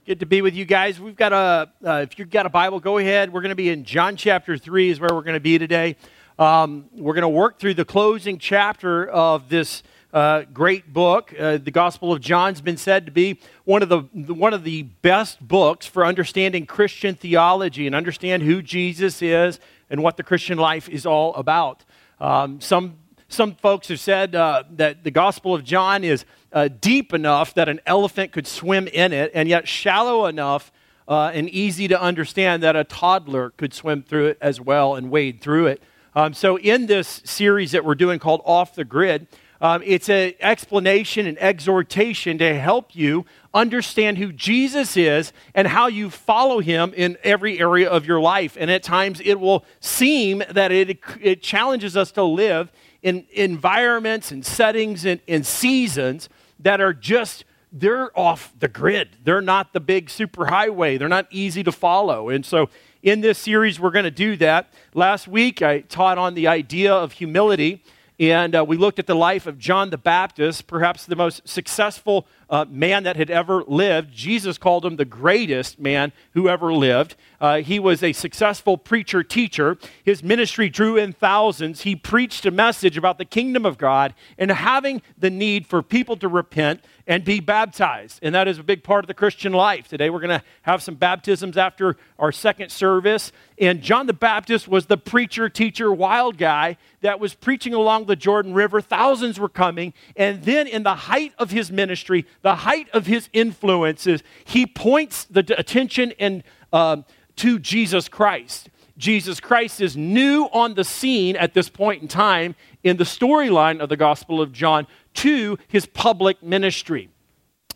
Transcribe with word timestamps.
Good 0.06 0.20
to 0.20 0.26
be 0.26 0.42
with 0.42 0.54
you 0.54 0.66
guys. 0.66 1.00
We've 1.00 1.16
got 1.16 1.32
a, 1.32 1.72
uh, 1.82 2.02
if 2.02 2.20
you've 2.20 2.30
got 2.30 2.46
a 2.46 2.50
Bible, 2.50 2.82
go 2.82 2.98
ahead. 2.98 3.32
We're 3.32 3.40
going 3.40 3.52
to 3.52 3.56
be 3.56 3.70
in 3.70 3.86
John 3.86 4.18
chapter 4.18 4.58
3 4.58 4.90
is 4.90 5.00
where 5.00 5.14
we're 5.14 5.22
going 5.22 5.36
to 5.36 5.40
be 5.40 5.58
today. 5.58 5.96
Um, 6.38 6.90
we're 6.92 7.14
going 7.14 7.22
to 7.22 7.30
work 7.30 7.58
through 7.58 7.76
the 7.76 7.86
closing 7.86 8.38
chapter 8.38 9.08
of 9.08 9.48
this 9.48 9.82
uh, 10.14 10.44
great 10.54 10.92
book. 10.94 11.34
Uh, 11.38 11.58
the 11.58 11.72
Gospel 11.72 12.14
of 12.14 12.22
John's 12.22 12.62
been 12.62 12.78
said 12.78 13.06
to 13.06 13.12
be 13.12 13.40
one 13.64 13.84
of 13.84 13.90
the 13.90 14.00
one 14.34 14.54
of 14.54 14.64
the 14.64 14.84
best 14.84 15.46
books 15.46 15.86
for 15.86 16.06
understanding 16.06 16.66
Christian 16.66 17.16
theology 17.16 17.86
and 17.86 17.96
understand 17.96 18.44
who 18.44 18.62
Jesus 18.62 19.22
is 19.22 19.60
and 19.90 20.02
what 20.02 20.18
the 20.18 20.24
Christian 20.24 20.58
life 20.58 20.88
is 20.90 21.06
all 21.06 21.34
about. 21.36 21.84
Um, 22.20 22.62
some 22.62 22.98
some 23.28 23.56
folks 23.56 23.88
have 23.90 24.00
said 24.00 24.36
uh, 24.36 24.64
that 24.72 25.04
the 25.04 25.12
Gospel 25.12 25.54
of 25.54 25.64
John 25.64 26.04
is 26.04 26.26
uh, 26.54 26.70
deep 26.70 27.14
enough 27.14 27.54
that 27.56 27.68
an 27.68 27.82
elephant 27.86 28.32
could 28.32 28.48
swim 28.48 28.88
in 28.88 29.12
it, 29.12 29.32
and 29.34 29.50
yet 29.50 29.68
shallow 29.68 30.26
enough 30.26 30.72
uh, 31.08 31.32
and 31.34 31.50
easy 31.50 31.88
to 31.88 32.02
understand 32.02 32.64
that 32.64 32.76
a 32.76 32.84
toddler 32.84 33.52
could 33.52 33.74
swim 33.74 34.04
through 34.04 34.28
it 34.28 34.38
as 34.42 34.60
well 34.62 34.96
and 34.96 35.12
wade 35.12 35.42
through 35.42 35.68
it. 35.68 35.84
Um, 36.16 36.34
so, 36.34 36.58
in 36.58 36.86
this 36.86 37.22
series 37.26 37.72
that 37.74 37.84
we're 37.84 37.96
doing 37.96 38.20
called 38.20 38.42
Off 38.46 38.74
the 38.74 38.86
Grid, 38.86 39.28
um, 39.66 39.82
it's 39.84 40.10
an 40.10 40.34
explanation 40.42 41.26
and 41.26 41.40
exhortation 41.40 42.38
to 42.38 42.54
help 42.54 42.96
you 42.96 43.26
understand 43.52 44.20
who 44.20 44.32
Jesus 44.32 44.96
is 44.96 45.34
and 45.56 45.68
how 45.68 45.88
you 45.88 46.12
follow 46.12 46.60
him 46.60 46.94
in 46.96 47.18
every 47.24 47.60
area 47.60 47.90
of 47.90 48.06
your 48.06 48.20
life. 48.20 48.56
And 48.60 48.70
at 48.70 48.84
times 48.84 49.20
it 49.26 49.40
will 49.40 49.66
seem 49.80 50.44
that 50.52 50.72
it, 50.72 51.00
it 51.20 51.42
challenges 51.42 51.98
us 51.98 52.12
to 52.12 52.24
live 52.24 52.72
in 53.02 53.26
environments 53.32 54.32
and 54.32 54.46
settings 54.46 55.04
and, 55.04 55.20
and 55.28 55.44
seasons 55.44 56.30
that 56.60 56.80
are 56.80 56.94
just 56.94 57.44
they're 57.72 58.18
off 58.18 58.54
the 58.60 58.68
grid. 58.68 59.18
They're 59.24 59.42
not 59.42 59.74
the 59.74 59.80
big 59.80 60.10
superhighway. 60.10 61.00
They're 61.00 61.10
not 61.10 61.26
easy 61.32 61.64
to 61.64 61.72
follow. 61.72 62.30
And 62.30 62.46
so 62.46 62.70
in 63.02 63.22
this 63.22 63.40
series, 63.40 63.80
we're 63.80 63.92
going 63.92 64.06
to 64.06 64.12
do 64.12 64.38
that. 64.38 64.72
Last 64.94 65.28
week, 65.28 65.64
I 65.64 65.80
taught 65.80 66.20
on 66.20 66.36
the 66.36 66.48
idea 66.48 66.94
of 66.94 67.14
humility. 67.14 67.84
And 68.20 68.56
uh, 68.56 68.64
we 68.64 68.78
looked 68.78 69.00
at 69.00 69.08
the 69.08 69.16
life 69.16 69.46
of 69.46 69.60
John 69.60 69.90
the 69.90 69.98
Baptist, 69.98 70.68
perhaps 70.68 71.06
the 71.06 71.18
most 71.18 71.48
successful 71.48 72.26
uh, 72.50 72.66
man 72.70 73.04
that 73.04 73.18
had 73.18 73.30
ever 73.30 73.64
lived. 73.68 74.14
Jesus 74.14 74.58
called 74.58 74.86
him 74.86 74.96
the 74.96 75.06
greatest 75.06 75.80
man 75.80 76.14
who 76.32 76.48
ever 76.48 76.74
lived. 76.74 77.16
Uh, 77.42 77.58
he 77.58 77.78
was 77.78 78.02
a 78.04 78.14
successful 78.14 78.78
preacher 78.78 79.24
teacher. 79.24 79.78
His 80.04 80.24
ministry 80.24 80.70
drew 80.70 80.96
in 80.96 81.12
thousands. 81.12 81.82
He 81.82 81.96
preached 81.96 82.46
a 82.46 82.52
message 82.52 82.98
about 82.98 83.18
the 83.18 83.26
kingdom 83.26 83.66
of 83.66 83.78
God 83.78 84.14
and 84.38 84.50
having 84.50 85.02
the 85.18 85.30
need 85.30 85.68
for 85.68 85.82
people 85.82 86.16
to 86.18 86.28
repent 86.30 86.82
and 87.08 87.24
be 87.24 87.40
baptized. 87.40 88.20
And 88.22 88.34
that 88.34 88.48
is 88.48 88.58
a 88.58 88.64
big 88.64 88.84
part 88.84 89.04
of 89.04 89.08
the 89.08 89.14
Christian 89.14 89.54
life. 89.54 89.88
Today 89.88 90.10
we're 90.10 90.20
going 90.20 90.40
to 90.40 90.46
have 90.64 90.82
some 90.82 90.96
baptisms 90.96 91.58
after 91.58 91.98
our 92.18 92.32
second 92.32 92.72
service. 92.72 93.32
And 93.60 93.82
John 93.82 94.08
the 94.08 94.14
Baptist 94.14 94.68
was 94.68 94.88
the 94.88 94.98
preacher, 94.98 95.48
teacher, 95.48 95.94
wild 95.94 96.38
guy 96.38 96.78
that 97.02 97.20
was 97.20 97.36
preaching 97.36 97.74
along 97.74 98.06
the 98.06 98.16
Jordan 98.16 98.54
River. 98.54 98.82
Thousands 98.82 99.40
were 99.40 99.50
coming. 99.50 99.94
And 100.16 100.44
then, 100.44 100.68
in 100.68 100.84
the 100.84 100.96
height 100.96 101.34
of 101.38 101.52
his 101.52 101.72
ministry, 101.72 102.26
the 102.42 102.56
height 102.56 102.90
of 102.90 103.06
his 103.06 103.30
influences, 103.34 104.24
he 104.44 104.66
points 104.66 105.26
the 105.26 105.42
attention 105.58 106.14
and, 106.20 106.44
um, 106.74 107.06
to 107.38 107.60
Jesus 107.60 108.10
Christ. 108.10 108.70
Jesus 108.98 109.42
Christ 109.42 109.82
is 109.82 109.98
new 109.98 110.46
on 110.54 110.74
the 110.74 110.86
scene 110.86 111.36
at 111.36 111.54
this 111.54 111.68
point 111.68 112.02
in 112.02 112.08
time 112.08 112.56
in 112.86 112.98
the 112.98 113.04
storyline 113.04 113.80
of 113.80 113.90
the 113.90 113.98
Gospel 113.98 114.40
of 114.40 114.54
John 114.54 114.86
to 115.16 115.58
his 115.68 115.88
public 115.88 116.42
ministry. 116.44 117.10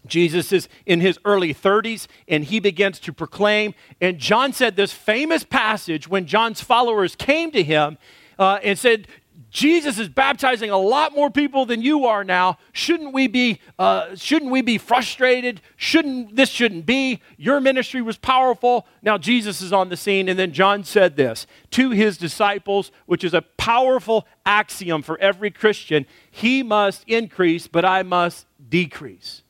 Jesus 0.06 0.54
is 0.54 0.70
in 0.86 1.02
his 1.02 1.18
early 1.26 1.54
30s 1.54 2.08
and 2.28 2.44
he 2.44 2.60
begins 2.60 3.00
to 3.02 3.12
proclaim. 3.12 3.74
And 4.00 4.20
John 4.20 4.54
said 4.54 4.76
this 4.76 4.94
famous 4.94 5.44
passage 5.44 6.08
when 6.08 6.28
John's 6.28 6.62
followers 6.62 7.16
came 7.16 7.52
to 7.52 7.64
him 7.64 7.98
uh, 8.38 8.60
and 8.64 8.78
said, 8.78 9.08
Jesus 9.52 9.98
is 9.98 10.10
baptizing 10.10 10.70
a 10.70 10.78
lot 10.78 11.14
more 11.14 11.32
people 11.32 11.66
than 11.66 11.82
you 11.82 12.06
are 12.06 12.24
now. 12.24 12.60
Shouldn't 12.72 13.14
we 13.14 13.28
be, 13.28 13.60
uh, 13.80 14.16
shouldn't 14.16 14.52
we 14.52 14.62
be 14.62 14.78
frustrated? 14.78 15.62
Shouldn't 15.76 16.36
this 16.36 16.50
shouldn't 16.50 16.86
be? 16.86 17.22
Your 17.38 17.60
ministry 17.60 18.02
was 18.02 18.18
powerful. 18.18 18.86
Now 19.02 19.18
Jesus 19.18 19.62
is 19.62 19.74
on 19.74 19.90
the 19.90 19.98
scene. 19.98 20.30
And 20.30 20.38
then 20.38 20.52
John 20.52 20.84
said 20.84 21.16
this 21.16 21.48
to 21.72 21.90
his 21.90 22.18
disciples, 22.18 22.92
which 23.08 23.24
is 23.24 23.34
a 23.34 23.42
powerful 23.42 24.28
axiom 24.46 25.02
for 25.02 25.20
every 25.20 25.50
Christian. 25.50 26.06
He 26.30 26.62
must 26.62 27.04
increase, 27.08 27.68
but 27.68 27.84
I 27.84 28.04
must 28.04 28.46
decrease. 28.70 29.42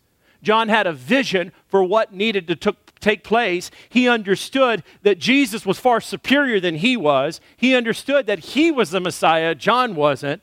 John 0.42 0.70
had 0.70 0.88
a 0.88 0.94
vision 0.94 1.52
for 1.68 1.84
what 1.84 2.14
needed 2.14 2.48
to 2.48 2.56
took, 2.56 2.89
take 3.00 3.24
place, 3.24 3.72
he 3.90 4.08
understood 4.08 4.84
that 5.04 5.20
Jesus 5.20 5.66
was 5.66 5.80
far 5.80 6.02
superior 6.02 6.60
than 6.60 6.76
he 6.76 6.98
was. 6.98 7.40
He 7.58 7.76
understood 7.76 8.26
that 8.28 8.40
he 8.40 8.72
was 8.72 8.92
the 8.92 9.00
Messiah, 9.00 9.56
John 9.56 9.96
wasn't. 9.96 10.42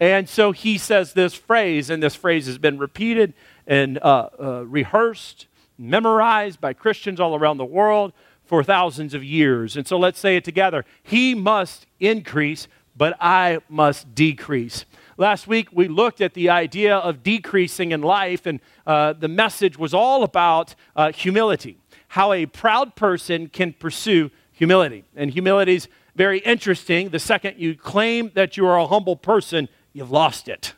And 0.00 0.28
so 0.28 0.50
he 0.52 0.78
says 0.78 1.12
this 1.12 1.34
phrase, 1.34 1.88
and 1.88 2.02
this 2.02 2.14
phrase 2.14 2.46
has 2.46 2.58
been 2.58 2.78
repeated 2.78 3.34
and 3.66 3.98
uh, 3.98 4.28
uh, 4.40 4.64
rehearsed, 4.66 5.46
memorized 5.78 6.60
by 6.60 6.72
Christians 6.72 7.20
all 7.20 7.36
around 7.36 7.58
the 7.58 7.64
world 7.64 8.12
for 8.44 8.64
thousands 8.64 9.14
of 9.14 9.22
years. 9.22 9.76
And 9.76 9.86
so 9.86 9.98
let's 9.98 10.18
say 10.18 10.36
it 10.36 10.44
together 10.44 10.84
He 11.02 11.34
must 11.34 11.86
increase, 12.00 12.66
but 12.96 13.16
I 13.20 13.60
must 13.68 14.14
decrease. 14.14 14.86
Last 15.18 15.46
week, 15.46 15.68
we 15.72 15.88
looked 15.88 16.20
at 16.20 16.34
the 16.34 16.48
idea 16.48 16.96
of 16.96 17.22
decreasing 17.22 17.92
in 17.92 18.02
life, 18.02 18.46
and 18.46 18.60
uh, 18.86 19.12
the 19.12 19.28
message 19.28 19.78
was 19.78 19.94
all 19.94 20.24
about 20.24 20.74
uh, 20.96 21.12
humility 21.12 21.78
how 22.12 22.30
a 22.34 22.44
proud 22.44 22.94
person 22.94 23.48
can 23.48 23.72
pursue 23.72 24.30
humility. 24.52 25.02
And 25.16 25.30
humility 25.30 25.76
is 25.76 25.88
very 26.14 26.40
interesting. 26.40 27.08
The 27.08 27.18
second 27.18 27.58
you 27.58 27.74
claim 27.74 28.30
that 28.34 28.54
you 28.54 28.66
are 28.66 28.76
a 28.76 28.86
humble 28.86 29.16
person, 29.16 29.66
you've 29.94 30.10
lost 30.10 30.46
it. 30.46 30.74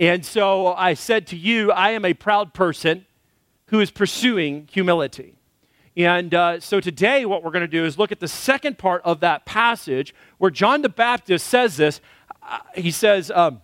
And 0.00 0.26
so 0.26 0.74
I 0.74 0.94
said 0.94 1.28
to 1.28 1.36
you, 1.36 1.70
I 1.70 1.90
am 1.90 2.04
a 2.04 2.12
proud 2.12 2.54
person 2.54 3.06
who 3.66 3.78
is 3.78 3.92
pursuing 3.92 4.68
humility. 4.72 5.38
And 5.96 6.34
uh, 6.34 6.58
so 6.58 6.80
today, 6.80 7.24
what 7.24 7.44
we're 7.44 7.52
going 7.52 7.60
to 7.60 7.68
do 7.68 7.84
is 7.84 7.96
look 7.96 8.10
at 8.10 8.18
the 8.18 8.26
second 8.26 8.78
part 8.78 9.02
of 9.04 9.20
that 9.20 9.46
passage 9.46 10.12
where 10.38 10.50
John 10.50 10.82
the 10.82 10.88
Baptist 10.88 11.46
says 11.46 11.76
this. 11.76 12.00
Uh, 12.42 12.58
he 12.74 12.90
says, 12.90 13.30
um, 13.30 13.62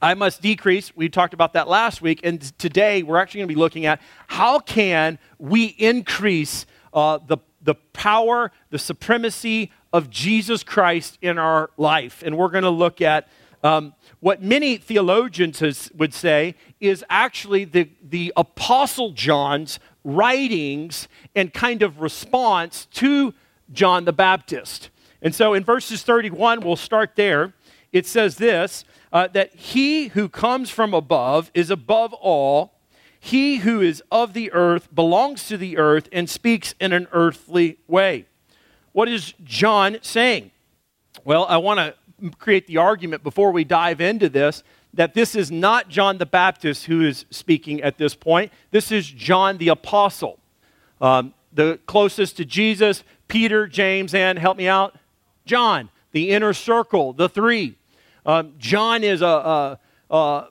I 0.00 0.14
must 0.14 0.42
decrease. 0.42 0.94
We 0.96 1.08
talked 1.08 1.34
about 1.34 1.52
that 1.54 1.68
last 1.68 2.02
week. 2.02 2.20
And 2.24 2.40
today 2.58 3.02
we're 3.02 3.16
actually 3.16 3.40
going 3.40 3.48
to 3.48 3.54
be 3.54 3.60
looking 3.60 3.86
at 3.86 4.00
how 4.26 4.58
can 4.58 5.18
we 5.38 5.66
increase 5.66 6.66
uh, 6.92 7.18
the, 7.26 7.38
the 7.62 7.74
power, 7.92 8.52
the 8.70 8.78
supremacy 8.78 9.70
of 9.92 10.10
Jesus 10.10 10.62
Christ 10.62 11.18
in 11.22 11.38
our 11.38 11.70
life. 11.76 12.22
And 12.24 12.36
we're 12.36 12.48
going 12.48 12.64
to 12.64 12.70
look 12.70 13.00
at 13.00 13.28
um, 13.62 13.94
what 14.20 14.42
many 14.42 14.76
theologians 14.76 15.60
has, 15.60 15.90
would 15.94 16.12
say 16.12 16.54
is 16.80 17.02
actually 17.08 17.64
the, 17.64 17.88
the 18.02 18.32
Apostle 18.36 19.12
John's 19.12 19.78
writings 20.04 21.08
and 21.34 21.52
kind 21.52 21.82
of 21.82 22.00
response 22.00 22.86
to 22.92 23.32
John 23.72 24.04
the 24.04 24.12
Baptist. 24.12 24.90
And 25.22 25.34
so 25.34 25.54
in 25.54 25.64
verses 25.64 26.02
31, 26.02 26.60
we'll 26.60 26.76
start 26.76 27.12
there. 27.16 27.54
It 27.94 28.06
says 28.06 28.36
this 28.36 28.84
uh, 29.12 29.28
that 29.28 29.54
he 29.54 30.08
who 30.08 30.28
comes 30.28 30.68
from 30.68 30.92
above 30.92 31.52
is 31.54 31.70
above 31.70 32.12
all. 32.12 32.74
He 33.20 33.58
who 33.58 33.80
is 33.80 34.02
of 34.10 34.34
the 34.34 34.52
earth 34.52 34.92
belongs 34.92 35.46
to 35.46 35.56
the 35.56 35.78
earth 35.78 36.08
and 36.12 36.28
speaks 36.28 36.74
in 36.80 36.92
an 36.92 37.06
earthly 37.12 37.78
way. 37.86 38.26
What 38.90 39.08
is 39.08 39.32
John 39.44 39.98
saying? 40.02 40.50
Well, 41.24 41.46
I 41.48 41.56
want 41.56 41.78
to 41.78 42.30
create 42.32 42.66
the 42.66 42.78
argument 42.78 43.22
before 43.22 43.52
we 43.52 43.62
dive 43.62 44.00
into 44.00 44.28
this 44.28 44.64
that 44.92 45.14
this 45.14 45.36
is 45.36 45.50
not 45.50 45.88
John 45.88 46.18
the 46.18 46.26
Baptist 46.26 46.86
who 46.86 47.00
is 47.00 47.26
speaking 47.30 47.80
at 47.80 47.96
this 47.96 48.14
point. 48.14 48.52
This 48.72 48.90
is 48.90 49.08
John 49.08 49.58
the 49.58 49.68
Apostle. 49.68 50.40
Um, 51.00 51.32
the 51.52 51.78
closest 51.86 52.36
to 52.38 52.44
Jesus, 52.44 53.04
Peter, 53.28 53.68
James, 53.68 54.14
and 54.14 54.36
help 54.38 54.56
me 54.56 54.66
out, 54.66 54.96
John, 55.46 55.90
the 56.10 56.30
inner 56.30 56.52
circle, 56.52 57.12
the 57.12 57.28
three. 57.28 57.76
Um, 58.26 58.54
John 58.58 59.04
is 59.04 59.22
a, 59.22 59.26
a, 59.26 59.78
a 60.10 60.48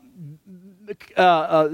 uh, 1.17 1.21
uh, 1.21 1.69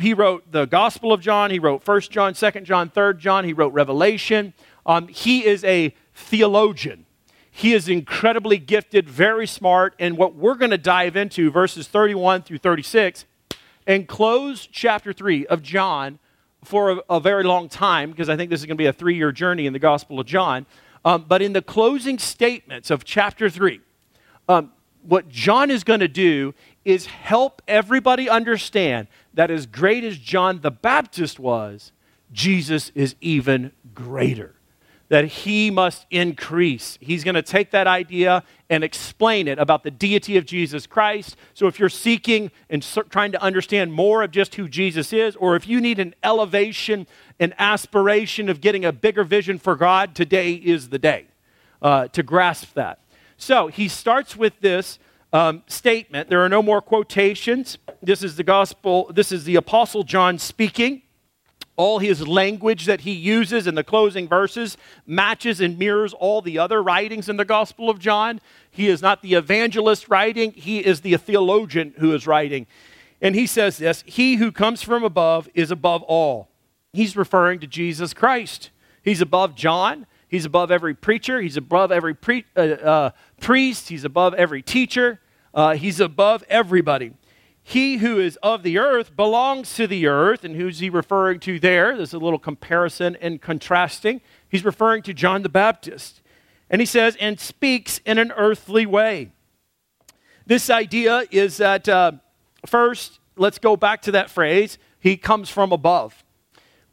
he 0.00 0.14
wrote 0.14 0.50
the 0.50 0.64
Gospel 0.64 1.12
of 1.12 1.20
John. 1.20 1.50
He 1.50 1.58
wrote 1.58 1.82
First 1.82 2.10
John, 2.10 2.34
Second 2.34 2.64
John, 2.64 2.88
Third 2.88 3.18
John. 3.18 3.44
He 3.44 3.52
wrote 3.52 3.72
Revelation. 3.72 4.54
Um, 4.86 5.08
he 5.08 5.44
is 5.44 5.64
a 5.64 5.94
theologian. 6.14 7.06
He 7.50 7.72
is 7.72 7.88
incredibly 7.88 8.58
gifted, 8.58 9.08
very 9.08 9.46
smart. 9.46 9.94
And 9.98 10.16
what 10.16 10.34
we're 10.34 10.56
going 10.56 10.72
to 10.72 10.78
dive 10.78 11.14
into, 11.14 11.50
verses 11.50 11.86
31 11.86 12.42
through 12.42 12.58
36, 12.58 13.26
and 13.86 14.08
close 14.08 14.66
chapter 14.66 15.12
3 15.12 15.46
of 15.46 15.62
John 15.62 16.18
for 16.64 16.90
a, 16.92 16.96
a 17.10 17.20
very 17.20 17.44
long 17.44 17.68
time 17.68 18.10
because 18.10 18.28
I 18.28 18.36
think 18.36 18.50
this 18.50 18.60
is 18.60 18.66
going 18.66 18.76
to 18.76 18.82
be 18.82 18.86
a 18.86 18.92
three 18.92 19.16
year 19.16 19.30
journey 19.30 19.66
in 19.66 19.72
the 19.72 19.78
Gospel 19.78 20.18
of 20.18 20.26
John. 20.26 20.66
Um, 21.04 21.26
but 21.28 21.42
in 21.42 21.52
the 21.52 21.62
closing 21.62 22.18
statements 22.18 22.90
of 22.90 23.04
chapter 23.04 23.50
3, 23.50 23.80
um, 24.48 24.72
what 25.06 25.28
John 25.28 25.70
is 25.70 25.84
going 25.84 26.00
to 26.00 26.08
do 26.08 26.54
is 26.84 27.06
help 27.06 27.62
everybody 27.66 28.28
understand 28.28 29.08
that 29.34 29.50
as 29.50 29.66
great 29.66 30.04
as 30.04 30.18
John 30.18 30.60
the 30.60 30.70
Baptist 30.70 31.38
was, 31.38 31.92
Jesus 32.32 32.90
is 32.94 33.14
even 33.20 33.72
greater 33.94 34.54
that 35.08 35.26
he 35.26 35.70
must 35.70 36.06
increase. 36.10 36.98
He's 37.00 37.24
going 37.24 37.34
to 37.34 37.42
take 37.42 37.70
that 37.72 37.86
idea 37.86 38.42
and 38.70 38.82
explain 38.82 39.48
it 39.48 39.58
about 39.58 39.82
the 39.82 39.90
deity 39.90 40.36
of 40.38 40.46
Jesus 40.46 40.86
Christ. 40.86 41.36
So 41.52 41.66
if 41.66 41.78
you're 41.78 41.88
seeking 41.88 42.50
and 42.70 42.82
trying 43.10 43.32
to 43.32 43.42
understand 43.42 43.92
more 43.92 44.22
of 44.22 44.30
just 44.30 44.54
who 44.54 44.66
Jesus 44.66 45.12
is, 45.12 45.36
or 45.36 45.56
if 45.56 45.68
you 45.68 45.80
need 45.80 45.98
an 45.98 46.14
elevation, 46.24 47.06
an 47.38 47.54
aspiration 47.58 48.48
of 48.48 48.60
getting 48.60 48.84
a 48.84 48.92
bigger 48.92 49.24
vision 49.24 49.58
for 49.58 49.76
God, 49.76 50.14
today 50.14 50.54
is 50.54 50.88
the 50.88 50.98
day 50.98 51.26
uh, 51.82 52.08
to 52.08 52.22
grasp 52.22 52.72
that. 52.74 52.98
So 53.36 53.68
he 53.68 53.88
starts 53.88 54.36
with 54.36 54.60
this 54.60 54.98
um, 55.32 55.64
statement. 55.66 56.30
There 56.30 56.44
are 56.44 56.48
no 56.48 56.62
more 56.62 56.80
quotations. 56.80 57.76
This 58.02 58.22
is 58.22 58.36
the 58.36 58.44
gospel, 58.44 59.10
this 59.12 59.32
is 59.32 59.44
the 59.44 59.56
Apostle 59.56 60.04
John 60.04 60.38
speaking. 60.38 61.02
All 61.76 61.98
his 61.98 62.26
language 62.26 62.86
that 62.86 63.00
he 63.00 63.10
uses 63.10 63.66
in 63.66 63.74
the 63.74 63.82
closing 63.82 64.28
verses 64.28 64.76
matches 65.06 65.60
and 65.60 65.76
mirrors 65.76 66.14
all 66.14 66.40
the 66.40 66.56
other 66.56 66.80
writings 66.80 67.28
in 67.28 67.36
the 67.36 67.44
Gospel 67.44 67.90
of 67.90 67.98
John. 67.98 68.40
He 68.70 68.86
is 68.86 69.02
not 69.02 69.22
the 69.22 69.34
evangelist 69.34 70.08
writing, 70.08 70.52
he 70.52 70.78
is 70.78 71.00
the 71.00 71.16
theologian 71.16 71.94
who 71.98 72.14
is 72.14 72.28
writing. 72.28 72.68
And 73.20 73.34
he 73.34 73.48
says 73.48 73.78
this 73.78 74.04
He 74.06 74.36
who 74.36 74.52
comes 74.52 74.82
from 74.82 75.02
above 75.02 75.48
is 75.52 75.72
above 75.72 76.04
all. 76.04 76.48
He's 76.92 77.16
referring 77.16 77.58
to 77.58 77.66
Jesus 77.66 78.14
Christ. 78.14 78.70
He's 79.02 79.20
above 79.20 79.56
John. 79.56 80.06
He's 80.34 80.44
above 80.44 80.70
every 80.70 80.94
preacher. 80.94 81.40
He's 81.40 81.56
above 81.56 81.90
every 81.90 82.14
pre- 82.14 82.44
uh, 82.56 82.60
uh, 82.60 83.10
priest. 83.40 83.88
He's 83.88 84.04
above 84.04 84.34
every 84.34 84.62
teacher. 84.62 85.20
Uh, 85.54 85.74
he's 85.74 86.00
above 86.00 86.44
everybody 86.48 87.12
he 87.66 87.96
who 87.96 88.20
is 88.20 88.38
of 88.42 88.62
the 88.62 88.76
earth 88.78 89.16
belongs 89.16 89.74
to 89.74 89.86
the 89.86 90.06
earth. 90.06 90.44
And 90.44 90.54
who's 90.54 90.78
he 90.80 90.90
referring 90.90 91.40
to 91.40 91.58
there? 91.58 91.96
There's 91.96 92.12
a 92.12 92.18
little 92.18 92.38
comparison 92.38 93.16
and 93.20 93.40
contrasting. 93.40 94.20
He's 94.48 94.64
referring 94.64 95.02
to 95.04 95.14
John 95.14 95.42
the 95.42 95.48
Baptist. 95.48 96.20
And 96.68 96.80
he 96.80 96.86
says, 96.86 97.16
and 97.18 97.40
speaks 97.40 97.98
in 98.04 98.18
an 98.18 98.32
earthly 98.36 98.84
way. 98.84 99.32
This 100.46 100.68
idea 100.68 101.24
is 101.30 101.56
that, 101.56 101.88
uh, 101.88 102.12
first, 102.66 103.18
let's 103.36 103.58
go 103.58 103.76
back 103.76 104.02
to 104.02 104.12
that 104.12 104.30
phrase, 104.30 104.76
he 105.00 105.16
comes 105.16 105.48
from 105.48 105.72
above. 105.72 106.23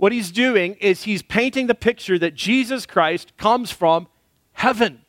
What 0.02 0.12
he's 0.12 0.32
doing 0.32 0.78
is 0.80 1.04
he's 1.04 1.22
painting 1.22 1.68
the 1.68 1.76
picture 1.76 2.18
that 2.18 2.34
Jesus 2.34 2.88
Christ 2.88 3.38
comes 3.38 3.70
from 3.70 4.08
heaven. 4.54 5.02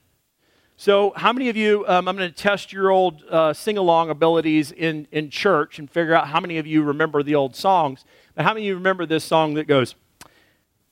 So, 0.77 1.15
how 1.17 1.33
many 1.33 1.49
of 1.49 1.56
you, 1.56 1.87
um, 1.89 2.09
I'm 2.09 2.15
going 2.15 2.29
to 2.29 2.37
test 2.37 2.75
your 2.75 2.91
old 2.91 3.23
uh, 3.31 3.55
sing 3.55 3.79
along 3.79 4.11
abilities 4.11 4.71
in, 4.71 5.09
in 5.11 5.31
church 5.31 5.79
and 5.79 5.91
figure 5.91 6.15
out 6.15 6.29
how 6.29 6.41
many 6.41 6.59
of 6.59 6.67
you 6.67 6.83
remember 6.83 7.23
the 7.23 7.35
old 7.35 7.56
songs. 7.56 8.05
But 8.35 8.44
how 8.44 8.53
many 8.53 8.67
of 8.67 8.69
you 8.69 8.75
remember 8.75 9.06
this 9.06 9.25
song 9.25 9.55
that 9.55 9.67
goes, 9.67 9.94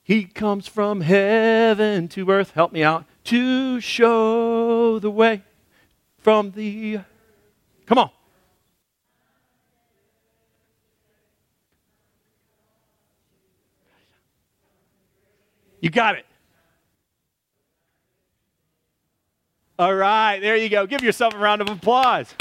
He 0.02 0.24
comes 0.24 0.66
from 0.66 1.02
heaven 1.02 2.08
to 2.08 2.30
earth, 2.30 2.52
help 2.52 2.72
me 2.72 2.82
out, 2.82 3.04
to 3.24 3.82
show 3.82 4.98
the 4.98 5.10
way 5.10 5.42
from 6.16 6.52
the. 6.52 7.00
Come 7.84 7.98
on. 7.98 8.10
You 15.80 15.90
got 15.90 16.16
it. 16.16 16.26
All 19.78 19.94
right, 19.94 20.38
there 20.40 20.56
you 20.56 20.68
go. 20.68 20.86
Give 20.86 21.02
yourself 21.02 21.34
a 21.34 21.38
round 21.38 21.62
of 21.62 21.68
applause. 21.70 22.34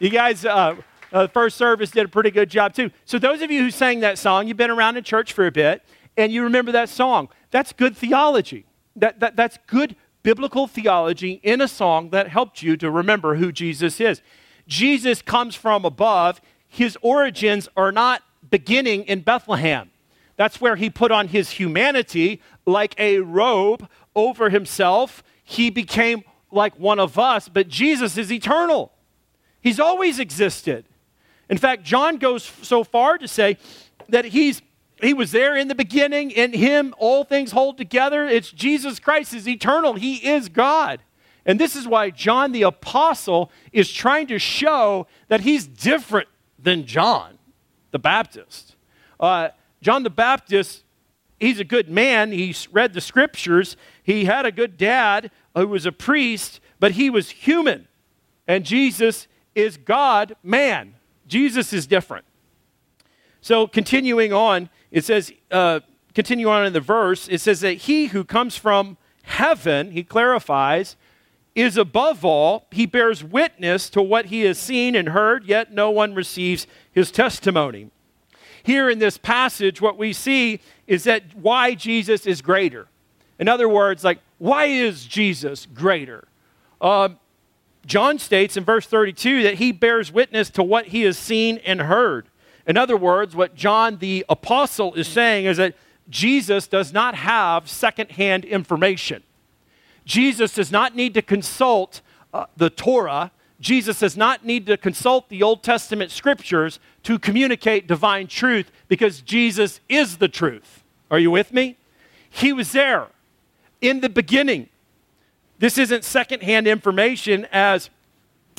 You 0.00 0.10
guys, 0.10 0.44
uh, 0.44 0.74
uh, 1.12 1.28
first 1.28 1.56
service 1.56 1.92
did 1.92 2.06
a 2.06 2.08
pretty 2.08 2.32
good 2.32 2.50
job 2.50 2.74
too. 2.74 2.90
So, 3.04 3.18
those 3.18 3.40
of 3.40 3.50
you 3.52 3.62
who 3.62 3.70
sang 3.70 4.00
that 4.00 4.18
song, 4.18 4.48
you've 4.48 4.56
been 4.56 4.70
around 4.70 4.96
in 4.96 5.04
church 5.04 5.32
for 5.32 5.46
a 5.46 5.52
bit, 5.52 5.82
and 6.16 6.32
you 6.32 6.42
remember 6.42 6.72
that 6.72 6.88
song. 6.88 7.28
That's 7.52 7.72
good 7.72 7.96
theology. 7.96 8.66
That, 8.96 9.20
that, 9.20 9.36
that's 9.36 9.58
good 9.66 9.94
biblical 10.24 10.66
theology 10.66 11.40
in 11.44 11.60
a 11.60 11.68
song 11.68 12.10
that 12.10 12.28
helped 12.28 12.62
you 12.62 12.76
to 12.78 12.90
remember 12.90 13.36
who 13.36 13.52
Jesus 13.52 14.00
is. 14.00 14.20
Jesus 14.66 15.22
comes 15.22 15.54
from 15.54 15.84
above. 15.84 16.40
His 16.66 16.98
origins 17.00 17.68
are 17.76 17.92
not 17.92 18.22
beginning 18.50 19.04
in 19.04 19.20
Bethlehem. 19.20 19.90
That's 20.34 20.60
where 20.60 20.76
he 20.76 20.90
put 20.90 21.12
on 21.12 21.28
his 21.28 21.50
humanity 21.50 22.42
like 22.66 22.94
a 22.98 23.20
robe 23.20 23.88
over 24.14 24.50
himself. 24.50 25.22
He 25.42 25.70
became 25.70 26.24
like 26.50 26.78
one 26.78 26.98
of 26.98 27.18
us, 27.18 27.48
but 27.48 27.68
Jesus 27.68 28.18
is 28.18 28.32
eternal. 28.32 28.92
He's 29.60 29.80
always 29.80 30.18
existed. 30.18 30.84
In 31.48 31.58
fact, 31.58 31.84
John 31.84 32.16
goes 32.16 32.50
so 32.62 32.84
far 32.84 33.18
to 33.18 33.28
say 33.28 33.56
that 34.08 34.26
he's 34.26 34.62
he 35.02 35.12
was 35.12 35.30
there 35.30 35.54
in 35.54 35.68
the 35.68 35.74
beginning, 35.74 36.30
in 36.30 36.54
him 36.54 36.94
all 36.96 37.24
things 37.24 37.52
hold 37.52 37.76
together. 37.76 38.26
It's 38.26 38.50
Jesus 38.50 38.98
Christ 38.98 39.34
is 39.34 39.46
eternal. 39.46 39.94
He 39.94 40.26
is 40.26 40.48
God. 40.48 41.00
And 41.44 41.60
this 41.60 41.76
is 41.76 41.86
why 41.86 42.10
John 42.10 42.52
the 42.52 42.62
apostle 42.62 43.52
is 43.72 43.92
trying 43.92 44.26
to 44.28 44.38
show 44.38 45.06
that 45.28 45.42
he's 45.42 45.66
different 45.66 46.28
than 46.58 46.86
John 46.86 47.38
the 47.90 47.98
Baptist. 47.98 48.74
Uh, 49.20 49.50
John 49.82 50.02
the 50.02 50.10
Baptist, 50.10 50.82
he's 51.38 51.60
a 51.60 51.64
good 51.64 51.88
man. 51.88 52.32
He's 52.32 52.68
read 52.72 52.92
the 52.92 53.00
scriptures. 53.00 53.76
He 54.02 54.24
had 54.24 54.46
a 54.46 54.52
good 54.52 54.76
dad, 54.76 55.30
who 55.54 55.66
was 55.66 55.86
a 55.86 55.92
priest, 55.92 56.60
but 56.78 56.92
he 56.92 57.10
was 57.10 57.30
human. 57.30 57.88
And 58.46 58.64
Jesus 58.64 59.26
is 59.54 59.76
God 59.76 60.36
man. 60.42 60.94
Jesus 61.26 61.72
is 61.72 61.86
different. 61.86 62.24
So, 63.40 63.66
continuing 63.66 64.32
on, 64.32 64.70
it 64.90 65.04
says, 65.04 65.32
uh, 65.50 65.80
continue 66.14 66.48
on 66.48 66.66
in 66.66 66.72
the 66.72 66.80
verse, 66.80 67.28
it 67.28 67.40
says 67.40 67.60
that 67.60 67.74
he 67.74 68.06
who 68.06 68.24
comes 68.24 68.56
from 68.56 68.96
heaven, 69.22 69.92
he 69.92 70.02
clarifies, 70.02 70.96
is 71.54 71.76
above 71.76 72.24
all. 72.24 72.66
He 72.70 72.86
bears 72.86 73.24
witness 73.24 73.88
to 73.90 74.02
what 74.02 74.26
he 74.26 74.42
has 74.42 74.58
seen 74.58 74.94
and 74.94 75.08
heard, 75.08 75.46
yet 75.46 75.72
no 75.72 75.90
one 75.90 76.14
receives 76.14 76.66
his 76.92 77.10
testimony. 77.10 77.90
Here 78.66 78.90
in 78.90 78.98
this 78.98 79.16
passage, 79.16 79.80
what 79.80 79.96
we 79.96 80.12
see 80.12 80.58
is 80.88 81.04
that 81.04 81.22
why 81.36 81.76
Jesus 81.76 82.26
is 82.26 82.42
greater. 82.42 82.88
In 83.38 83.46
other 83.46 83.68
words, 83.68 84.02
like, 84.02 84.18
why 84.38 84.64
is 84.64 85.04
Jesus 85.04 85.68
greater? 85.72 86.26
Uh, 86.80 87.10
John 87.86 88.18
states 88.18 88.56
in 88.56 88.64
verse 88.64 88.84
32 88.84 89.44
that 89.44 89.54
he 89.54 89.70
bears 89.70 90.10
witness 90.10 90.50
to 90.50 90.64
what 90.64 90.86
he 90.86 91.02
has 91.02 91.16
seen 91.16 91.58
and 91.58 91.82
heard. 91.82 92.26
In 92.66 92.76
other 92.76 92.96
words, 92.96 93.36
what 93.36 93.54
John 93.54 93.98
the 93.98 94.26
apostle 94.28 94.94
is 94.94 95.06
saying 95.06 95.44
is 95.44 95.58
that 95.58 95.76
Jesus 96.10 96.66
does 96.66 96.92
not 96.92 97.14
have 97.14 97.70
secondhand 97.70 98.44
information. 98.44 99.22
Jesus 100.04 100.54
does 100.54 100.72
not 100.72 100.96
need 100.96 101.14
to 101.14 101.22
consult 101.22 102.00
uh, 102.34 102.46
the 102.56 102.70
Torah. 102.70 103.30
Jesus 103.60 104.00
does 104.00 104.16
not 104.16 104.44
need 104.44 104.66
to 104.66 104.76
consult 104.76 105.28
the 105.28 105.42
Old 105.42 105.62
Testament 105.62 106.10
scriptures 106.10 106.78
to 107.04 107.18
communicate 107.18 107.86
divine 107.86 108.26
truth 108.26 108.70
because 108.88 109.22
Jesus 109.22 109.80
is 109.88 110.18
the 110.18 110.28
truth. 110.28 110.82
Are 111.10 111.18
you 111.18 111.30
with 111.30 111.52
me? 111.52 111.76
He 112.28 112.52
was 112.52 112.72
there 112.72 113.06
in 113.80 114.00
the 114.00 114.08
beginning. 114.08 114.68
This 115.58 115.78
isn't 115.78 116.04
secondhand 116.04 116.66
information 116.66 117.46
as 117.50 117.88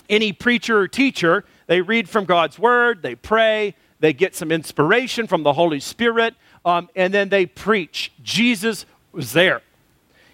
any 0.10 0.34
preacher 0.34 0.80
or 0.80 0.88
teacher. 0.88 1.46
They 1.68 1.82
read 1.82 2.10
from 2.10 2.26
God's 2.26 2.58
word, 2.58 3.02
they 3.04 3.14
pray, 3.14 3.76
they 4.00 4.14
get 4.14 4.36
some 4.36 4.52
inspiration 4.52 5.28
from 5.28 5.44
the 5.44 5.54
Holy 5.54 5.80
Spirit, 5.80 6.34
um, 6.66 6.90
and 6.96 7.14
then 7.14 7.30
they 7.30 7.46
preach. 7.46 8.12
Jesus 8.24 8.86
was 9.12 9.34
there 9.34 9.62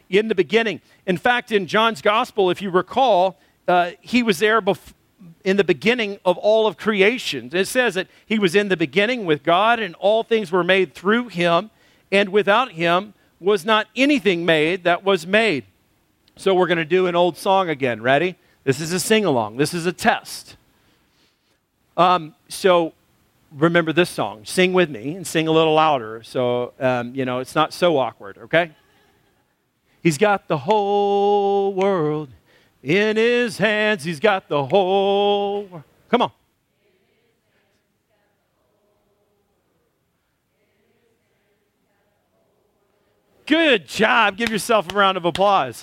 in 0.09 0.27
the 0.27 0.35
beginning. 0.35 0.81
In 1.05 1.17
fact, 1.17 1.51
in 1.51 1.67
John's 1.67 2.01
gospel, 2.01 2.49
if 2.49 2.61
you 2.61 2.69
recall, 2.69 3.37
uh, 3.67 3.91
he 4.01 4.23
was 4.23 4.39
there 4.39 4.61
bef- 4.61 4.93
in 5.43 5.57
the 5.57 5.63
beginning 5.63 6.19
of 6.25 6.37
all 6.37 6.67
of 6.67 6.77
creation. 6.77 7.49
It 7.53 7.67
says 7.67 7.95
that 7.95 8.07
he 8.25 8.39
was 8.39 8.55
in 8.55 8.69
the 8.69 8.77
beginning 8.77 9.25
with 9.25 9.43
God, 9.43 9.79
and 9.79 9.95
all 9.95 10.23
things 10.23 10.51
were 10.51 10.63
made 10.63 10.93
through 10.93 11.29
him, 11.29 11.69
and 12.11 12.29
without 12.29 12.71
him 12.71 13.13
was 13.39 13.65
not 13.65 13.87
anything 13.95 14.45
made 14.45 14.83
that 14.83 15.03
was 15.03 15.27
made. 15.27 15.65
So 16.35 16.53
we're 16.53 16.67
going 16.67 16.77
to 16.77 16.85
do 16.85 17.07
an 17.07 17.15
old 17.15 17.37
song 17.37 17.69
again. 17.69 18.01
Ready? 18.01 18.35
This 18.63 18.79
is 18.79 18.93
a 18.93 18.99
sing 18.99 19.25
along, 19.25 19.57
this 19.57 19.73
is 19.73 19.85
a 19.85 19.91
test. 19.91 20.55
Um, 21.97 22.33
so 22.47 22.93
remember 23.51 23.93
this 23.93 24.09
song. 24.09 24.45
Sing 24.45 24.73
with 24.73 24.89
me 24.89 25.15
and 25.15 25.27
sing 25.27 25.47
a 25.47 25.51
little 25.51 25.73
louder 25.73 26.23
so, 26.23 26.73
um, 26.79 27.13
you 27.13 27.25
know, 27.25 27.39
it's 27.39 27.55
not 27.55 27.73
so 27.73 27.97
awkward, 27.97 28.37
okay? 28.37 28.71
He's 30.01 30.17
got 30.17 30.47
the 30.47 30.57
whole 30.59 31.73
world 31.73 32.29
in 32.83 33.15
his 33.15 33.57
hands. 33.57 34.03
He's 34.03 34.19
got 34.19 34.49
the 34.49 34.65
whole. 34.65 35.83
Come 36.09 36.21
on. 36.21 36.31
Good 43.45 43.87
job. 43.87 44.37
Give 44.37 44.49
yourself 44.49 44.91
a 44.91 44.95
round 44.95 45.17
of 45.17 45.25
applause. 45.25 45.81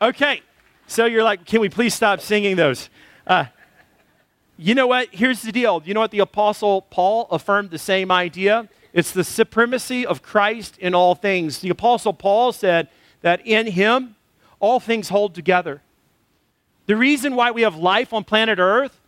Okay, 0.00 0.42
so 0.86 1.06
you're 1.06 1.22
like, 1.22 1.46
can 1.46 1.60
we 1.60 1.70
please 1.70 1.94
stop 1.94 2.20
singing 2.20 2.56
those? 2.56 2.90
Uh, 3.26 3.46
you 4.58 4.74
know 4.74 4.86
what? 4.86 5.08
Here's 5.10 5.40
the 5.42 5.52
deal. 5.52 5.82
You 5.84 5.94
know 5.94 6.00
what 6.00 6.10
the 6.10 6.18
Apostle 6.18 6.82
Paul 6.82 7.28
affirmed 7.30 7.70
the 7.70 7.78
same 7.78 8.10
idea? 8.10 8.68
It's 8.92 9.10
the 9.10 9.24
supremacy 9.24 10.04
of 10.04 10.22
Christ 10.22 10.76
in 10.78 10.94
all 10.94 11.14
things. 11.14 11.60
The 11.60 11.70
Apostle 11.70 12.12
Paul 12.12 12.52
said 12.52 12.88
that 13.22 13.46
in 13.46 13.66
him, 13.68 14.16
all 14.60 14.78
things 14.78 15.08
hold 15.08 15.34
together. 15.34 15.82
The 16.86 16.96
reason 16.96 17.34
why 17.34 17.50
we 17.50 17.62
have 17.62 17.76
life 17.76 18.12
on 18.12 18.24
planet 18.24 18.58
Earth 18.58 18.98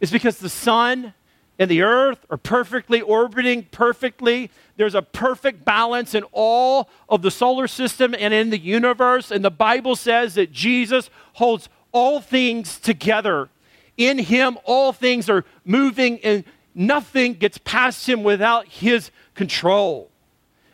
is 0.00 0.10
because 0.10 0.38
the 0.38 0.48
sun 0.48 1.14
and 1.60 1.70
the 1.70 1.82
earth 1.82 2.24
are 2.30 2.38
perfectly 2.38 3.02
orbiting 3.02 3.64
perfectly. 3.70 4.50
There's 4.78 4.94
a 4.94 5.02
perfect 5.02 5.62
balance 5.62 6.14
in 6.14 6.24
all 6.32 6.88
of 7.06 7.20
the 7.20 7.30
solar 7.30 7.68
system 7.68 8.14
and 8.18 8.32
in 8.32 8.48
the 8.48 8.58
universe. 8.58 9.30
And 9.30 9.44
the 9.44 9.50
Bible 9.50 9.94
says 9.94 10.34
that 10.34 10.52
Jesus 10.52 11.10
holds 11.34 11.68
all 11.92 12.22
things 12.22 12.80
together. 12.80 13.50
In 13.98 14.16
him, 14.16 14.56
all 14.64 14.94
things 14.94 15.28
are 15.28 15.44
moving, 15.66 16.18
and 16.20 16.44
nothing 16.74 17.34
gets 17.34 17.58
past 17.58 18.08
him 18.08 18.22
without 18.22 18.66
his 18.66 19.10
control. 19.34 20.10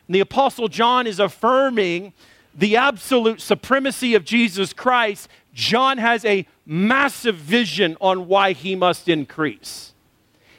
And 0.06 0.14
the 0.14 0.20
Apostle 0.20 0.68
John 0.68 1.08
is 1.08 1.18
affirming 1.18 2.12
the 2.54 2.76
absolute 2.76 3.40
supremacy 3.40 4.14
of 4.14 4.24
Jesus 4.24 4.72
Christ. 4.72 5.28
John 5.56 5.96
has 5.96 6.22
a 6.26 6.46
massive 6.66 7.36
vision 7.36 7.96
on 7.98 8.28
why 8.28 8.52
he 8.52 8.76
must 8.76 9.08
increase. 9.08 9.94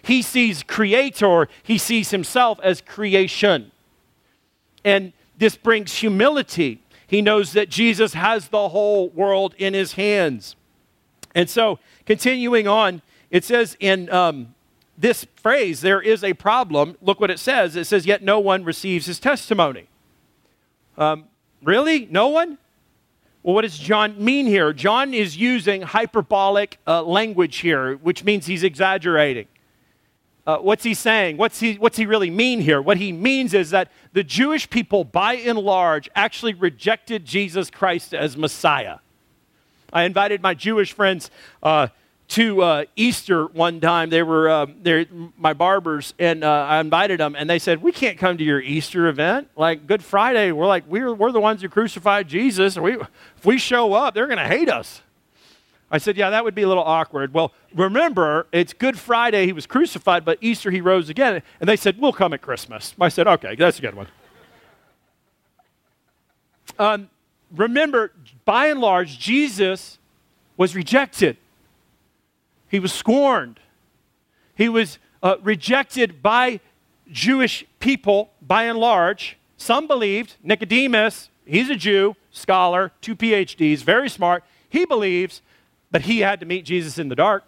He 0.02 0.24
sees 0.24 0.64
creator, 0.64 1.48
he 1.62 1.78
sees 1.78 2.10
himself 2.10 2.60
as 2.64 2.82
creation. 2.82 3.72
And 4.84 5.14
this 5.38 5.56
brings 5.56 5.94
humility. 5.94 6.82
He 7.06 7.22
knows 7.22 7.54
that 7.54 7.70
Jesus 7.70 8.16
has 8.16 8.48
the 8.48 8.70
whole 8.70 9.10
world 9.10 9.54
in 9.60 9.76
his 9.76 9.94
hands. 9.94 10.56
And 11.36 11.48
so, 11.48 11.78
continuing 12.08 12.68
on, 12.68 13.04
it 13.30 13.44
says 13.44 13.78
in 13.80 14.10
um, 14.10 14.56
this 14.98 15.28
phrase, 15.36 15.82
there 15.82 16.02
is 16.02 16.24
a 16.24 16.34
problem. 16.34 16.98
Look 17.04 17.20
what 17.20 17.30
it 17.30 17.40
says. 17.40 17.76
It 17.76 17.86
says, 17.86 18.08
Yet 18.08 18.24
no 18.24 18.40
one 18.40 18.64
receives 18.64 19.06
his 19.06 19.20
testimony. 19.20 19.90
Um, 20.98 21.26
really? 21.62 22.08
No 22.08 22.30
one? 22.30 22.58
Well, 23.48 23.54
what 23.54 23.62
does 23.62 23.80
John 23.80 24.22
mean 24.22 24.46
here? 24.46 24.74
John 24.74 25.14
is 25.14 25.38
using 25.38 25.82
hyperbolic 25.82 26.80
uh, 26.86 27.02
language 27.04 27.60
here, 27.60 27.96
which 27.96 28.26
means 28.26 28.46
he's 28.46 28.62
exaggerating. 28.62 29.48
Uh, 30.46 30.58
what's 30.58 30.84
he 30.84 30.94
saying? 30.94 31.38
What's 31.38 31.62
he, 31.62 31.76
what's 31.76 31.96
he 31.96 32.06
really 32.06 32.30
mean 32.30 32.60
here? 32.60 32.82
What 32.82 32.98
he 32.98 33.14
means 33.14 33.54
is 33.54 33.70
that 33.70 33.90
the 34.12 34.22
Jewish 34.22 34.70
people, 34.70 35.06
by 35.06 35.36
and 35.36 35.58
large, 35.58 36.10
actually 36.14 36.56
rejected 36.56 37.24
Jesus 37.24 37.70
Christ 37.70 38.14
as 38.14 38.36
Messiah. 38.36 38.98
I 39.94 40.04
invited 40.04 40.42
my 40.42 40.54
Jewish 40.54 40.92
friends 40.92 41.32
uh, 41.64 41.88
to 42.30 42.62
uh, 42.62 42.86
Easter 42.96 43.46
one 43.48 43.80
time. 43.80 44.10
They 44.10 44.24
were 44.24 44.50
uh, 44.50 44.66
my 45.38 45.54
barbers, 45.54 46.14
and 46.20 46.44
uh, 46.44 46.66
I 46.70 46.80
invited 46.80 47.20
them, 47.20 47.36
and 47.36 47.50
they 47.50 47.60
said, 47.60 47.82
"We 47.82 47.92
can't 47.92 48.18
come 48.18 48.38
to 48.38 48.44
your 48.44 48.62
Easter 48.62 49.08
event. 49.08 49.50
Like 49.56 49.88
Good 49.88 50.04
Friday, 50.04 50.52
we're 50.52 50.68
like 50.68 50.84
we're, 50.88 51.14
we're 51.14 51.32
the 51.32 51.40
ones 51.40 51.62
who 51.62 51.70
crucified 51.70 52.28
Jesus, 52.28 52.78
we, 52.78 52.94
if 52.94 53.46
we 53.46 53.58
show 53.58 53.94
up, 53.94 54.14
they're 54.14 54.28
going 54.28 54.38
to 54.40 54.48
hate 54.48 54.70
us." 54.70 55.02
I 55.90 55.98
said, 56.00 56.18
Yeah, 56.18 56.30
that 56.32 56.44
would 56.44 56.56
be 56.56 56.64
a 56.64 56.68
little 56.68 56.84
awkward. 56.84 57.34
Well, 57.34 57.54
remember, 57.74 58.48
it's 58.52 58.74
Good 58.74 59.00
Friday, 59.00 59.46
he 59.46 59.54
was 59.54 59.66
crucified, 59.66 60.26
but 60.26 60.38
Easter 60.42 60.70
he 60.70 60.82
rose 60.82 61.10
again. 61.10 61.42
And 61.60 61.70
they 61.70 61.78
said, 61.78 62.00
We'll 62.00 62.14
come 62.14 62.34
at 62.34 62.42
Christmas. 62.42 62.94
I 63.00 63.10
said, 63.10 63.28
Okay, 63.28 63.56
that's 63.56 63.80
a 63.80 63.82
good 63.82 63.96
one. 63.96 64.08
Um, 66.78 67.10
remember, 67.56 68.12
by 68.46 68.68
and 68.68 68.82
large, 68.82 69.18
Jesus 69.18 69.98
was 70.58 70.76
rejected, 70.76 71.38
he 72.68 72.80
was 72.80 72.94
scorned, 72.94 73.60
he 74.56 74.70
was 74.70 75.00
uh, 75.24 75.36
rejected 75.44 76.22
by 76.22 76.60
Jewish 77.12 77.66
people, 77.80 78.32
by 78.42 78.64
and 78.64 78.78
large. 78.78 79.38
Some 79.58 79.88
believed, 79.88 80.36
Nicodemus, 80.44 81.30
he's 81.46 81.70
a 81.70 81.76
Jew, 81.76 82.16
scholar, 82.32 82.92
two 83.02 83.16
PhDs, 83.16 83.80
very 83.80 84.10
smart. 84.10 84.44
He 84.70 84.86
believes 84.86 85.42
but 85.92 86.04
he 86.04 86.20
had 86.20 86.40
to 86.40 86.46
meet 86.46 86.66
Jesus 86.66 86.98
in 86.98 87.10
the 87.10 87.16
dark. 87.16 87.44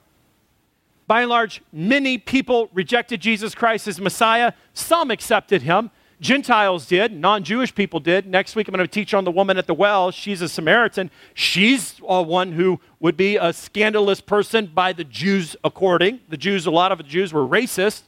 By 1.07 1.21
and 1.21 1.29
large, 1.29 1.61
many 1.73 2.17
people 2.17 2.69
rejected 2.73 3.19
Jesus 3.19 3.55
Christ 3.55 3.88
as 3.88 3.99
Messiah. 3.99 4.53
Some 4.73 5.11
accepted 5.11 5.63
him. 5.63 5.91
Gentiles 6.19 6.85
did, 6.85 7.13
non 7.13 7.43
Jewish 7.43 7.73
people 7.73 7.99
did. 7.99 8.25
Next 8.25 8.55
week, 8.55 8.67
I'm 8.67 8.73
going 8.73 8.85
to 8.85 8.91
teach 8.91 9.13
on 9.13 9.23
the 9.23 9.31
woman 9.31 9.57
at 9.57 9.67
the 9.67 9.73
well. 9.73 10.11
She's 10.11 10.41
a 10.41 10.49
Samaritan. 10.49 11.11
She's 11.33 12.01
uh, 12.07 12.23
one 12.23 12.51
who 12.51 12.81
would 12.99 13.15
be 13.15 13.38
a 13.38 13.53
scandalous 13.53 14.19
person 14.19 14.67
by 14.67 14.91
the 14.91 15.05
Jews, 15.05 15.55
according. 15.63 16.19
The 16.27 16.38
Jews, 16.38 16.65
a 16.65 16.71
lot 16.71 16.91
of 16.91 16.97
the 16.97 17.05
Jews 17.05 17.31
were 17.31 17.47
racist. 17.47 18.03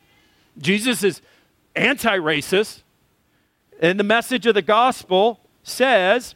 Jesus 0.57 1.03
is 1.03 1.21
anti 1.75 2.17
racist. 2.17 2.81
And 3.79 3.99
the 3.99 4.03
message 4.03 4.45
of 4.45 4.55
the 4.55 4.61
gospel 4.61 5.39
says 5.63 6.35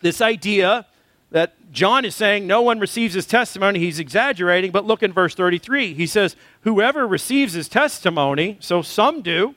this 0.00 0.20
idea 0.20 0.86
that 1.30 1.72
John 1.72 2.04
is 2.04 2.14
saying 2.14 2.46
no 2.46 2.62
one 2.62 2.78
receives 2.78 3.14
his 3.14 3.26
testimony. 3.26 3.80
He's 3.80 3.98
exaggerating, 3.98 4.70
but 4.70 4.84
look 4.84 5.02
in 5.02 5.12
verse 5.12 5.34
33. 5.34 5.94
He 5.94 6.06
says, 6.06 6.36
Whoever 6.60 7.06
receives 7.06 7.54
his 7.54 7.68
testimony, 7.68 8.56
so 8.60 8.82
some 8.82 9.20
do. 9.20 9.56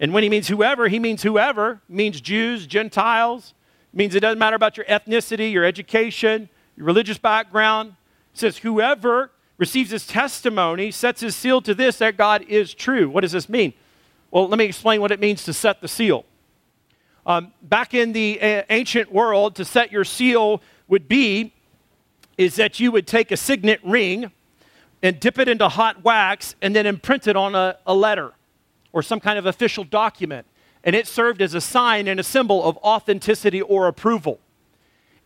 And 0.00 0.14
when 0.14 0.22
he 0.22 0.30
means 0.30 0.48
whoever, 0.48 0.88
he 0.88 0.98
means 0.98 1.22
whoever, 1.22 1.82
means 1.86 2.22
Jews, 2.22 2.66
Gentiles. 2.66 3.52
Means 3.92 4.14
it 4.14 4.20
doesn't 4.20 4.38
matter 4.38 4.56
about 4.56 4.76
your 4.76 4.86
ethnicity, 4.86 5.52
your 5.52 5.64
education, 5.64 6.48
your 6.76 6.86
religious 6.86 7.18
background. 7.18 7.96
It 8.32 8.38
says, 8.38 8.58
Whoever 8.58 9.30
receives 9.58 9.90
his 9.90 10.06
testimony 10.06 10.90
sets 10.90 11.20
his 11.20 11.36
seal 11.36 11.60
to 11.62 11.74
this 11.74 11.98
that 11.98 12.16
God 12.16 12.42
is 12.48 12.72
true. 12.72 13.10
What 13.10 13.20
does 13.20 13.32
this 13.32 13.48
mean? 13.48 13.74
Well, 14.30 14.48
let 14.48 14.58
me 14.58 14.64
explain 14.64 15.00
what 15.00 15.10
it 15.10 15.20
means 15.20 15.44
to 15.44 15.52
set 15.52 15.82
the 15.82 15.88
seal. 15.88 16.24
Um, 17.26 17.52
back 17.62 17.92
in 17.92 18.12
the 18.12 18.40
ancient 18.70 19.12
world, 19.12 19.56
to 19.56 19.64
set 19.64 19.92
your 19.92 20.04
seal 20.04 20.62
would 20.88 21.08
be 21.08 21.52
is 22.38 22.56
that 22.56 22.80
you 22.80 22.90
would 22.90 23.06
take 23.06 23.30
a 23.30 23.36
signet 23.36 23.80
ring 23.84 24.30
and 25.02 25.20
dip 25.20 25.38
it 25.38 25.48
into 25.48 25.68
hot 25.68 26.02
wax 26.02 26.54
and 26.62 26.74
then 26.74 26.86
imprint 26.86 27.26
it 27.26 27.36
on 27.36 27.54
a, 27.54 27.76
a 27.86 27.94
letter 27.94 28.32
or 28.92 29.02
some 29.02 29.20
kind 29.20 29.38
of 29.38 29.46
official 29.46 29.84
document. 29.84 30.46
And 30.82 30.96
it 30.96 31.06
served 31.06 31.42
as 31.42 31.54
a 31.54 31.60
sign 31.60 32.08
and 32.08 32.18
a 32.18 32.22
symbol 32.22 32.64
of 32.64 32.76
authenticity 32.78 33.60
or 33.60 33.86
approval. 33.86 34.40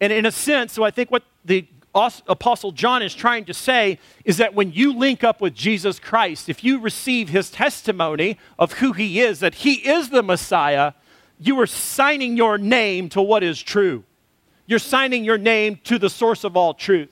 And 0.01 0.13
in 0.13 0.27
a 0.27 0.33
sense, 0.33 0.73
so 0.73 0.83
I 0.83 0.91
think 0.91 1.11
what 1.11 1.23
the 1.45 1.67
Apostle 1.95 2.73
John 2.73 3.03
is 3.03 3.15
trying 3.15 3.45
to 3.45 3.55
say 3.55 4.01
is 4.25 4.39
that 4.39 4.53
when 4.53 4.73
you 4.73 4.99
link 4.99 5.23
up 5.23 5.41
with 5.41 5.55
Jesus 5.55 6.01
Christ, 6.01 6.49
if 6.49 6.65
you 6.65 6.81
receive 6.81 7.29
his 7.29 7.51
testimony 7.51 8.37
of 8.59 8.75
who 8.75 8.93
he 8.93 9.21
is, 9.21 9.39
that 9.41 9.55
he 9.55 9.75
is 9.75 10.11
the 10.11 10.23
Messiah, 10.23 10.95
you 11.39 11.59
are 11.61 11.67
signing 11.67 12.37
your 12.37 12.59
name 12.59 13.09
to 13.11 13.23
what 13.23 13.45
is 13.45 13.63
true. 13.63 14.03
You're 14.67 14.81
signing 14.81 15.25
your 15.25 15.39
name 15.39 15.79
to 15.85 15.99
the 15.99 16.11
source 16.11 16.43
of 16.43 16.57
all 16.57 16.75
truth. 16.75 17.11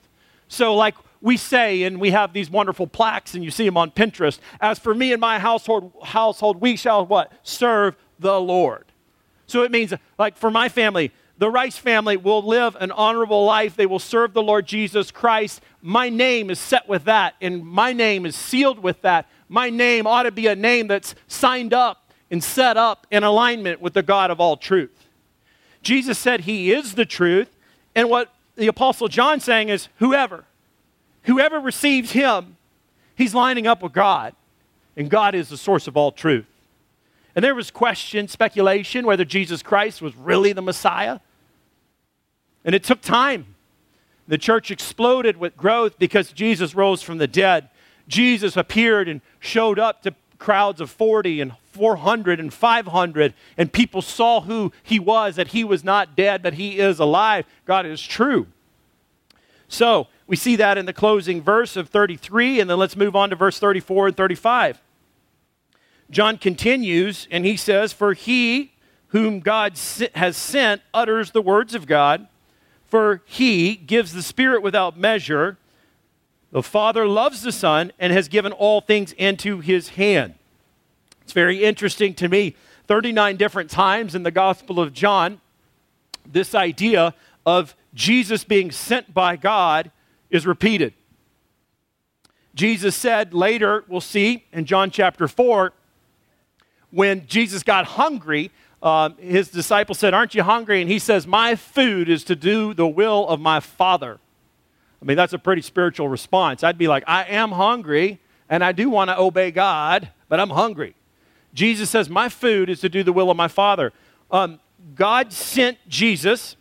So, 0.49 0.75
like 0.75 0.97
we 1.23 1.37
say, 1.37 1.85
and 1.85 2.01
we 2.01 2.11
have 2.11 2.33
these 2.33 2.51
wonderful 2.51 2.87
plaques, 2.87 3.35
and 3.35 3.45
you 3.45 3.51
see 3.51 3.65
them 3.65 3.77
on 3.77 3.93
Pinterest. 3.93 4.39
As 4.61 4.79
for 4.79 4.95
me 4.95 5.13
and 5.13 5.21
my 5.21 5.39
household, 5.39 5.93
household, 6.03 6.61
we 6.61 6.77
shall 6.77 7.07
what? 7.07 7.33
Serve 7.43 7.97
the 8.19 8.41
Lord. 8.41 8.85
So 9.47 9.63
it 9.63 9.71
means, 9.71 9.95
like 10.19 10.37
for 10.37 10.51
my 10.51 10.69
family, 10.69 11.13
the 11.39 11.51
Rice 11.51 11.77
family 11.77 12.17
will 12.17 12.43
live 12.43 12.77
an 12.79 12.91
honorable 12.91 13.45
life. 13.45 13.77
They 13.77 13.87
will 13.87 13.99
serve 13.99 14.33
the 14.33 14.43
Lord 14.43 14.67
Jesus 14.67 15.11
Christ. 15.11 15.61
My 15.81 16.09
name 16.09 16.51
is 16.51 16.59
set 16.59 16.89
with 16.89 17.05
that, 17.05 17.35
and 17.41 17.65
my 17.65 17.93
name 17.93 18.27
is 18.27 18.37
sealed 18.37 18.81
with 18.81 19.01
that. 19.03 19.29
My 19.49 19.71
name 19.71 20.07
ought 20.07 20.25
to 20.25 20.33
be 20.33 20.47
a 20.47 20.57
name 20.57 20.89
that's 20.89 21.15
signed 21.29 21.73
up 21.73 22.13
and 22.31 22.43
set 22.43 22.77
up 22.77 23.07
in 23.11 23.23
alignment 23.23 23.81
with 23.81 23.95
the 23.95 24.03
God 24.03 24.31
of 24.31 24.41
all 24.41 24.57
truth. 24.57 25.07
Jesus 25.83 26.19
said 26.19 26.41
he 26.41 26.73
is 26.73 26.95
the 26.95 27.05
truth, 27.05 27.49
and 27.95 28.09
what 28.09 28.33
the 28.57 28.69
Apostle 28.69 29.09
John's 29.09 29.45
saying 29.45 29.69
is 29.69 29.89
whoever, 29.97 30.45
whoever 31.23 31.59
receives 31.59 32.13
him, 32.13 32.57
he's 33.15 33.35
lining 33.35 33.67
up 33.67 33.83
with 33.83 33.93
God, 33.93 34.35
and 34.97 35.09
God 35.11 35.35
is 35.35 35.49
the 35.49 35.57
source 35.57 35.87
of 35.87 35.97
all 35.97 36.13
truth. 36.13 36.47
And 37.35 37.45
there 37.45 37.55
was 37.55 37.71
question, 37.71 38.29
speculation 38.29 39.07
whether 39.07 39.25
Jesus 39.25 39.63
Christ 39.63 40.03
was 40.03 40.15
really 40.17 40.53
the 40.53 40.63
Messiah. 40.63 41.21
And 42.65 42.75
it 42.75 42.85
took 42.85 43.01
time. 43.01 43.55
The 44.29 44.39
church 44.39 44.71
exploded 44.71 45.37
with 45.37 45.57
growth 45.57 45.99
because 45.99 46.33
Jesus 46.33 46.75
rose 46.75 47.03
from 47.03 47.19
the 47.19 47.27
dead. 47.27 47.71
Jesus 48.07 48.57
appeared 48.57 49.09
and 49.09 49.21
showed 49.41 49.79
up 49.79 50.03
to 50.03 50.15
crowds 50.39 50.81
of 50.81 50.91
40 50.91 51.41
and 51.41 51.53
400 51.73 52.39
and 52.39 52.53
500, 52.53 53.33
and 53.57 53.73
people 53.73 54.03
saw 54.03 54.43
who 54.43 54.73
he 54.83 54.99
was, 54.99 55.37
that 55.37 55.49
he 55.49 55.65
was 55.65 55.83
not 55.83 56.15
dead, 56.15 56.43
but 56.43 56.55
he 56.55 56.79
is 56.79 56.99
alive. 56.99 57.47
God 57.65 57.87
is 57.87 58.03
true. 58.03 58.47
So 59.69 60.09
we 60.33 60.37
see 60.37 60.57
that 60.57 60.79
in 60.79 60.87
the 60.87 60.95
closing 60.95 61.43
verse 61.43 61.77
of 61.77 61.91
33, 61.91 62.59
and 62.59 62.71
then 62.71 62.79
let's 62.79 62.97
move 62.97 63.15
on 63.15 63.29
to 63.29 63.37
verse 63.37 63.59
34 63.59 64.07
and 64.07 64.17
35. 64.17 64.81
John 66.11 66.39
continues, 66.39 67.29
and 67.31 67.45
he 67.45 67.55
says, 67.55 67.93
For 67.93 68.15
he 68.15 68.73
whom 69.09 69.41
God 69.41 69.79
has 70.15 70.39
sent, 70.39 70.81
utters 70.95 71.33
the 71.33 71.43
words 71.43 71.75
of 71.75 71.87
God, 71.87 72.29
for 72.87 73.21
he 73.27 73.77
gives 73.77 74.15
the 74.15 74.23
Spirit 74.23 74.63
without 74.63 74.99
measure. 74.99 75.59
The 76.51 76.63
Father 76.63 77.07
loves 77.07 77.43
the 77.43 77.53
Son 77.53 77.93
and 77.99 78.11
has 78.11 78.29
given 78.29 78.53
all 78.53 78.81
things 78.81 79.13
into 79.13 79.61
his 79.61 79.91
hand. 79.91 80.33
It's 81.21 81.35
very 81.35 81.63
interesting 81.63 82.15
to 82.15 82.29
me. 82.31 82.57
39 82.87 83.37
different 83.37 83.69
times 83.69 84.15
in 84.15 84.23
the 84.23 84.31
Gospel 84.31 84.81
of 84.81 84.95
John, 84.95 85.43
this 86.27 86.55
idea 86.55 87.15
of 87.45 87.77
Jesus 87.93 88.45
being 88.45 88.71
sent 88.71 89.13
by 89.13 89.37
God 89.37 89.91
is 90.33 90.47
repeated. 90.47 90.95
Jesus 92.55 92.97
said 92.97 93.33
later, 93.33 93.85
we'll 93.87 94.01
see 94.01 94.45
in 94.53 94.65
John 94.65 94.91
chapter 94.91 95.29
4, 95.29 95.73
when 96.91 97.27
Jesus 97.27 97.63
got 97.63 97.85
hungry, 97.85 98.51
um, 98.83 99.17
his 99.19 99.49
disciples 99.49 99.99
said, 99.99 100.13
Aren't 100.13 100.35
you 100.35 100.43
hungry? 100.43 100.81
And 100.83 100.91
he 100.91 100.99
says, 100.99 101.27
My 101.27 101.55
food 101.55 102.09
is 102.09 102.25
to 102.25 102.35
do 102.35 102.75
the 102.75 102.89
will 102.89 103.29
of 103.29 103.41
my 103.41 103.61
Father. 103.61 104.19
I 105.01 105.05
mean, 105.05 105.17
that's 105.17 105.33
a 105.33 105.39
pretty 105.39 105.63
spiritual 105.63 106.09
response. 106.09 106.63
I'd 106.65 106.79
be 106.79 106.89
like, 106.89 107.05
I 107.07 107.25
am 107.25 107.53
hungry, 107.53 108.21
and 108.49 108.65
I 108.65 108.73
do 108.73 108.91
want 108.91 109.09
to 109.11 109.19
obey 109.19 109.51
God, 109.51 110.11
but 110.29 110.41
I'm 110.41 110.51
hungry. 110.51 110.95
Jesus 111.55 111.91
says, 111.91 112.11
My 112.11 112.29
food 112.29 112.69
is 112.69 112.81
to 112.81 112.89
do 112.89 113.03
the 113.03 113.13
will 113.13 113.31
of 113.31 113.37
my 113.37 113.49
Father. 113.49 113.93
Um, 114.31 114.61
God 114.95 115.33
sent 115.33 115.79
Jesus. 115.89 116.57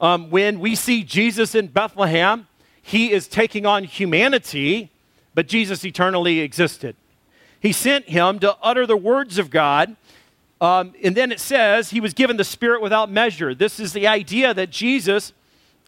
Um, 0.00 0.30
when 0.30 0.60
we 0.60 0.74
see 0.74 1.02
Jesus 1.02 1.54
in 1.54 1.68
Bethlehem, 1.68 2.46
he 2.80 3.12
is 3.12 3.26
taking 3.26 3.66
on 3.66 3.84
humanity, 3.84 4.90
but 5.34 5.48
Jesus 5.48 5.84
eternally 5.84 6.40
existed. 6.40 6.96
He 7.60 7.72
sent 7.72 8.08
him 8.08 8.38
to 8.38 8.56
utter 8.62 8.86
the 8.86 8.96
words 8.96 9.38
of 9.38 9.50
God. 9.50 9.96
Um, 10.60 10.94
and 11.02 11.16
then 11.16 11.32
it 11.32 11.40
says 11.40 11.90
he 11.90 12.00
was 12.00 12.14
given 12.14 12.36
the 12.36 12.44
Spirit 12.44 12.80
without 12.80 13.10
measure. 13.10 13.54
This 13.54 13.80
is 13.80 13.92
the 13.92 14.06
idea 14.06 14.54
that 14.54 14.70
Jesus 14.70 15.32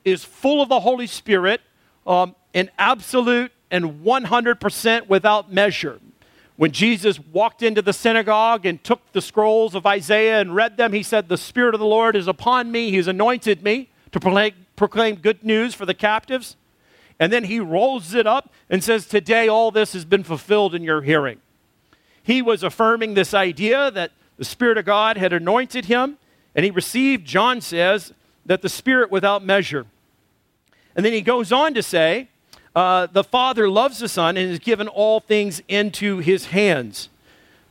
is 0.05 0.25
full 0.25 0.61
of 0.61 0.69
the 0.69 0.81
Holy 0.81 1.07
Spirit 1.07 1.61
um, 2.07 2.35
in 2.52 2.71
absolute 2.79 3.52
and 3.71 4.05
100% 4.05 5.09
without 5.09 5.52
measure. 5.52 6.00
When 6.57 6.73
Jesus 6.73 7.19
walked 7.19 7.62
into 7.62 7.81
the 7.81 7.93
synagogue 7.93 8.67
and 8.67 8.83
took 8.83 9.00
the 9.12 9.23
scrolls 9.23 9.75
of 9.75 9.87
Isaiah 9.87 10.40
and 10.40 10.55
read 10.55 10.76
them, 10.76 10.93
he 10.93 11.02
said, 11.02 11.29
The 11.29 11.38
Spirit 11.38 11.75
of 11.75 11.81
the 11.81 11.87
Lord 11.87 12.17
is 12.17 12.26
upon 12.26 12.71
me. 12.71 12.90
He's 12.90 13.07
anointed 13.07 13.62
me 13.62 13.88
to 14.12 14.55
proclaim 14.76 15.17
good 15.17 15.45
news 15.45 15.75
for 15.75 15.87
the 15.87 15.95
captives. 15.95 16.57
And 17.19 17.33
then 17.33 17.45
he 17.45 17.61
rolls 17.61 18.14
it 18.14 18.26
up 18.26 18.52
and 18.69 18.83
says, 18.83 19.07
Today 19.07 19.47
all 19.49 19.71
this 19.71 19.93
has 19.93 20.05
been 20.05 20.25
fulfilled 20.25 20.75
in 20.75 20.83
your 20.83 21.02
hearing. 21.02 21.40
He 22.23 22.43
was 22.43 22.62
affirming 22.62 23.14
this 23.14 23.35
idea 23.35 23.90
that 23.90 24.12
the 24.37 24.45
Spirit 24.45 24.79
of 24.79 24.87
God 24.87 25.17
had 25.17 25.33
anointed 25.33 25.85
him, 25.85 26.17
and 26.55 26.64
he 26.64 26.71
received, 26.71 27.26
John 27.26 27.61
says, 27.61 28.12
that 28.47 28.62
the 28.62 28.69
Spirit 28.69 29.11
without 29.11 29.45
measure. 29.45 29.87
And 30.97 31.05
then 31.05 31.12
he 31.12 31.21
goes 31.21 31.52
on 31.52 31.75
to 31.75 31.83
say, 31.83 32.29
uh, 32.75 33.07
the 33.12 33.25
Father 33.25 33.69
loves 33.69 33.99
the 33.99 34.09
Son 34.09 34.37
and 34.37 34.49
has 34.49 34.59
given 34.59 34.88
all 34.88 35.21
things 35.21 35.62
into 35.69 36.19
his 36.19 36.47
hands. 36.47 37.09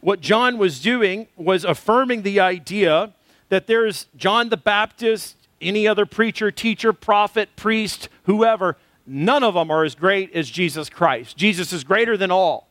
What 0.02 0.22
John 0.22 0.58
was 0.58 0.80
doing 0.80 1.28
was 1.36 1.66
affirming 1.66 2.22
the 2.22 2.40
idea 2.40 3.14
that 3.50 3.68
there's 3.68 4.08
John 4.16 4.50
the 4.50 4.58
Baptist, 4.58 5.36
any 5.62 5.88
other 5.88 6.06
preacher, 6.06 6.52
teacher, 6.52 6.94
prophet, 6.94 7.50
priest, 7.56 8.10
whoever, 8.24 8.78
none 9.06 9.44
of 9.44 9.54
them 9.54 9.72
are 9.72 9.84
as 9.84 9.96
great 9.96 10.34
as 10.34 10.50
Jesus 10.50 10.90
Christ. 10.90 11.38
Jesus 11.38 11.74
is 11.74 11.84
greater 11.84 12.18
than 12.18 12.32
all. 12.32 12.68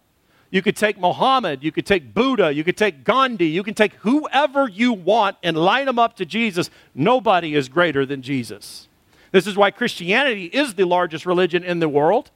You 0.50 0.62
could 0.62 0.76
take 0.76 0.99
Muhammad, 0.99 1.62
you 1.62 1.71
could 1.71 1.85
take 1.85 2.14
Buddha, 2.14 2.52
you 2.52 2.64
could 2.64 2.76
take 2.76 3.04
Gandhi, 3.04 3.49
you 3.49 3.62
can 3.62 3.75
take 3.75 3.92
whoever 3.97 4.66
you 4.66 4.95
want 4.95 5.37
and 5.42 5.57
line 5.57 5.87
them 5.87 5.99
up 5.99 6.16
to 6.16 6.25
Jesus. 6.25 6.71
Nobody 6.95 7.54
is 7.54 7.68
greater 7.68 8.07
than 8.07 8.23
Jesus. 8.23 8.88
This 9.30 9.47
is 9.47 9.57
why 9.57 9.71
Christianity 9.71 10.47
is 10.47 10.75
the 10.75 10.84
largest 10.84 11.26
religion 11.26 11.63
in 11.63 11.80
the 11.80 11.89
world, 11.89 12.30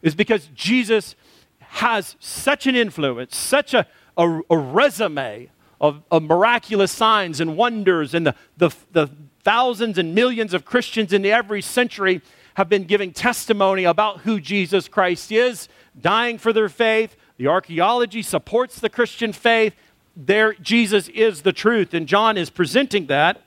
is 0.00 0.14
because 0.14 0.48
Jesus 0.54 1.14
has 1.58 2.16
such 2.18 2.66
an 2.66 2.74
influence, 2.74 3.36
such 3.36 3.74
a, 3.74 3.86
a, 4.16 4.40
a 4.48 4.56
resume 4.56 5.50
of, 5.80 6.02
of, 6.10 6.22
miraculous 6.22 6.90
signs 6.90 7.40
and 7.40 7.56
wonders, 7.56 8.14
and 8.14 8.26
the, 8.26 8.34
the, 8.56 8.70
the 8.92 9.10
thousands 9.42 9.98
and 9.98 10.14
millions 10.14 10.54
of 10.54 10.64
Christians 10.64 11.12
in 11.12 11.24
every 11.24 11.62
century 11.62 12.20
have 12.54 12.68
been 12.68 12.84
giving 12.84 13.12
testimony 13.12 13.84
about 13.84 14.20
who 14.20 14.40
Jesus 14.40 14.88
Christ 14.88 15.32
is, 15.32 15.68
dying 16.00 16.38
for 16.38 16.52
their 16.52 16.68
faith. 16.68 17.16
The 17.36 17.46
archaeology 17.46 18.22
supports 18.22 18.80
the 18.80 18.90
Christian 18.90 19.32
faith. 19.32 19.74
There, 20.16 20.54
Jesus 20.54 21.08
is 21.08 21.42
the 21.42 21.52
truth, 21.52 21.94
and 21.94 22.06
John 22.06 22.36
is 22.36 22.50
presenting 22.50 23.06
that 23.06 23.40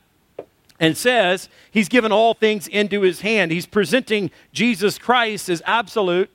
and 0.79 0.97
says 0.97 1.49
he's 1.71 1.89
given 1.89 2.11
all 2.11 2.33
things 2.33 2.67
into 2.67 3.01
his 3.01 3.21
hand. 3.21 3.51
He's 3.51 3.65
presenting 3.65 4.31
Jesus 4.51 4.97
Christ 4.97 5.49
as 5.49 5.61
absolute 5.65 6.29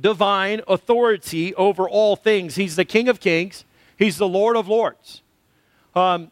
divine 0.00 0.60
authority 0.68 1.54
over 1.56 1.88
all 1.88 2.16
things. 2.16 2.54
He's 2.54 2.76
the 2.76 2.84
King 2.84 3.08
of 3.08 3.20
kings, 3.20 3.64
he's 3.96 4.16
the 4.16 4.28
Lord 4.28 4.56
of 4.56 4.68
lords. 4.68 5.22
Um, 5.94 6.30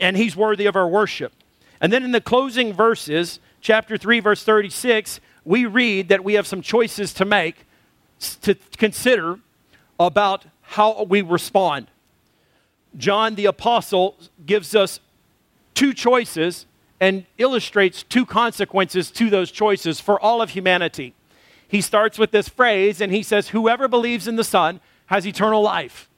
and 0.00 0.16
he's 0.16 0.34
worthy 0.34 0.66
of 0.66 0.76
our 0.76 0.88
worship. 0.88 1.32
And 1.80 1.92
then 1.92 2.02
in 2.02 2.12
the 2.12 2.20
closing 2.20 2.72
verses, 2.72 3.40
chapter 3.60 3.96
3, 3.96 4.20
verse 4.20 4.42
36, 4.42 5.20
we 5.44 5.66
read 5.66 6.08
that 6.08 6.24
we 6.24 6.34
have 6.34 6.46
some 6.46 6.62
choices 6.62 7.12
to 7.14 7.24
make, 7.24 7.66
to 8.42 8.54
consider 8.76 9.38
about 9.98 10.44
how 10.62 11.04
we 11.04 11.22
respond. 11.22 11.86
John 12.96 13.34
the 13.34 13.46
Apostle 13.46 14.16
gives 14.44 14.74
us 14.74 15.00
two 15.74 15.94
choices 15.94 16.66
and 17.00 17.24
illustrates 17.38 18.02
two 18.02 18.26
consequences 18.26 19.10
to 19.12 19.30
those 19.30 19.50
choices 19.50 20.00
for 20.00 20.20
all 20.20 20.42
of 20.42 20.50
humanity. 20.50 21.14
He 21.68 21.80
starts 21.80 22.18
with 22.18 22.30
this 22.30 22.48
phrase 22.48 23.00
and 23.00 23.12
he 23.12 23.22
says, 23.22 23.48
Whoever 23.48 23.88
believes 23.88 24.26
in 24.26 24.36
the 24.36 24.44
Son 24.44 24.80
has 25.06 25.26
eternal 25.26 25.62
life. 25.62 26.08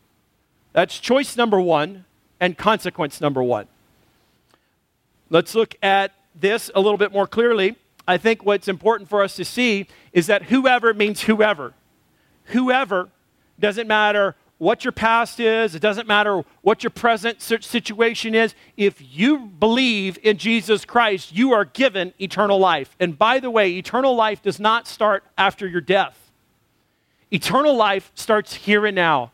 That's 0.73 0.99
choice 0.99 1.37
number 1.37 1.61
one 1.61 2.05
and 2.38 2.57
consequence 2.57 3.20
number 3.20 3.42
one. 3.42 3.66
Let's 5.30 5.54
look 5.54 5.76
at 5.82 6.12
this 6.34 6.70
a 6.74 6.80
little 6.80 6.98
bit 6.98 7.12
more 7.12 7.26
clearly. 7.26 7.76
I 8.06 8.18
think 8.18 8.44
what's 8.44 8.66
important 8.66 9.08
for 9.08 9.22
us 9.22 9.36
to 9.36 9.44
see 9.44 9.86
is 10.12 10.26
that 10.26 10.44
whoever 10.44 10.92
means 10.92 11.22
whoever. 11.22 11.72
Whoever 12.46 13.08
doesn't 13.58 13.86
matter 13.86 14.34
what 14.58 14.84
your 14.84 14.92
past 14.92 15.40
is, 15.40 15.74
it 15.74 15.80
doesn't 15.80 16.06
matter 16.06 16.42
what 16.60 16.82
your 16.82 16.90
present 16.90 17.40
situation 17.40 18.34
is. 18.34 18.54
If 18.76 19.00
you 19.00 19.38
believe 19.38 20.18
in 20.22 20.36
Jesus 20.36 20.84
Christ, 20.84 21.34
you 21.34 21.52
are 21.52 21.64
given 21.64 22.12
eternal 22.20 22.58
life. 22.58 22.94
And 23.00 23.16
by 23.16 23.38
the 23.40 23.50
way, 23.50 23.70
eternal 23.76 24.14
life 24.14 24.42
does 24.42 24.60
not 24.60 24.86
start 24.86 25.24
after 25.38 25.66
your 25.66 25.80
death, 25.80 26.30
eternal 27.30 27.74
life 27.74 28.10
starts 28.14 28.52
here 28.52 28.84
and 28.84 28.96
now. 28.96 29.30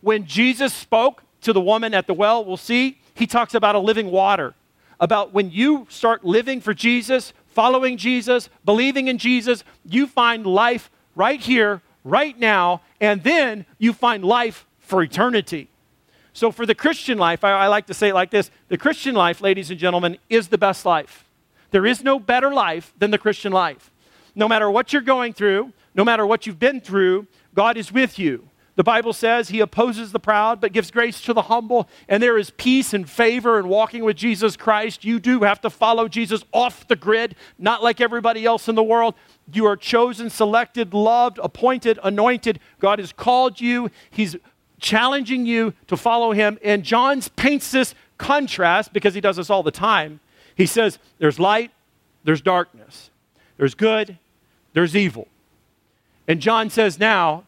When 0.00 0.26
Jesus 0.26 0.74
spoke 0.74 1.24
to 1.40 1.52
the 1.52 1.60
woman 1.60 1.94
at 1.94 2.06
the 2.06 2.14
well, 2.14 2.44
we'll 2.44 2.56
see, 2.56 3.00
he 3.14 3.26
talks 3.26 3.54
about 3.54 3.74
a 3.74 3.80
living 3.80 4.10
water. 4.10 4.54
About 5.00 5.32
when 5.32 5.50
you 5.50 5.86
start 5.90 6.24
living 6.24 6.60
for 6.60 6.74
Jesus, 6.74 7.32
following 7.48 7.96
Jesus, 7.96 8.48
believing 8.64 9.08
in 9.08 9.18
Jesus, 9.18 9.64
you 9.84 10.06
find 10.06 10.46
life 10.46 10.90
right 11.14 11.40
here, 11.40 11.82
right 12.04 12.38
now, 12.38 12.82
and 13.00 13.22
then 13.22 13.66
you 13.78 13.92
find 13.92 14.24
life 14.24 14.66
for 14.80 15.02
eternity. 15.02 15.68
So, 16.32 16.50
for 16.50 16.64
the 16.64 16.74
Christian 16.74 17.18
life, 17.18 17.44
I, 17.44 17.52
I, 17.52 17.66
like 17.66 17.86
to 17.86 17.94
say 17.94 18.08
it 18.08 18.14
like 18.14 18.30
this 18.30 18.50
the 18.68 18.78
Christian 18.78 19.14
life, 19.14 19.40
ladies 19.40 19.70
and 19.70 19.78
gentlemen, 19.78 20.16
is 20.30 20.48
the 20.48 20.58
best 20.58 20.86
life. 20.86 21.24
There 21.70 21.86
is 21.86 22.02
no 22.02 22.18
better 22.18 22.52
life 22.52 22.92
than 22.98 23.10
the 23.10 23.18
Christian 23.18 23.52
life. 23.52 23.90
No 24.34 24.48
matter 24.48 24.70
what 24.70 24.92
you're 24.92 25.02
going 25.02 25.34
through, 25.34 25.72
no 25.94 26.04
matter 26.04 26.26
what 26.26 26.46
you've 26.46 26.58
been 26.58 26.80
through, 26.80 27.26
God 27.54 27.76
is 27.76 27.92
with 27.92 28.18
you. 28.18 28.48
The 28.74 28.82
Bible 28.82 29.12
says 29.12 29.50
he 29.50 29.60
opposes 29.60 30.12
the 30.12 30.18
proud 30.18 30.60
but 30.60 30.72
gives 30.72 30.90
grace 30.90 31.20
to 31.22 31.34
the 31.34 31.42
humble, 31.42 31.88
and 32.08 32.22
there 32.22 32.38
is 32.38 32.50
peace 32.50 32.94
and 32.94 33.08
favor 33.08 33.58
in 33.58 33.68
walking 33.68 34.02
with 34.02 34.16
Jesus 34.16 34.56
Christ. 34.56 35.04
You 35.04 35.20
do 35.20 35.40
have 35.40 35.60
to 35.60 35.70
follow 35.70 36.08
Jesus 36.08 36.42
off 36.52 36.88
the 36.88 36.96
grid, 36.96 37.34
not 37.58 37.82
like 37.82 38.00
everybody 38.00 38.46
else 38.46 38.68
in 38.68 38.74
the 38.74 38.82
world. 38.82 39.14
You 39.52 39.66
are 39.66 39.76
chosen, 39.76 40.30
selected, 40.30 40.94
loved, 40.94 41.38
appointed, 41.42 41.98
anointed. 42.02 42.60
God 42.78 42.98
has 42.98 43.12
called 43.12 43.60
you. 43.60 43.90
He's 44.10 44.36
challenging 44.80 45.44
you 45.44 45.74
to 45.88 45.96
follow 45.96 46.32
him. 46.32 46.58
And 46.62 46.82
John 46.82 47.20
paints 47.36 47.70
this 47.70 47.94
contrast 48.16 48.92
because 48.94 49.14
he 49.14 49.20
does 49.20 49.36
this 49.36 49.50
all 49.50 49.62
the 49.62 49.70
time. 49.70 50.20
He 50.54 50.64
says, 50.64 50.98
There's 51.18 51.38
light, 51.38 51.72
there's 52.24 52.40
darkness, 52.40 53.10
there's 53.58 53.74
good, 53.74 54.18
there's 54.72 54.96
evil. 54.96 55.28
And 56.26 56.40
John 56.40 56.70
says, 56.70 56.98
Now, 56.98 57.44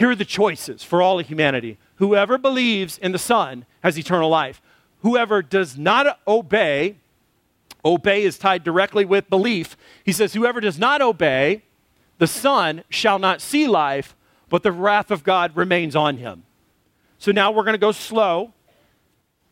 here 0.00 0.08
are 0.08 0.16
the 0.16 0.24
choices 0.24 0.82
for 0.82 1.02
all 1.02 1.20
of 1.20 1.26
humanity. 1.26 1.76
Whoever 1.96 2.38
believes 2.38 2.96
in 2.96 3.12
the 3.12 3.18
Son 3.18 3.66
has 3.82 3.98
eternal 3.98 4.30
life. 4.30 4.62
Whoever 5.02 5.42
does 5.42 5.76
not 5.76 6.18
obey, 6.26 6.96
obey 7.84 8.22
is 8.22 8.38
tied 8.38 8.64
directly 8.64 9.04
with 9.04 9.28
belief. 9.28 9.76
He 10.02 10.12
says, 10.12 10.32
Whoever 10.32 10.58
does 10.58 10.78
not 10.78 11.02
obey, 11.02 11.64
the 12.16 12.26
Son 12.26 12.82
shall 12.88 13.18
not 13.18 13.42
see 13.42 13.66
life, 13.68 14.16
but 14.48 14.62
the 14.62 14.72
wrath 14.72 15.10
of 15.10 15.22
God 15.22 15.54
remains 15.54 15.94
on 15.94 16.16
him. 16.16 16.44
So 17.18 17.30
now 17.30 17.50
we're 17.50 17.64
going 17.64 17.74
to 17.74 17.78
go 17.78 17.92
slow. 17.92 18.54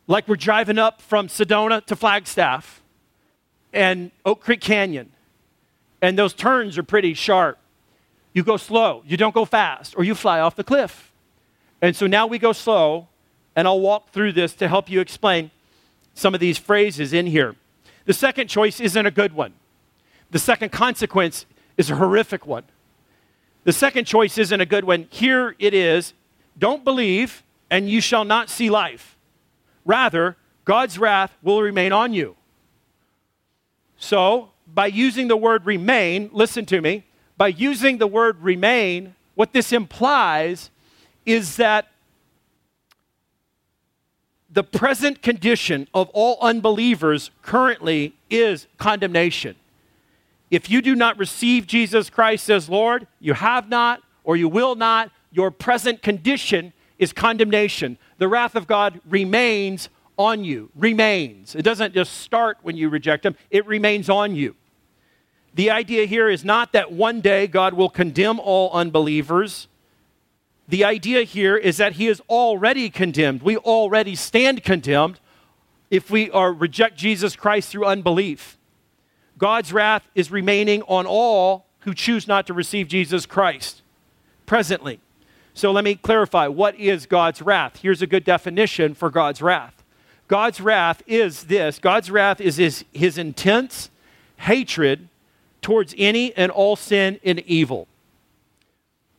like 0.07 0.27
we're 0.29 0.37
driving 0.37 0.79
up 0.79 1.03
from 1.03 1.29
Sedona 1.29 1.85
to 1.85 1.95
Flagstaff 1.95 2.81
and 3.75 4.13
Oak 4.25 4.41
Creek 4.41 4.63
Canyon, 4.63 5.13
and 6.01 6.19
those 6.19 6.33
turns 6.33 6.79
are 6.79 6.83
pretty 6.83 7.13
sharp. 7.13 7.59
You 8.33 8.45
go 8.45 8.57
slow, 8.57 9.03
you 9.07 9.17
don't 9.17 9.35
go 9.35 9.45
fast, 9.45 9.95
or 9.97 10.05
you 10.05 10.15
fly 10.15 10.41
off 10.41 10.55
the 10.57 10.65
cliff. 10.65 11.13
And 11.81 11.95
so 11.95 12.07
now 12.07 12.27
we 12.27 12.39
go 12.39 12.53
slow, 12.53 13.09
and 13.57 13.67
I'll 13.67 13.81
walk 13.81 14.11
through 14.11 14.33
this 14.33 14.55
to 14.55 14.69
help 14.69 14.91
you 14.91 15.01
explain 15.01 15.51
some 16.15 16.35
of 16.35 16.41
these 16.41 16.59
phrases 16.59 17.13
in 17.13 17.27
here. 17.27 17.55
The 18.05 18.13
second 18.13 18.49
choice 18.49 18.81
isn't 18.81 19.07
a 19.07 19.11
good 19.11 19.33
one. 19.33 19.55
The 20.31 20.39
second 20.39 20.73
consequence 20.73 21.47
is 21.77 21.91
a 21.91 21.97
horrific 21.97 22.47
one. 22.47 22.65
The 23.65 23.73
second 23.73 24.07
choice 24.07 24.39
isn't 24.39 24.61
a 24.61 24.67
good 24.67 24.85
one. 24.85 25.07
Here 25.11 25.55
it 25.59 25.75
is 25.75 26.15
don't 26.59 26.85
believe, 26.85 27.45
and 27.71 27.89
you 27.89 28.01
shall 28.01 28.25
not 28.25 28.51
see 28.51 28.69
life. 28.69 29.17
Rather, 29.85 30.37
God's 30.65 30.99
wrath 30.99 31.37
will 31.43 31.63
remain 31.63 31.93
on 31.93 32.13
you. 32.13 32.37
So, 33.97 34.51
by 34.67 34.87
using 34.87 35.29
the 35.29 35.37
word 35.37 35.67
remain, 35.67 36.31
listen 36.33 36.67
to 36.67 36.81
me, 36.81 37.05
by 37.39 37.49
using 37.49 37.99
the 37.99 38.07
word 38.07 38.43
remain, 38.43 39.15
what 39.37 39.53
this 39.53 39.73
implies 39.73 40.71
is 41.25 41.57
that 41.57 41.89
the 44.51 44.65
present 44.65 45.23
condition 45.23 45.87
of 45.95 46.11
all 46.13 46.39
unbelievers 46.41 47.31
currently 47.43 48.15
is 48.29 48.67
condemnation. 48.77 49.55
If 50.51 50.69
you 50.69 50.83
do 50.83 50.97
not 50.97 51.19
receive 51.19 51.67
Jesus 51.67 52.11
Christ 52.11 52.51
as 52.51 52.69
Lord, 52.69 53.07
you 53.21 53.35
have 53.35 53.69
not 53.69 54.03
or 54.25 54.37
you 54.37 54.49
will 54.49 54.75
not, 54.75 55.13
your 55.31 55.51
present 55.51 56.03
condition 56.03 56.73
is 56.99 57.13
condemnation. 57.13 57.99
The 58.17 58.29
wrath 58.29 58.57
of 58.57 58.67
God 58.67 59.01
remains 59.09 59.89
on 60.17 60.43
you, 60.43 60.71
remains. 60.75 61.55
It 61.55 61.63
doesn't 61.63 61.95
just 61.95 62.15
start 62.15 62.59
when 62.63 62.77
you 62.77 62.89
reject 62.89 63.25
Him, 63.25 63.37
it 63.51 63.65
remains 63.67 64.11
on 64.11 64.35
you. 64.35 64.57
The 65.59 65.73
idea 65.73 66.07
here 66.07 66.29
is 66.29 66.45
not 66.45 66.71
that 66.71 66.93
one 66.93 67.21
day 67.21 67.49
God 67.49 67.75
will 67.75 67.89
condemn 67.89 68.39
all 68.39 68.71
unbelievers. 68.71 69.67
The 70.69 70.85
idea 70.85 71.25
here 71.25 71.57
is 71.57 71.79
that 71.79 71.95
He 71.95 72.07
is 72.07 72.23
already 72.29 72.89
condemned. 72.91 73.43
We 73.43 73.57
already 73.57 74.15
stand 74.15 74.63
condemned 74.63 75.19
if 75.91 76.13
we 76.13 76.31
are 76.31 76.53
reject 76.53 76.97
Jesus 76.97 77.35
Christ 77.35 77.71
through 77.71 77.87
unbelief. 77.87 78.57
God's 79.37 79.73
wrath 79.73 80.05
is 80.15 80.31
remaining 80.31 80.83
on 80.83 81.07
all 81.07 81.67
who 81.81 81.93
choose 81.93 82.29
not 82.29 82.47
to 82.47 82.55
receive 82.55 82.87
Jesus 82.87 83.27
Christ 83.27 83.83
presently. 84.47 85.01
So 85.55 85.73
let 85.73 85.83
me 85.83 85.97
clarify 85.97 86.47
what 86.47 86.77
is 86.77 87.05
God's 87.05 87.43
wrath? 87.43 87.81
Here's 87.83 88.01
a 88.01 88.07
good 88.07 88.23
definition 88.23 88.95
for 88.95 89.11
God's 89.11 89.43
wrath 89.43 89.83
God's 90.29 90.61
wrath 90.61 91.03
is 91.09 91.43
this 91.45 91.81
God's 91.81 92.13
wrath 92.13 92.41
is 92.41 92.59
his, 92.59 92.85
his 92.93 93.19
intense 93.19 93.91
hatred 94.37 95.09
towards 95.63 95.95
any 95.99 96.35
and 96.37 96.51
all 96.51 96.77
sin 96.77 97.19
and 97.25 97.41
evil. 97.41 97.89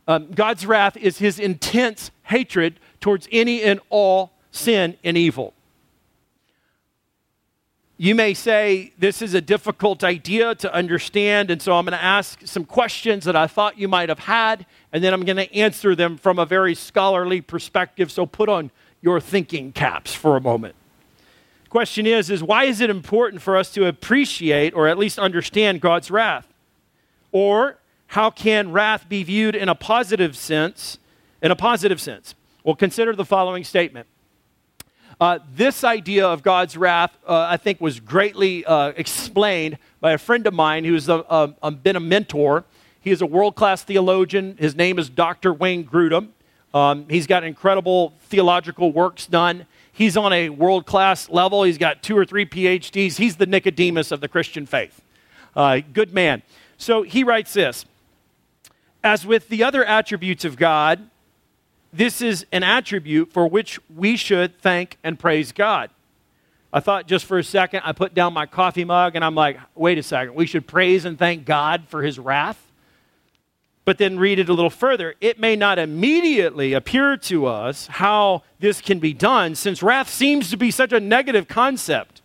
Um, 0.08 0.30
God's 0.32 0.66
wrath 0.66 0.96
is 0.96 1.18
his 1.18 1.38
intense 1.38 2.10
hatred 2.24 2.80
towards 3.00 3.28
any 3.30 3.62
and 3.62 3.80
all 3.90 4.32
sin 4.50 4.96
and 5.04 5.16
evil. 5.16 5.54
You 7.96 8.14
may 8.14 8.32
say, 8.32 8.92
This 8.98 9.20
is 9.20 9.34
a 9.34 9.42
difficult 9.42 10.02
idea 10.02 10.54
to 10.54 10.74
understand, 10.74 11.50
and 11.50 11.60
so 11.60 11.74
I'm 11.74 11.84
going 11.84 11.98
to 11.98 12.02
ask 12.02 12.46
some 12.46 12.64
questions 12.64 13.24
that 13.24 13.36
I 13.36 13.46
thought 13.46 13.78
you 13.78 13.88
might 13.88 14.08
have 14.08 14.20
had, 14.20 14.64
and 14.90 15.04
then 15.04 15.12
I'm 15.12 15.24
going 15.24 15.36
to 15.36 15.54
answer 15.54 15.94
them 15.94 16.16
from 16.16 16.38
a 16.38 16.46
very 16.46 16.74
scholarly 16.74 17.42
perspective. 17.42 18.10
So 18.10 18.24
put 18.24 18.48
on 18.48 18.70
your 19.02 19.20
thinking 19.20 19.70
caps 19.72 20.14
for 20.14 20.38
a 20.38 20.40
moment. 20.40 20.74
Question 21.70 22.04
is, 22.04 22.30
is 22.30 22.42
why 22.42 22.64
is 22.64 22.80
it 22.80 22.90
important 22.90 23.40
for 23.40 23.56
us 23.56 23.72
to 23.74 23.86
appreciate 23.86 24.74
or 24.74 24.88
at 24.88 24.98
least 24.98 25.20
understand 25.20 25.80
God's 25.80 26.10
wrath? 26.10 26.48
Or 27.30 27.78
how 28.08 28.28
can 28.28 28.72
wrath 28.72 29.08
be 29.08 29.22
viewed 29.22 29.54
in 29.54 29.68
a 29.68 29.76
positive 29.76 30.36
sense? 30.36 30.98
In 31.40 31.52
a 31.52 31.56
positive 31.56 32.00
sense. 32.00 32.34
Well, 32.64 32.74
consider 32.74 33.14
the 33.14 33.24
following 33.24 33.62
statement. 33.62 34.08
Uh, 35.20 35.38
this 35.54 35.84
idea 35.84 36.26
of 36.26 36.42
God's 36.42 36.76
wrath, 36.76 37.16
uh, 37.24 37.46
I 37.48 37.56
think, 37.56 37.80
was 37.80 38.00
greatly 38.00 38.64
uh, 38.64 38.88
explained 38.96 39.78
by 40.00 40.10
a 40.12 40.18
friend 40.18 40.44
of 40.48 40.54
mine 40.54 40.84
who's 40.84 41.08
a, 41.08 41.24
a, 41.30 41.54
a 41.62 41.70
been 41.70 41.94
a 41.94 42.00
mentor. 42.00 42.64
He 43.00 43.12
is 43.12 43.22
a 43.22 43.26
world 43.26 43.54
class 43.54 43.84
theologian. 43.84 44.56
His 44.58 44.74
name 44.74 44.98
is 44.98 45.08
Dr. 45.08 45.52
Wayne 45.52 45.84
Grudem. 45.84 46.30
Um, 46.74 47.06
he's 47.08 47.28
got 47.28 47.44
incredible 47.44 48.14
theological 48.22 48.92
works 48.92 49.26
done. 49.26 49.66
He's 50.00 50.16
on 50.16 50.32
a 50.32 50.48
world 50.48 50.86
class 50.86 51.28
level. 51.28 51.62
He's 51.62 51.76
got 51.76 52.02
two 52.02 52.16
or 52.16 52.24
three 52.24 52.46
PhDs. 52.46 53.18
He's 53.18 53.36
the 53.36 53.44
Nicodemus 53.44 54.10
of 54.10 54.22
the 54.22 54.28
Christian 54.28 54.64
faith. 54.64 55.02
Uh, 55.54 55.80
good 55.92 56.14
man. 56.14 56.40
So 56.78 57.02
he 57.02 57.22
writes 57.22 57.52
this 57.52 57.84
As 59.04 59.26
with 59.26 59.50
the 59.50 59.62
other 59.62 59.84
attributes 59.84 60.46
of 60.46 60.56
God, 60.56 61.10
this 61.92 62.22
is 62.22 62.46
an 62.50 62.62
attribute 62.62 63.30
for 63.30 63.46
which 63.46 63.78
we 63.94 64.16
should 64.16 64.58
thank 64.62 64.96
and 65.04 65.18
praise 65.18 65.52
God. 65.52 65.90
I 66.72 66.80
thought 66.80 67.06
just 67.06 67.26
for 67.26 67.36
a 67.36 67.44
second, 67.44 67.82
I 67.84 67.92
put 67.92 68.14
down 68.14 68.32
my 68.32 68.46
coffee 68.46 68.86
mug 68.86 69.16
and 69.16 69.22
I'm 69.22 69.34
like, 69.34 69.60
wait 69.74 69.98
a 69.98 70.02
second, 70.02 70.34
we 70.34 70.46
should 70.46 70.66
praise 70.66 71.04
and 71.04 71.18
thank 71.18 71.44
God 71.44 71.84
for 71.88 72.02
his 72.02 72.18
wrath? 72.18 72.69
But 73.84 73.98
then 73.98 74.18
read 74.18 74.38
it 74.38 74.48
a 74.48 74.52
little 74.52 74.70
further. 74.70 75.14
It 75.20 75.40
may 75.40 75.56
not 75.56 75.78
immediately 75.78 76.74
appear 76.74 77.16
to 77.16 77.46
us 77.46 77.86
how 77.86 78.42
this 78.58 78.80
can 78.80 78.98
be 78.98 79.12
done, 79.12 79.54
since 79.54 79.82
wrath 79.82 80.08
seems 80.10 80.50
to 80.50 80.56
be 80.56 80.70
such 80.70 80.92
a 80.92 81.00
negative 81.00 81.48
concept. 81.48 82.22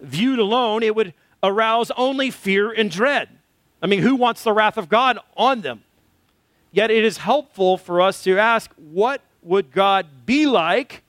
Viewed 0.00 0.38
alone, 0.38 0.82
it 0.82 0.94
would 0.94 1.12
arouse 1.42 1.90
only 1.96 2.30
fear 2.30 2.70
and 2.70 2.90
dread. 2.90 3.28
I 3.82 3.86
mean, 3.86 4.00
who 4.00 4.14
wants 4.14 4.44
the 4.44 4.52
wrath 4.52 4.78
of 4.78 4.88
God 4.88 5.18
on 5.36 5.62
them? 5.62 5.82
Yet 6.70 6.90
it 6.90 7.04
is 7.04 7.18
helpful 7.18 7.76
for 7.76 8.00
us 8.00 8.22
to 8.22 8.38
ask 8.38 8.70
what 8.76 9.20
would 9.42 9.72
God 9.72 10.06
be 10.24 10.46
like 10.46 11.02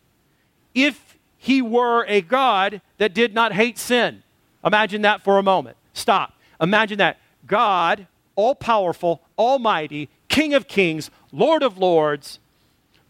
if 0.74 1.18
he 1.38 1.62
were 1.62 2.04
a 2.08 2.22
God 2.22 2.82
that 2.98 3.14
did 3.14 3.34
not 3.34 3.54
hate 3.54 3.78
sin? 3.78 4.24
Imagine 4.66 5.04
that 5.04 5.22
for 5.24 5.38
a 5.38 5.44
moment. 5.44 5.78
Stop. 5.94 6.34
Imagine 6.60 6.98
that. 6.98 7.20
God, 7.46 8.08
all 8.36 8.56
powerful, 8.56 9.22
almighty, 9.44 10.10
King 10.30 10.54
of 10.54 10.68
kings, 10.68 11.12
Lord 11.32 11.64
of 11.64 11.78
lords, 11.78 12.40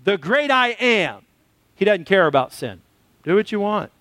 the 0.03 0.17
great 0.17 0.51
I 0.51 0.69
am, 0.69 1.21
he 1.75 1.85
doesn't 1.85 2.05
care 2.05 2.27
about 2.27 2.51
sin. 2.51 2.81
Do 3.23 3.35
what 3.35 3.51
you 3.51 3.59
want 3.59 3.91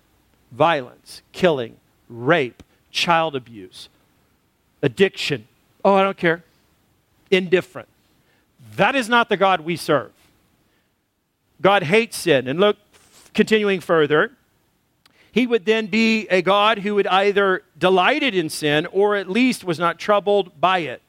violence, 0.51 1.21
killing, 1.31 1.77
rape, 2.09 2.61
child 2.91 3.35
abuse, 3.35 3.89
addiction. 4.81 5.47
Oh, 5.83 5.93
I 5.93 6.03
don't 6.03 6.17
care. 6.17 6.43
Indifferent. 7.31 7.87
That 8.75 8.95
is 8.95 9.09
not 9.09 9.29
the 9.29 9.37
God 9.37 9.61
we 9.61 9.75
serve. 9.75 10.11
God 11.61 11.83
hates 11.83 12.17
sin. 12.17 12.47
And 12.47 12.59
look, 12.59 12.77
continuing 13.33 13.79
further, 13.79 14.31
he 15.31 15.47
would 15.47 15.65
then 15.65 15.87
be 15.87 16.27
a 16.27 16.41
God 16.41 16.79
who 16.79 16.95
would 16.95 17.07
either 17.07 17.63
delighted 17.77 18.35
in 18.35 18.49
sin 18.49 18.85
or 18.91 19.15
at 19.15 19.29
least 19.29 19.63
was 19.63 19.79
not 19.79 19.97
troubled 19.97 20.59
by 20.59 20.79
it. 20.79 21.01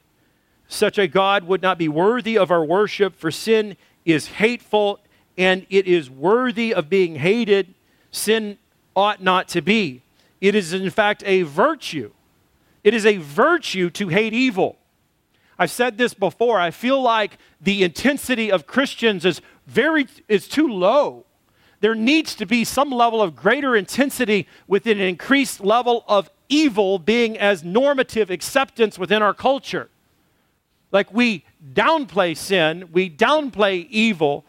Such 0.75 0.99
a 0.99 1.07
God 1.07 1.45
would 1.45 1.63
not 1.63 1.79
be 1.79 1.87
worthy 1.87 2.37
of 2.37 2.51
our 2.51 2.65
worship, 2.65 3.15
for 3.15 3.31
sin 3.31 3.77
is 4.05 4.27
hateful 4.27 4.99
and 5.39 5.67
it 5.71 5.87
is 5.87 6.11
worthy 6.11 6.75
of 6.75 6.89
being 6.89 7.15
hated. 7.15 7.75
Sin 8.11 8.59
ought 8.97 9.23
not 9.23 9.47
to 9.51 9.63
be. 9.63 10.03
It 10.41 10.57
is, 10.57 10.73
in 10.73 10.91
fact, 10.91 11.23
a 11.25 11.43
virtue. 11.43 12.11
It 12.83 12.93
is 12.93 13.07
a 13.07 13.19
virtue 13.19 13.89
to 13.91 14.09
hate 14.09 14.33
evil. 14.33 14.77
I've 15.61 15.71
said 15.71 15.97
this 15.97 16.13
before. 16.13 16.59
I 16.59 16.73
feel 16.73 17.01
like 17.01 17.39
the 17.61 17.85
intensity 17.85 18.51
of 18.51 18.67
Christians 18.67 19.25
is 19.25 19.41
very 19.69 20.09
is 20.27 20.49
too 20.49 20.67
low. 20.67 21.25
There 21.83 21.95
needs 21.95 22.35
to 22.35 22.47
be 22.47 22.65
some 22.65 22.91
level 22.91 23.23
of 23.23 23.37
greater 23.37 23.77
intensity 23.77 24.49
with 24.67 24.87
an 24.87 24.99
increased 24.99 25.61
level 25.61 26.05
of 26.09 26.31
evil 26.49 26.99
being 26.99 27.39
as 27.39 27.63
normative 27.63 28.29
acceptance 28.29 28.99
within 28.99 29.23
our 29.23 29.35
culture. 29.35 29.89
Like 30.95 31.13
we 31.13 31.45
downplay 31.75 32.37
sin, 32.37 32.89
we 32.93 33.11
downplay 33.11 33.89
evil. 33.91 34.45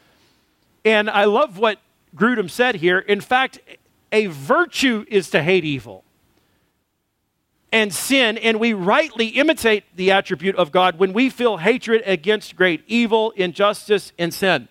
And 0.86 1.10
I 1.10 1.26
love 1.26 1.58
what 1.58 1.80
Grudem 2.16 2.52
said 2.52 2.76
here. 2.76 3.00
In 3.00 3.20
fact, 3.20 3.60
a 4.12 4.28
virtue 4.28 5.06
is 5.10 5.32
to 5.32 5.42
hate 5.42 5.66
evil 5.66 6.04
and 7.72 7.94
sin, 7.94 8.38
and 8.38 8.58
we 8.60 8.74
rightly 8.74 9.28
imitate 9.30 9.84
the 9.98 10.12
attribute 10.12 10.56
of 10.56 10.72
God 10.72 10.98
when 10.98 11.12
we 11.12 11.30
feel 11.30 11.58
hatred 11.58 12.04
against 12.06 12.56
great 12.56 12.84
evil, 12.88 13.32
injustice, 13.32 14.14
and 14.18 14.34
sin. 14.34 14.70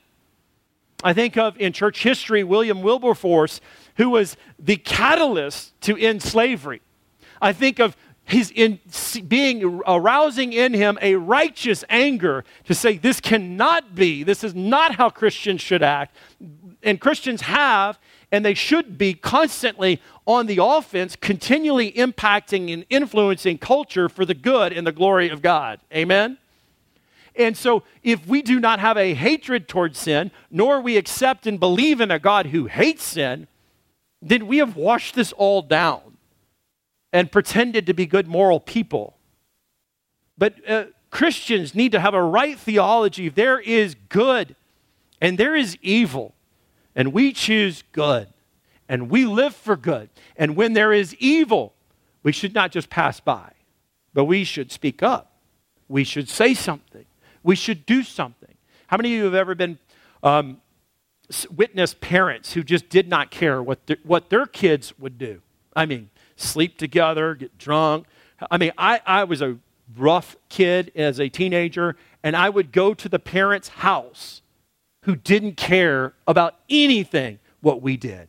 I 1.02 1.12
think 1.12 1.36
of 1.36 1.60
in 1.60 1.74
church 1.74 2.02
history 2.02 2.44
William 2.44 2.82
Wilberforce, 2.82 3.60
who 3.96 4.10
was 4.10 4.38
the 4.58 4.76
catalyst 4.76 5.78
to 5.82 5.98
end 5.98 6.22
slavery. 6.22 6.80
I 7.42 7.52
think 7.52 7.78
of 7.78 7.94
his 8.24 8.50
in, 8.54 8.80
being 9.28 9.82
arousing 9.86 10.52
in 10.52 10.72
him 10.72 10.98
a 11.02 11.16
righteous 11.16 11.84
anger 11.90 12.44
to 12.64 12.74
say, 12.74 12.96
This 12.96 13.20
cannot 13.20 13.94
be, 13.94 14.22
this 14.22 14.42
is 14.42 14.54
not 14.54 14.94
how 14.94 15.10
Christians 15.10 15.60
should 15.60 15.82
act. 15.82 16.16
And 16.82 17.00
Christians 17.00 17.42
have 17.42 17.98
and 18.32 18.44
they 18.44 18.54
should 18.54 18.98
be 18.98 19.14
constantly 19.14 20.00
on 20.26 20.46
the 20.46 20.58
offense, 20.60 21.14
continually 21.14 21.92
impacting 21.92 22.72
and 22.72 22.84
influencing 22.90 23.58
culture 23.58 24.08
for 24.08 24.24
the 24.24 24.34
good 24.34 24.72
and 24.72 24.86
the 24.86 24.92
glory 24.92 25.28
of 25.28 25.40
God. 25.40 25.80
Amen? 25.94 26.38
And 27.36 27.56
so, 27.56 27.82
if 28.02 28.26
we 28.26 28.42
do 28.42 28.58
not 28.58 28.80
have 28.80 28.96
a 28.96 29.14
hatred 29.14 29.68
towards 29.68 29.98
sin, 29.98 30.30
nor 30.50 30.80
we 30.80 30.96
accept 30.96 31.46
and 31.46 31.60
believe 31.60 32.00
in 32.00 32.10
a 32.10 32.18
God 32.18 32.46
who 32.46 32.66
hates 32.66 33.04
sin, 33.04 33.48
then 34.22 34.46
we 34.46 34.58
have 34.58 34.76
washed 34.76 35.14
this 35.14 35.32
all 35.32 35.62
down 35.62 36.13
and 37.14 37.30
pretended 37.30 37.86
to 37.86 37.94
be 37.94 38.04
good 38.04 38.26
moral 38.26 38.58
people. 38.58 39.16
But 40.36 40.68
uh, 40.68 40.86
Christians 41.10 41.72
need 41.72 41.92
to 41.92 42.00
have 42.00 42.12
a 42.12 42.22
right 42.22 42.58
theology. 42.58 43.28
There 43.28 43.60
is 43.60 43.94
good 44.08 44.56
and 45.20 45.38
there 45.38 45.54
is 45.54 45.78
evil, 45.80 46.34
and 46.94 47.12
we 47.12 47.32
choose 47.32 47.82
good, 47.92 48.28
and 48.88 49.08
we 49.08 49.24
live 49.24 49.54
for 49.54 49.76
good. 49.76 50.10
And 50.36 50.54
when 50.54 50.74
there 50.74 50.92
is 50.92 51.14
evil, 51.14 51.72
we 52.22 52.32
should 52.32 52.52
not 52.52 52.72
just 52.72 52.90
pass 52.90 53.20
by, 53.20 53.52
but 54.12 54.24
we 54.24 54.44
should 54.44 54.70
speak 54.70 55.02
up. 55.02 55.32
We 55.88 56.04
should 56.04 56.28
say 56.28 56.52
something. 56.52 57.06
We 57.42 57.54
should 57.54 57.86
do 57.86 58.02
something. 58.02 58.54
How 58.88 58.96
many 58.98 59.14
of 59.14 59.18
you 59.18 59.24
have 59.24 59.34
ever 59.34 59.54
been 59.54 59.78
um, 60.22 60.60
witnessed 61.50 62.00
parents 62.00 62.52
who 62.52 62.62
just 62.62 62.88
did 62.88 63.08
not 63.08 63.30
care 63.30 63.62
what, 63.62 63.78
what 64.02 64.28
their 64.30 64.46
kids 64.46 64.98
would 64.98 65.16
do? 65.16 65.40
I 65.74 65.86
mean, 65.86 66.10
sleep 66.36 66.78
together, 66.78 67.34
get 67.34 67.56
drunk. 67.58 68.06
I 68.50 68.58
mean, 68.58 68.72
I, 68.76 69.00
I 69.06 69.24
was 69.24 69.42
a 69.42 69.58
rough 69.96 70.36
kid 70.48 70.92
as 70.94 71.20
a 71.20 71.28
teenager, 71.28 71.96
and 72.22 72.36
I 72.36 72.48
would 72.48 72.72
go 72.72 72.94
to 72.94 73.08
the 73.08 73.18
parents' 73.18 73.68
house 73.68 74.42
who 75.02 75.16
didn't 75.16 75.56
care 75.56 76.14
about 76.26 76.56
anything 76.68 77.38
what 77.60 77.82
we 77.82 77.96
did. 77.96 78.28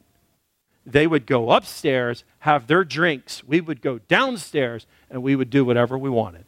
They 0.86 1.08
would 1.08 1.26
go 1.26 1.52
upstairs, 1.52 2.24
have 2.40 2.68
their 2.68 2.84
drinks. 2.84 3.44
We 3.44 3.60
would 3.60 3.82
go 3.82 4.00
downstairs, 4.00 4.86
and 5.10 5.24
we 5.24 5.36
would 5.36 5.50
do 5.50 5.66
whatever 5.66 5.98
we 5.98 6.10
wanted. 6.10 6.46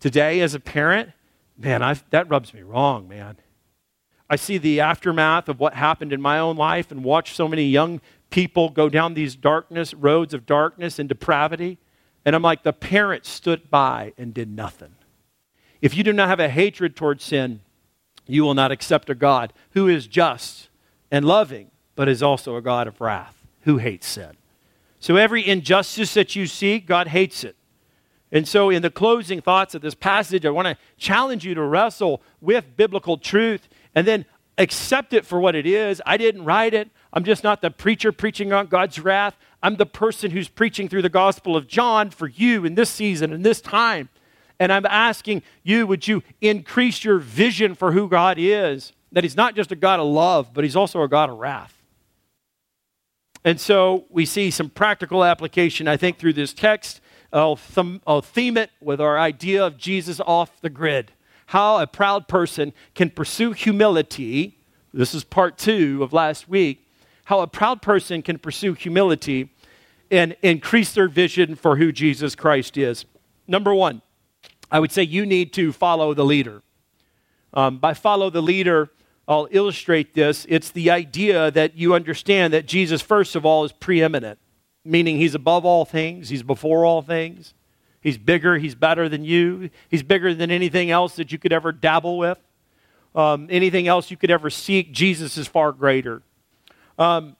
Today, 0.00 0.40
as 0.40 0.54
a 0.54 0.60
parent, 0.60 1.10
man, 1.56 1.82
I've, 1.82 2.08
that 2.10 2.28
rubs 2.28 2.52
me 2.52 2.62
wrong, 2.62 3.08
man. 3.08 3.36
I 4.30 4.36
see 4.36 4.58
the 4.58 4.80
aftermath 4.80 5.48
of 5.48 5.60
what 5.60 5.74
happened 5.74 6.12
in 6.12 6.20
my 6.20 6.38
own 6.38 6.56
life 6.56 6.90
and 6.90 7.02
watch 7.02 7.34
so 7.34 7.48
many 7.48 7.64
young 7.64 8.00
people 8.30 8.68
go 8.70 8.88
down 8.88 9.14
these 9.14 9.36
darkness, 9.36 9.94
roads 9.94 10.34
of 10.34 10.46
darkness 10.46 10.98
and 10.98 11.08
depravity. 11.08 11.78
And 12.24 12.36
I'm 12.36 12.42
like, 12.42 12.62
the 12.62 12.72
parents 12.72 13.28
stood 13.28 13.70
by 13.70 14.12
and 14.18 14.34
did 14.34 14.50
nothing. 14.50 14.94
If 15.80 15.96
you 15.96 16.02
do 16.02 16.12
not 16.12 16.28
have 16.28 16.40
a 16.40 16.48
hatred 16.48 16.96
towards 16.96 17.24
sin, 17.24 17.60
you 18.26 18.42
will 18.42 18.54
not 18.54 18.72
accept 18.72 19.08
a 19.08 19.14
God 19.14 19.52
who 19.70 19.88
is 19.88 20.06
just 20.06 20.68
and 21.10 21.24
loving, 21.24 21.70
but 21.94 22.08
is 22.08 22.22
also 22.22 22.56
a 22.56 22.62
God 22.62 22.86
of 22.86 23.00
wrath, 23.00 23.46
who 23.62 23.78
hates 23.78 24.06
sin. 24.06 24.32
So 25.00 25.16
every 25.16 25.46
injustice 25.46 26.14
that 26.14 26.36
you 26.36 26.46
see, 26.46 26.80
God 26.80 27.08
hates 27.08 27.44
it. 27.44 27.56
And 28.30 28.46
so, 28.46 28.68
in 28.68 28.82
the 28.82 28.90
closing 28.90 29.40
thoughts 29.40 29.74
of 29.74 29.80
this 29.80 29.94
passage, 29.94 30.44
I 30.44 30.50
want 30.50 30.66
to 30.66 30.76
challenge 30.98 31.46
you 31.46 31.54
to 31.54 31.62
wrestle 31.62 32.20
with 32.42 32.76
biblical 32.76 33.16
truth 33.16 33.68
and 33.94 34.06
then 34.06 34.26
accept 34.58 35.14
it 35.14 35.24
for 35.24 35.40
what 35.40 35.54
it 35.54 35.64
is. 35.64 36.02
I 36.04 36.18
didn't 36.18 36.44
write 36.44 36.74
it. 36.74 36.90
I'm 37.12 37.24
just 37.24 37.42
not 37.42 37.62
the 37.62 37.70
preacher 37.70 38.12
preaching 38.12 38.52
on 38.52 38.66
God's 38.66 38.98
wrath. 38.98 39.36
I'm 39.62 39.76
the 39.76 39.86
person 39.86 40.30
who's 40.30 40.48
preaching 40.48 40.88
through 40.88 41.02
the 41.02 41.08
Gospel 41.08 41.56
of 41.56 41.66
John 41.66 42.10
for 42.10 42.28
you 42.28 42.64
in 42.64 42.74
this 42.74 42.90
season, 42.90 43.32
in 43.32 43.42
this 43.42 43.60
time. 43.60 44.08
And 44.60 44.72
I'm 44.72 44.86
asking 44.86 45.42
you, 45.62 45.86
would 45.86 46.06
you 46.06 46.22
increase 46.40 47.04
your 47.04 47.18
vision 47.18 47.74
for 47.74 47.92
who 47.92 48.08
God 48.08 48.36
is? 48.38 48.92
That 49.12 49.24
He's 49.24 49.36
not 49.36 49.54
just 49.54 49.72
a 49.72 49.76
God 49.76 50.00
of 50.00 50.06
love, 50.06 50.52
but 50.52 50.64
He's 50.64 50.76
also 50.76 51.02
a 51.02 51.08
God 51.08 51.30
of 51.30 51.38
wrath. 51.38 51.74
And 53.44 53.60
so 53.60 54.04
we 54.10 54.26
see 54.26 54.50
some 54.50 54.68
practical 54.68 55.24
application, 55.24 55.88
I 55.88 55.96
think, 55.96 56.18
through 56.18 56.34
this 56.34 56.52
text. 56.52 57.00
I'll, 57.32 57.58
I'll 58.06 58.20
theme 58.20 58.56
it 58.56 58.70
with 58.80 59.00
our 59.00 59.18
idea 59.18 59.64
of 59.64 59.78
Jesus 59.78 60.20
off 60.20 60.60
the 60.60 60.70
grid. 60.70 61.12
How 61.46 61.78
a 61.78 61.86
proud 61.86 62.28
person 62.28 62.72
can 62.94 63.10
pursue 63.10 63.52
humility. 63.52 64.58
This 64.92 65.14
is 65.14 65.24
part 65.24 65.56
two 65.56 66.02
of 66.02 66.12
last 66.12 66.48
week. 66.48 66.87
How 67.28 67.40
a 67.40 67.46
proud 67.46 67.82
person 67.82 68.22
can 68.22 68.38
pursue 68.38 68.72
humility 68.72 69.52
and 70.10 70.34
increase 70.40 70.94
their 70.94 71.08
vision 71.08 71.56
for 71.56 71.76
who 71.76 71.92
Jesus 71.92 72.34
Christ 72.34 72.78
is. 72.78 73.04
Number 73.46 73.74
one, 73.74 74.00
I 74.70 74.80
would 74.80 74.90
say 74.90 75.02
you 75.02 75.26
need 75.26 75.52
to 75.52 75.70
follow 75.70 76.14
the 76.14 76.24
leader. 76.24 76.62
Um, 77.52 77.80
by 77.80 77.92
follow 77.92 78.30
the 78.30 78.40
leader, 78.40 78.88
I'll 79.28 79.46
illustrate 79.50 80.14
this. 80.14 80.46
It's 80.48 80.70
the 80.70 80.90
idea 80.90 81.50
that 81.50 81.76
you 81.76 81.92
understand 81.92 82.54
that 82.54 82.64
Jesus, 82.64 83.02
first 83.02 83.36
of 83.36 83.44
all, 83.44 83.62
is 83.62 83.72
preeminent, 83.72 84.38
meaning 84.82 85.18
he's 85.18 85.34
above 85.34 85.66
all 85.66 85.84
things, 85.84 86.30
he's 86.30 86.42
before 86.42 86.86
all 86.86 87.02
things. 87.02 87.52
He's 88.00 88.16
bigger, 88.16 88.56
he's 88.56 88.74
better 88.74 89.06
than 89.06 89.22
you, 89.22 89.68
he's 89.90 90.02
bigger 90.02 90.32
than 90.32 90.50
anything 90.50 90.90
else 90.90 91.16
that 91.16 91.30
you 91.30 91.36
could 91.36 91.52
ever 91.52 91.72
dabble 91.72 92.16
with, 92.16 92.38
um, 93.14 93.48
anything 93.50 93.86
else 93.86 94.10
you 94.10 94.16
could 94.16 94.30
ever 94.30 94.48
seek. 94.48 94.92
Jesus 94.92 95.36
is 95.36 95.46
far 95.46 95.72
greater. 95.72 96.22
Um, 96.98 97.36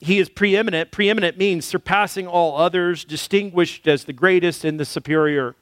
he 0.00 0.18
is 0.18 0.28
preeminent. 0.28 0.90
Preeminent 0.90 1.38
means 1.38 1.64
surpassing 1.64 2.26
all 2.26 2.56
others, 2.56 3.04
distinguished 3.04 3.86
as 3.86 4.04
the 4.04 4.12
greatest 4.12 4.64
and 4.64 4.78
the 4.78 4.84
superior 4.84 5.54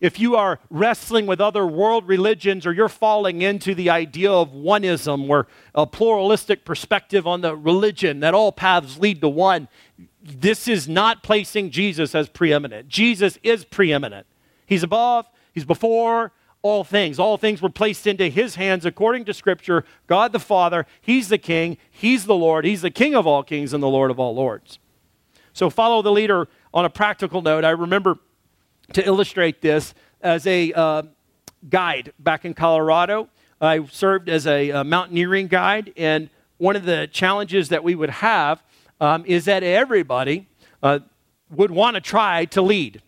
if 0.00 0.20
you 0.20 0.36
are 0.36 0.60
wrestling 0.70 1.26
with 1.26 1.40
other 1.40 1.66
world 1.66 2.06
religions 2.06 2.66
or 2.66 2.72
you're 2.72 2.88
falling 2.88 3.42
into 3.42 3.74
the 3.74 3.90
idea 3.90 4.30
of 4.30 4.50
oneism, 4.50 5.26
where 5.26 5.46
a 5.74 5.86
pluralistic 5.86 6.64
perspective 6.64 7.26
on 7.26 7.40
the 7.40 7.56
religion 7.56 8.20
that 8.20 8.34
all 8.34 8.52
paths 8.52 8.98
lead 8.98 9.20
to 9.20 9.28
one, 9.28 9.68
this 10.22 10.68
is 10.68 10.88
not 10.88 11.22
placing 11.22 11.70
Jesus 11.70 12.14
as 12.14 12.28
preeminent. 12.28 12.88
Jesus 12.88 13.38
is 13.42 13.64
preeminent. 13.64 14.26
He's 14.66 14.82
above, 14.82 15.28
he's 15.52 15.64
before 15.64 16.32
all 16.62 16.84
things. 16.84 17.18
All 17.18 17.36
things 17.36 17.62
were 17.62 17.68
placed 17.68 18.06
into 18.06 18.28
his 18.28 18.56
hands 18.56 18.84
according 18.84 19.24
to 19.26 19.34
Scripture. 19.34 19.84
God 20.06 20.32
the 20.32 20.40
Father, 20.40 20.86
he's 21.00 21.28
the 21.28 21.38
King, 21.38 21.78
he's 21.90 22.26
the 22.26 22.34
Lord, 22.34 22.64
he's 22.64 22.82
the 22.82 22.90
King 22.90 23.14
of 23.14 23.26
all 23.26 23.42
kings 23.42 23.72
and 23.72 23.82
the 23.82 23.88
Lord 23.88 24.10
of 24.10 24.18
all 24.18 24.34
lords. 24.34 24.78
So 25.52 25.70
follow 25.70 26.02
the 26.02 26.12
leader 26.12 26.48
on 26.72 26.84
a 26.84 26.90
practical 26.90 27.42
note. 27.42 27.64
I 27.64 27.70
remember 27.70 28.18
to 28.92 29.06
illustrate 29.06 29.60
this 29.60 29.94
as 30.20 30.46
a 30.46 30.72
uh, 30.72 31.02
guide 31.68 32.12
back 32.18 32.44
in 32.44 32.54
Colorado. 32.54 33.28
I 33.60 33.84
served 33.86 34.28
as 34.28 34.46
a, 34.46 34.70
a, 34.70 34.84
mountaineering 34.84 35.48
guide, 35.48 35.92
and 35.96 36.30
one 36.58 36.76
of 36.76 36.84
the 36.84 37.08
challenges 37.10 37.70
that 37.70 37.82
we 37.82 37.94
would 37.94 38.10
have 38.10 38.62
um, 39.00 39.24
is 39.26 39.46
that 39.46 39.62
everybody 39.62 40.46
uh, 40.82 41.00
would 41.50 41.70
want 41.70 41.96
to 41.96 42.00
try 42.00 42.44
to 42.46 42.62
lead. 42.62 43.02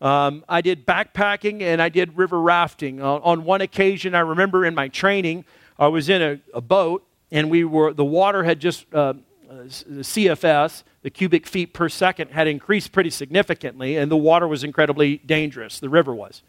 Um, 0.00 0.44
I 0.48 0.60
did 0.60 0.86
backpacking 0.86 1.62
and 1.62 1.80
I 1.80 1.88
did 1.88 2.16
river 2.16 2.40
rafting. 2.40 3.00
Uh, 3.00 3.14
on 3.14 3.44
one 3.44 3.60
occasion, 3.60 4.14
I 4.14 4.20
remember 4.20 4.64
in 4.64 4.74
my 4.74 4.88
training, 4.88 5.44
I 5.78 5.88
was 5.88 6.08
in 6.08 6.22
a, 6.22 6.40
a 6.54 6.60
boat, 6.60 7.06
and 7.30 7.50
we 7.50 7.64
were 7.64 7.92
the 7.92 8.04
water 8.04 8.44
had 8.44 8.60
just 8.60 8.86
uh, 8.94 9.14
the 9.48 10.02
CFS, 10.02 10.82
the 11.02 11.10
cubic 11.10 11.46
feet 11.46 11.72
per 11.72 11.88
second, 11.88 12.30
had 12.30 12.46
increased 12.46 12.92
pretty 12.92 13.10
significantly, 13.10 13.96
and 13.96 14.10
the 14.10 14.16
water 14.16 14.48
was 14.48 14.64
incredibly 14.64 15.18
dangerous. 15.18 15.80
The 15.80 15.88
river 15.88 16.14
was. 16.14 16.42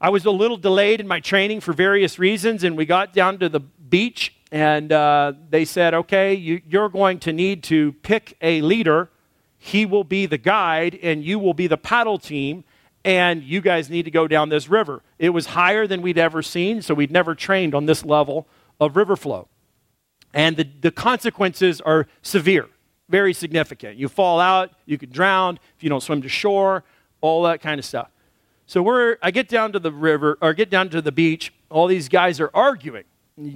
I 0.00 0.10
was 0.10 0.24
a 0.24 0.30
little 0.30 0.58
delayed 0.58 1.00
in 1.00 1.08
my 1.08 1.20
training 1.20 1.60
for 1.60 1.72
various 1.72 2.18
reasons, 2.18 2.64
and 2.64 2.76
we 2.76 2.84
got 2.84 3.14
down 3.14 3.38
to 3.38 3.48
the 3.48 3.60
beach, 3.60 4.34
and 4.52 4.92
uh, 4.92 5.32
they 5.48 5.64
said, 5.64 5.94
okay, 5.94 6.34
you, 6.34 6.60
you're 6.68 6.90
going 6.90 7.18
to 7.20 7.32
need 7.32 7.62
to 7.64 7.92
pick 8.02 8.36
a 8.42 8.60
leader. 8.60 9.08
He 9.66 9.84
will 9.84 10.04
be 10.04 10.26
the 10.26 10.38
guide, 10.38 10.96
and 11.02 11.24
you 11.24 11.40
will 11.40 11.52
be 11.52 11.66
the 11.66 11.76
paddle 11.76 12.18
team, 12.18 12.62
and 13.04 13.42
you 13.42 13.60
guys 13.60 13.90
need 13.90 14.04
to 14.04 14.12
go 14.12 14.28
down 14.28 14.48
this 14.48 14.68
river. 14.68 15.02
It 15.18 15.30
was 15.30 15.46
higher 15.46 15.88
than 15.88 16.02
we'd 16.02 16.18
ever 16.18 16.40
seen, 16.40 16.82
so 16.82 16.94
we'd 16.94 17.10
never 17.10 17.34
trained 17.34 17.74
on 17.74 17.86
this 17.86 18.04
level 18.04 18.46
of 18.78 18.96
river 18.96 19.16
flow. 19.16 19.48
And 20.32 20.56
the, 20.56 20.68
the 20.82 20.92
consequences 20.92 21.80
are 21.80 22.06
severe, 22.22 22.68
very 23.08 23.34
significant. 23.34 23.96
You 23.96 24.08
fall 24.08 24.38
out, 24.38 24.70
you 24.84 24.98
could 24.98 25.10
drown 25.10 25.58
if 25.76 25.82
you 25.82 25.90
don't 25.90 26.02
swim 26.02 26.22
to 26.22 26.28
shore, 26.28 26.84
all 27.20 27.42
that 27.42 27.60
kind 27.60 27.80
of 27.80 27.84
stuff. 27.84 28.08
So 28.66 28.84
we're, 28.84 29.16
I 29.20 29.32
get 29.32 29.48
down 29.48 29.72
to 29.72 29.80
the 29.80 29.90
river, 29.90 30.38
or 30.40 30.54
get 30.54 30.70
down 30.70 30.90
to 30.90 31.02
the 31.02 31.10
beach. 31.10 31.52
All 31.70 31.88
these 31.88 32.08
guys 32.08 32.38
are 32.38 32.52
arguing. 32.54 33.04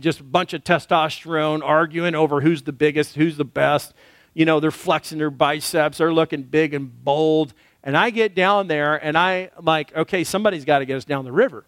Just 0.00 0.18
a 0.18 0.24
bunch 0.24 0.54
of 0.54 0.64
testosterone 0.64 1.60
arguing 1.62 2.16
over 2.16 2.40
who's 2.40 2.62
the 2.62 2.72
biggest, 2.72 3.14
who's 3.14 3.36
the 3.36 3.44
best. 3.44 3.94
You 4.40 4.46
know, 4.46 4.58
they're 4.58 4.70
flexing 4.70 5.18
their 5.18 5.30
biceps, 5.30 5.98
they're 5.98 6.14
looking 6.14 6.44
big 6.44 6.72
and 6.72 7.04
bold. 7.04 7.52
And 7.82 7.94
I 7.94 8.08
get 8.08 8.34
down 8.34 8.68
there 8.68 8.96
and 8.96 9.18
I'm 9.18 9.50
like, 9.60 9.94
okay, 9.94 10.24
somebody's 10.24 10.64
got 10.64 10.78
to 10.78 10.86
get 10.86 10.96
us 10.96 11.04
down 11.04 11.26
the 11.26 11.30
river. 11.30 11.66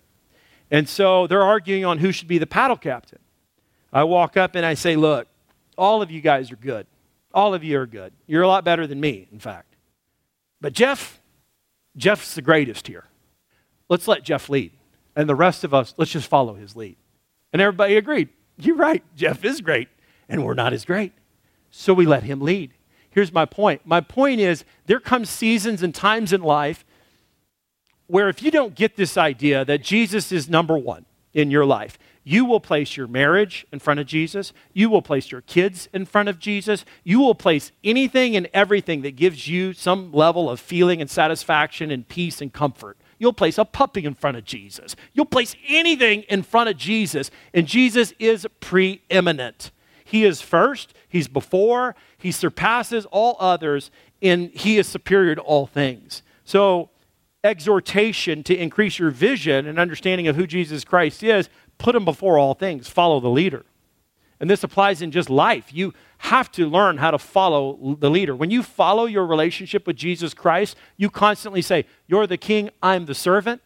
And 0.71 0.89
so 0.89 1.27
they're 1.27 1.43
arguing 1.43 1.85
on 1.85 1.99
who 1.99 2.13
should 2.13 2.29
be 2.29 2.39
the 2.39 2.47
paddle 2.47 2.79
captain. 2.79 3.19
I 3.93 4.05
walk 4.05 4.39
up 4.39 4.55
and 4.55 4.65
I 4.65 4.73
say, 4.73 4.97
Look, 4.97 5.29
all 5.77 6.01
of 6.01 6.11
you 6.11 6.23
guys 6.23 6.51
are 6.51 6.57
good. 6.57 6.87
All 7.35 7.53
of 7.53 7.63
you 7.63 7.79
are 7.79 7.85
good. 7.87 8.15
You're 8.27 8.41
a 8.41 8.49
lot 8.49 8.65
better 8.65 8.87
than 8.87 8.99
me, 8.99 9.29
in 9.31 9.39
fact. 9.39 9.77
But 10.59 10.73
Jeff, 10.73 11.21
Jeff's 11.95 12.35
the 12.35 12.41
greatest 12.41 12.87
here. 12.87 13.05
Let's 13.91 14.09
let 14.09 14.23
Jeff 14.23 14.49
lead. 14.49 14.73
And 15.15 15.29
the 15.29 15.35
rest 15.35 15.63
of 15.63 15.75
us, 15.75 15.93
let's 15.99 16.11
just 16.11 16.27
follow 16.27 16.55
his 16.55 16.75
lead. 16.75 16.97
And 17.53 17.61
everybody 17.61 17.99
agreed. 17.99 18.31
You're 18.57 18.77
right. 18.77 19.05
Jeff 19.15 19.45
is 19.45 19.61
great. 19.61 19.89
And 20.27 20.43
we're 20.43 20.55
not 20.55 20.73
as 20.73 20.87
great. 20.87 21.13
So 21.73 21.93
we 21.93 22.07
let 22.07 22.23
Him 22.23 22.41
lead. 22.41 22.75
Here's 23.11 23.33
my 23.33 23.45
point. 23.45 23.83
My 23.85 24.01
point 24.01 24.41
is 24.41 24.65
there 24.87 25.01
come 25.01 25.25
seasons 25.25 25.83
and 25.83 25.93
times 25.93 26.33
in 26.33 26.43
life 26.43 26.85
where 28.07 28.29
if 28.29 28.43
you 28.43 28.51
don't 28.51 28.75
get 28.75 28.97
this 28.97 29.17
idea 29.17 29.65
that 29.65 29.83
Jesus 29.83 30.31
is 30.31 30.49
number 30.49 30.79
one 30.79 31.07
in 31.33 31.51
your 31.51 31.65
life, 31.65 31.99
you 32.25 32.45
will 32.45 32.61
place 32.61 32.97
your 32.97 33.09
marriage 33.09 33.67
in 33.73 33.81
front 33.81 33.99
of 33.99 34.07
Jesus. 34.07 34.53
You 34.73 34.89
will 34.89 35.03
place 35.03 35.33
your 35.33 35.41
kids 35.41 35.89
in 35.93 36.05
front 36.05 36.29
of 36.29 36.39
Jesus. 36.39 36.85
You 37.03 37.19
will 37.19 37.35
place 37.35 37.73
anything 37.83 38.37
and 38.37 38.49
everything 38.55 39.03
that 39.03 39.17
gives 39.17 39.49
you 39.49 39.73
some 39.73 40.13
level 40.13 40.49
of 40.49 40.61
feeling 40.61 41.01
and 41.01 41.11
satisfaction 41.11 41.91
and 41.91 42.07
peace 42.07 42.41
and 42.41 42.53
comfort. 42.53 42.97
You'll 43.19 43.33
place 43.33 43.59
a 43.59 43.65
puppy 43.65 44.05
in 44.05 44.15
front 44.15 44.37
of 44.37 44.45
Jesus. 44.45 44.95
You'll 45.13 45.27
place 45.27 45.57
anything 45.67 46.23
in 46.23 46.43
front 46.43 46.69
of 46.69 46.77
Jesus, 46.77 47.31
and 47.55 47.67
Jesus 47.67 48.13
is 48.19 48.47
preeminent. 48.61 49.71
He 50.13 50.27
is 50.27 50.43
first, 50.43 50.93
He's 51.09 51.27
before, 51.27 51.97
He 52.19 52.31
surpasses 52.31 53.07
all 53.07 53.37
others, 53.41 53.91
and 54.21 54.51
He 54.51 54.77
is 54.77 54.87
superior 54.87 55.35
to 55.37 55.41
all 55.41 55.67
things. 55.67 56.23
So, 56.45 56.91
exhortation 57.43 58.43
to 58.45 58.55
increase 58.55 58.99
your 58.99 59.11
vision 59.11 59.67
and 59.67 59.79
understanding 59.79 60.29
of 60.29 60.37
who 60.37 60.47
Jesus 60.47 60.85
Christ 60.85 61.23
is 61.23 61.49
put 61.79 61.97
him 61.97 62.05
before 62.05 62.39
all 62.39 62.53
things, 62.53 62.89
follow 62.89 63.21
the 63.21 63.31
leader. 63.31 63.65
And 64.39 64.51
this 64.51 64.63
applies 64.63 65.01
in 65.01 65.13
just 65.13 65.31
life. 65.31 65.73
You 65.73 65.95
have 66.19 66.53
to 66.53 66.69
learn 66.69 66.99
how 66.99 67.11
to 67.11 67.19
follow 67.19 67.97
the 67.99 68.11
leader. 68.11 68.37
When 68.37 68.51
you 68.51 68.63
follow 68.63 69.07
your 69.07 69.27
relationship 69.27 69.87
with 69.87 69.97
Jesus 69.97 70.35
Christ, 70.35 70.77
you 70.99 71.09
constantly 71.09 71.63
say, 71.63 71.87
You're 72.07 72.27
the 72.27 72.37
king, 72.37 72.69
I'm 72.83 73.07
the 73.07 73.15
servant. 73.15 73.63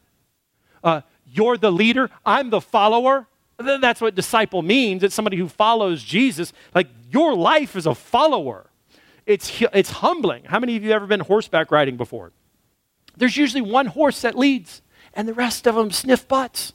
Uh, 0.84 1.00
you're 1.26 1.56
the 1.56 1.72
leader, 1.72 2.08
I'm 2.24 2.50
the 2.50 2.60
follower. 2.60 3.26
That's 3.58 4.00
what 4.00 4.14
disciple 4.14 4.62
means. 4.62 5.02
It's 5.02 5.14
somebody 5.14 5.36
who 5.36 5.48
follows 5.48 6.02
Jesus. 6.02 6.52
Like 6.74 6.88
your 7.10 7.34
life 7.34 7.76
is 7.76 7.86
a 7.86 7.94
follower. 7.94 8.66
It's, 9.24 9.62
it's 9.72 9.90
humbling. 9.90 10.44
How 10.44 10.60
many 10.60 10.76
of 10.76 10.82
you 10.84 10.90
have 10.90 10.96
ever 10.96 11.06
been 11.06 11.20
horseback 11.20 11.70
riding 11.70 11.96
before? 11.96 12.32
There's 13.16 13.36
usually 13.36 13.62
one 13.62 13.86
horse 13.86 14.20
that 14.22 14.36
leads, 14.36 14.82
and 15.14 15.26
the 15.26 15.34
rest 15.34 15.66
of 15.66 15.74
them 15.74 15.90
sniff 15.90 16.28
butts. 16.28 16.74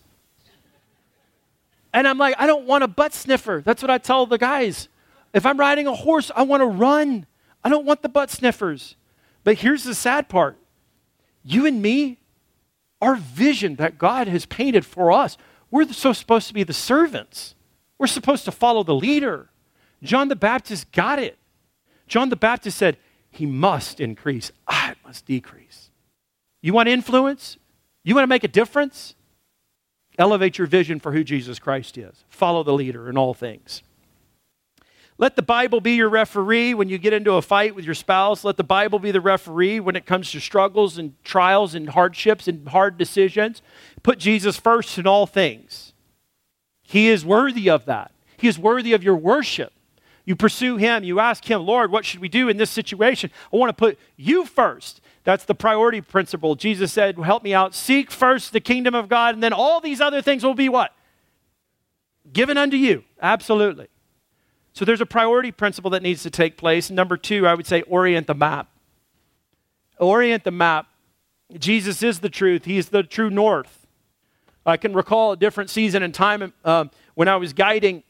And 1.94 2.08
I'm 2.08 2.18
like, 2.18 2.36
I 2.38 2.48
don't 2.48 2.66
want 2.66 2.84
a 2.84 2.88
butt 2.88 3.14
sniffer. 3.14 3.62
That's 3.64 3.82
what 3.82 3.92
I 3.92 3.98
tell 3.98 4.26
the 4.26 4.38
guys. 4.38 4.88
If 5.34 5.46
I'm 5.46 5.58
riding 5.58 5.88
a 5.88 5.94
horse, 5.94 6.32
I 6.36 6.44
want 6.44 6.62
to 6.62 6.66
run. 6.66 7.26
I 7.64 7.70
don't 7.70 7.86
want 7.86 8.02
the 8.02 8.10
butt 8.10 8.30
sniffers. 8.30 8.96
But 9.44 9.60
here's 9.60 9.84
the 9.84 9.96
sad 9.96 10.30
part 10.30 10.58
you 11.44 11.66
and 11.66 11.82
me, 11.82 12.18
our 13.02 13.16
vision 13.16 13.76
that 13.76 13.98
God 13.98 14.28
has 14.28 14.46
painted 14.46 14.86
for 14.86 15.12
us, 15.12 15.38
we're 15.72 15.92
so 15.92 16.14
supposed 16.14 16.48
to 16.50 16.54
be 16.54 16.64
the 16.64 16.74
servants. 16.74 17.56
We're 17.98 18.08
supposed 18.08 18.46
to 18.46 18.52
follow 18.52 18.84
the 18.84 18.94
leader. 18.94 19.50
John 20.04 20.28
the 20.28 20.36
Baptist 20.36 20.92
got 20.92 21.18
it. 21.18 21.38
John 22.08 22.30
the 22.30 22.36
Baptist 22.36 22.78
said, 22.78 22.98
He 23.30 23.46
must 23.46 24.00
increase, 24.00 24.52
I 24.68 24.96
must 25.06 25.26
decrease. 25.26 25.90
You 26.62 26.74
want 26.74 26.90
influence? 26.90 27.58
You 28.04 28.16
want 28.16 28.24
to 28.24 28.28
make 28.28 28.44
a 28.44 28.50
difference? 28.50 29.16
Elevate 30.18 30.58
your 30.58 30.68
vision 30.68 31.00
for 31.00 31.14
who 31.14 31.24
Jesus 31.24 31.58
Christ 31.58 31.98
is. 31.98 32.26
Follow 32.30 32.64
the 32.64 32.74
leader 32.74 33.10
in 33.10 33.18
all 33.18 33.34
things. 33.34 33.82
Let 35.22 35.36
the 35.36 35.44
Bible 35.44 35.82
be 35.82 35.92
your 35.92 36.10
referee 36.10 36.74
when 36.74 36.90
you 36.90 36.98
get 36.98 37.14
into 37.14 37.34
a 37.34 37.44
fight 37.44 37.76
with 37.76 37.86
your 37.86 37.94
spouse. 37.94 38.44
Let 38.44 38.58
the 38.58 38.64
Bible 38.64 38.98
be 38.98 39.12
the 39.12 39.22
referee 39.22 39.80
when 39.80 39.96
it 39.96 40.08
comes 40.08 40.32
to 40.32 40.40
struggles 40.40 40.98
and 40.98 41.14
trials 41.24 41.76
and 41.76 41.90
hardships 41.90 42.48
and 42.48 42.68
hard 42.68 42.98
decisions. 42.98 43.62
Put 44.02 44.18
Jesus 44.18 44.58
first 44.58 44.98
in 44.98 45.06
all 45.06 45.28
things. 45.28 45.94
He 46.82 47.08
is 47.08 47.24
worthy 47.24 47.70
of 47.70 47.86
that. 47.86 48.12
He 48.36 48.48
is 48.48 48.58
worthy 48.58 48.94
of 48.94 49.04
your 49.04 49.16
worship. 49.16 49.72
You 50.26 50.36
pursue 50.36 50.78
Him. 50.78 51.04
You 51.04 51.20
ask 51.20 51.46
Him, 51.46 51.68
Lord, 51.68 51.92
what 51.92 52.04
should 52.04 52.20
we 52.20 52.28
do 52.28 52.50
in 52.50 52.58
this 52.58 52.72
situation? 52.72 53.30
I 53.54 53.58
want 53.58 53.70
to 53.70 53.80
put 53.80 54.00
you 54.18 54.44
first. 54.44 55.02
That's 55.24 55.46
the 55.46 55.54
priority 55.54 56.02
principle. 56.02 56.56
Jesus 56.56 56.92
said, 56.92 57.20
Help 57.20 57.44
me 57.44 57.54
out. 57.54 57.76
Seek 57.76 58.10
first 58.10 58.54
the 58.54 58.60
kingdom 58.60 58.96
of 58.96 59.08
God, 59.08 59.36
and 59.36 59.44
then 59.44 59.54
all 59.54 59.82
these 59.82 60.02
other 60.02 60.24
things 60.24 60.44
will 60.44 60.56
be 60.56 60.68
what? 60.68 60.96
Given 62.34 62.58
unto 62.58 62.76
you. 62.76 63.04
Absolutely. 63.22 63.91
So 64.74 64.86
there's 64.86 65.02
a 65.02 65.06
priority 65.06 65.52
principle 65.52 65.92
that 65.92 66.02
needs 66.02 66.24
to 66.24 66.30
take 66.30 66.58
place. 66.58 66.90
Number 66.90 67.18
two, 67.18 67.46
I 67.46 67.54
would 67.54 67.68
say 67.68 67.82
orient 67.84 68.28
the 68.28 68.34
map. 68.34 68.70
Orient 70.00 70.44
the 70.44 70.52
map. 70.52 70.88
Jesus 71.58 72.02
is 72.02 72.20
the 72.20 72.30
truth, 72.30 72.66
He's 72.66 72.90
the 72.90 73.04
true 73.04 73.30
north. 73.30 73.88
I 74.66 74.78
can 74.78 74.94
recall 74.94 75.32
a 75.32 75.38
different 75.38 75.70
season 75.70 76.04
and 76.04 76.14
time 76.14 76.54
uh, 76.64 76.86
when 77.16 77.28
I 77.28 77.36
was 77.36 77.52
guiding. 77.52 78.04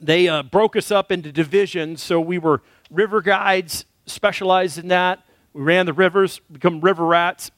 They 0.00 0.28
uh, 0.28 0.42
broke 0.42 0.76
us 0.76 0.90
up 0.90 1.10
into 1.10 1.32
divisions, 1.32 2.02
so 2.02 2.20
we 2.20 2.38
were 2.38 2.62
river 2.90 3.22
guides, 3.22 3.86
specialized 4.06 4.78
in 4.78 4.88
that. 4.88 5.24
We 5.54 5.62
ran 5.62 5.86
the 5.86 5.92
rivers, 5.92 6.40
become 6.52 6.80
river 6.80 7.06
rats, 7.06 7.50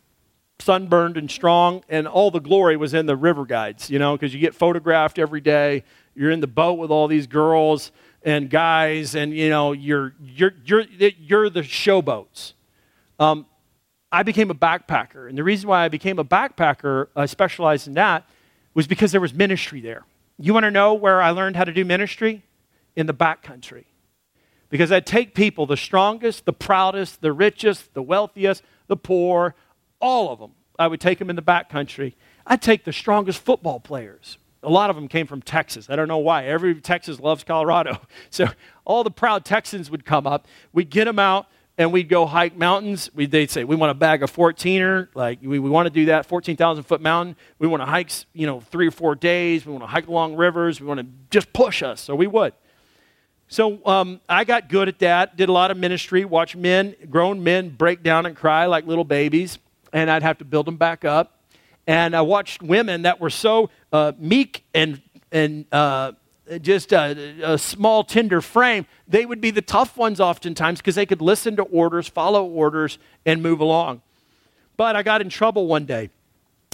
sunburned 0.61 1.17
and 1.17 1.31
strong, 1.31 1.83
and 1.89 2.07
all 2.07 2.31
the 2.31 2.41
glory 2.41 2.77
was 2.77 2.95
in 2.95 3.07
the 3.07 3.17
river 3.17 3.45
guides, 3.45 3.91
you 3.91 3.99
know, 3.99 4.17
because 4.17 4.33
you 4.33 4.41
get 4.41 4.55
photographed 4.55 5.19
every 5.19 5.41
day. 5.41 5.83
You're 6.15 6.31
in 6.31 6.41
the 6.41 6.47
boat 6.47 6.75
with 6.75 6.91
all 6.91 7.09
these 7.09 7.27
girls 7.27 7.91
and 8.27 8.51
guys, 8.51 9.15
and 9.15 9.33
you 9.33 9.49
know, 9.49 9.73
you're 9.73 10.13
you're 10.21 10.53
you're 10.65 10.83
you're 11.17 11.49
the 11.49 11.63
showboats. 11.63 12.53
Um, 13.21 13.47
I 14.11 14.25
became 14.25 14.51
a 14.51 14.55
backpacker, 14.55 15.29
and 15.29 15.39
the 15.39 15.45
reason 15.45 15.69
why 15.69 15.85
I 15.85 15.89
became 15.89 16.19
a 16.19 16.25
backpacker, 16.25 17.07
I 17.15 17.27
specialized 17.27 17.87
in 17.87 17.95
that, 17.95 18.29
was 18.75 18.87
because 18.87 19.13
there 19.13 19.21
was 19.21 19.33
ministry 19.33 19.81
there. 19.81 20.05
You 20.39 20.53
want 20.53 20.65
to 20.65 20.71
know 20.71 20.93
where 20.93 21.23
I 21.23 21.31
learned 21.31 21.57
how 21.57 21.65
to 21.65 21.73
do 21.73 21.85
ministry? 21.85 22.43
In 22.97 23.07
the 23.07 23.15
backcountry. 23.15 23.85
Because 24.71 24.91
I'd 24.91 25.07
take 25.07 25.35
people, 25.35 25.67
the 25.67 25.77
strongest, 25.77 26.45
the 26.45 26.53
proudest, 26.53 27.21
the 27.21 27.33
richest, 27.33 27.95
the 27.95 28.03
wealthiest, 28.03 28.63
the 28.89 28.97
poor, 28.97 29.55
all 30.01 30.33
of 30.33 30.41
them. 30.41 30.53
I 30.79 30.89
would 30.89 31.01
take 31.01 31.19
them 31.19 31.31
in 31.31 31.37
the 31.37 31.43
backcountry. 31.43 32.15
I'd 32.47 32.61
take 32.61 32.85
the 32.85 32.93
strongest 32.93 33.41
football 33.43 33.81
players. 33.81 34.39
A 34.67 34.71
lot 34.71 34.91
of 34.91 34.97
them 34.97 35.09
came 35.09 35.27
from 35.27 35.41
Texas. 35.41 35.89
I 35.89 35.97
don't 35.97 36.09
know 36.09 36.19
why. 36.19 36.45
Every 36.45 36.75
Texas 36.75 37.21
loves 37.21 37.45
Colorado. 37.45 38.01
So 38.31 38.49
all 38.85 39.05
the 39.05 39.11
proud 39.11 39.45
Texans 39.45 39.91
would 39.91 40.05
come 40.05 40.27
up. 40.27 40.47
We'd 40.73 40.91
get 40.91 41.05
them 41.07 41.19
out 41.19 41.47
and 41.79 41.93
we'd 41.93 42.09
go 42.09 42.27
hike 42.27 42.57
mountains. 42.57 43.09
We, 43.15 43.27
they'd 43.27 43.51
say, 43.51 43.65
we 43.65 43.77
want 43.77 43.91
a 43.91 43.95
bag 43.95 44.23
of 44.23 44.35
14er. 44.35 45.09
Like, 45.15 45.39
we, 45.43 45.59
we 45.59 45.71
want 45.71 45.87
to 45.87 45.91
do 45.91 46.07
that 46.07 46.27
14,000 46.27 46.85
foot 46.85 47.01
mountain. 47.01 47.37
We 47.59 47.69
want 47.69 47.83
to 47.83 47.87
hike, 47.87 48.11
you 48.33 48.47
know, 48.47 48.61
three 48.61 48.89
or 48.89 48.91
four 48.91 49.15
days. 49.15 49.65
We 49.65 49.73
want 49.73 49.85
to 49.85 49.89
hike 49.89 50.09
along 50.09 50.37
rivers. 50.37 50.81
We 50.81 50.87
want 50.87 51.01
to 51.01 51.07
just 51.31 51.53
push 51.53 51.83
us. 51.83 52.01
So 52.01 52.15
we 52.15 52.27
would. 52.27 52.53
So 53.49 53.79
um, 53.87 54.21
I 54.29 54.45
got 54.45 54.69
good 54.69 54.89
at 54.89 54.99
that, 54.99 55.37
did 55.37 55.49
a 55.49 55.53
lot 55.53 55.71
of 55.71 55.77
ministry, 55.77 56.25
watch 56.25 56.57
men, 56.57 56.97
grown 57.09 57.45
men 57.45 57.69
break 57.69 58.03
down 58.03 58.27
and 58.27 58.35
cry 58.35 58.67
like 58.67 58.87
little 58.87 59.05
babies, 59.05 59.59
and 59.93 60.11
I'd 60.11 60.25
have 60.25 60.39
to 60.39 60.45
build 60.45 60.67
them 60.67 60.77
back 60.77 61.05
up. 61.05 61.36
And 61.87 62.17
I 62.17 62.23
watched 62.23 62.63
women 62.63 63.03
that 63.03 63.21
were 63.21 63.31
so 63.31 63.71
uh, 63.93 64.13
meek 64.19 64.65
and, 64.75 65.01
and 65.31 65.67
uh, 65.73 66.13
just 66.61 66.93
a, 66.93 67.53
a, 67.53 67.59
small, 67.59 68.03
tender 68.03 68.41
frame, 68.41 68.87
they 69.07 69.25
would 69.25 69.41
be 69.41 69.51
the 69.51 69.63
tough 69.63 69.97
ones 69.97 70.21
oftentimes 70.21 70.81
because 70.81 70.95
they 70.95 71.07
could 71.07 71.23
listen 71.23 71.57
to 71.57 71.63
orders, 71.63 72.09
follow 72.09 72.45
orders, 72.45 72.99
and 73.25 73.43
move 73.43 73.61
along. 73.61 74.03
But 74.77 74.97
I 74.97 75.03
got 75.03 75.21
in 75.21 75.29
trouble 75.29 75.67
one 75.67 75.85
day. 75.87 76.11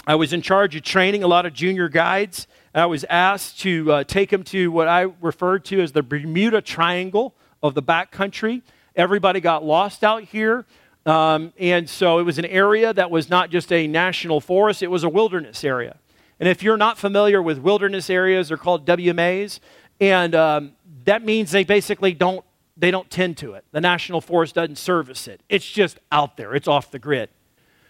I 0.06 0.14
was 0.14 0.32
in 0.32 0.42
charge 0.42 0.74
of 0.74 0.82
training 0.82 1.22
a 1.22 1.28
lot 1.28 1.46
of 1.46 1.52
junior 1.52 1.88
guides 1.88 2.46
I 2.74 2.86
was 2.86 3.04
asked 3.10 3.60
to 3.60 3.92
uh, 3.92 4.04
take 4.04 4.30
them 4.30 4.44
to 4.44 4.72
what 4.72 4.88
I 4.88 5.02
referred 5.20 5.66
to 5.66 5.82
as 5.82 5.92
the 5.92 6.02
Bermuda 6.02 6.62
Triangle 6.62 7.34
of 7.62 7.74
the 7.74 7.82
backcountry. 7.82 8.62
Everybody 8.96 9.40
got 9.40 9.62
lost 9.62 10.02
out 10.02 10.22
here. 10.22 10.64
Um, 11.04 11.52
and 11.58 11.88
so 11.88 12.18
it 12.18 12.22
was 12.22 12.38
an 12.38 12.44
area 12.44 12.92
that 12.92 13.10
was 13.10 13.28
not 13.28 13.50
just 13.50 13.72
a 13.72 13.86
national 13.86 14.40
forest, 14.40 14.82
it 14.82 14.90
was 14.90 15.04
a 15.04 15.08
wilderness 15.08 15.64
area. 15.64 15.98
And 16.38 16.48
if 16.48 16.62
you're 16.62 16.76
not 16.76 16.98
familiar 16.98 17.42
with 17.42 17.58
wilderness 17.58 18.08
areas, 18.10 18.48
they're 18.48 18.56
called 18.56 18.86
WMAs. 18.86 19.60
And 20.00 20.34
um, 20.34 20.72
that 21.04 21.24
means 21.24 21.50
they 21.50 21.64
basically 21.64 22.14
don't, 22.14 22.44
they 22.76 22.90
don't 22.90 23.10
tend 23.10 23.36
to 23.38 23.54
it. 23.54 23.64
The 23.72 23.80
national 23.80 24.20
forest 24.20 24.54
doesn't 24.54 24.78
service 24.78 25.28
it. 25.28 25.40
It's 25.48 25.68
just 25.68 25.98
out 26.10 26.36
there, 26.36 26.54
it's 26.54 26.68
off 26.68 26.90
the 26.90 26.98
grid. 26.98 27.30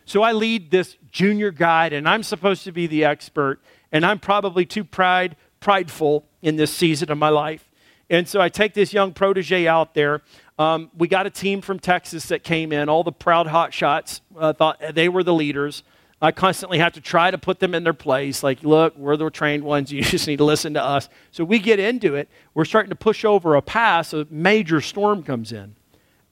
So 0.04 0.22
I 0.22 0.32
lead 0.32 0.70
this 0.70 0.96
junior 1.10 1.52
guide, 1.52 1.92
and 1.92 2.08
I'm 2.08 2.22
supposed 2.22 2.64
to 2.64 2.72
be 2.72 2.86
the 2.86 3.04
expert 3.04 3.60
and 3.92 4.06
I'm 4.06 4.18
probably 4.18 4.64
too 4.64 4.84
pride, 4.84 5.36
prideful 5.60 6.24
in 6.40 6.56
this 6.56 6.72
season 6.72 7.12
of 7.12 7.18
my 7.18 7.28
life. 7.28 7.68
And 8.10 8.26
so 8.26 8.40
I 8.40 8.48
take 8.48 8.74
this 8.74 8.92
young 8.92 9.12
protege 9.12 9.68
out 9.68 9.94
there. 9.94 10.22
Um, 10.58 10.90
we 10.96 11.08
got 11.08 11.26
a 11.26 11.30
team 11.30 11.60
from 11.60 11.78
Texas 11.78 12.26
that 12.26 12.44
came 12.44 12.72
in. 12.72 12.88
All 12.88 13.04
the 13.04 13.12
proud 13.12 13.46
hotshots 13.46 14.20
uh, 14.36 14.52
thought 14.52 14.80
they 14.94 15.08
were 15.08 15.22
the 15.22 15.34
leaders. 15.34 15.82
I 16.20 16.30
constantly 16.30 16.78
have 16.78 16.92
to 16.92 17.00
try 17.00 17.32
to 17.32 17.38
put 17.38 17.58
them 17.58 17.74
in 17.74 17.82
their 17.82 17.92
place. 17.92 18.44
Like, 18.44 18.62
look, 18.62 18.96
we're 18.96 19.16
the 19.16 19.28
trained 19.28 19.64
ones. 19.64 19.92
You 19.92 20.02
just 20.02 20.28
need 20.28 20.36
to 20.36 20.44
listen 20.44 20.74
to 20.74 20.82
us. 20.82 21.08
So 21.32 21.44
we 21.44 21.58
get 21.58 21.80
into 21.80 22.14
it. 22.14 22.28
We're 22.54 22.64
starting 22.64 22.90
to 22.90 22.96
push 22.96 23.24
over 23.24 23.56
a 23.56 23.62
pass. 23.62 24.12
A 24.12 24.26
major 24.30 24.80
storm 24.80 25.24
comes 25.24 25.50
in. 25.50 25.74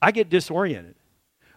I 0.01 0.11
get 0.11 0.29
disoriented. 0.29 0.95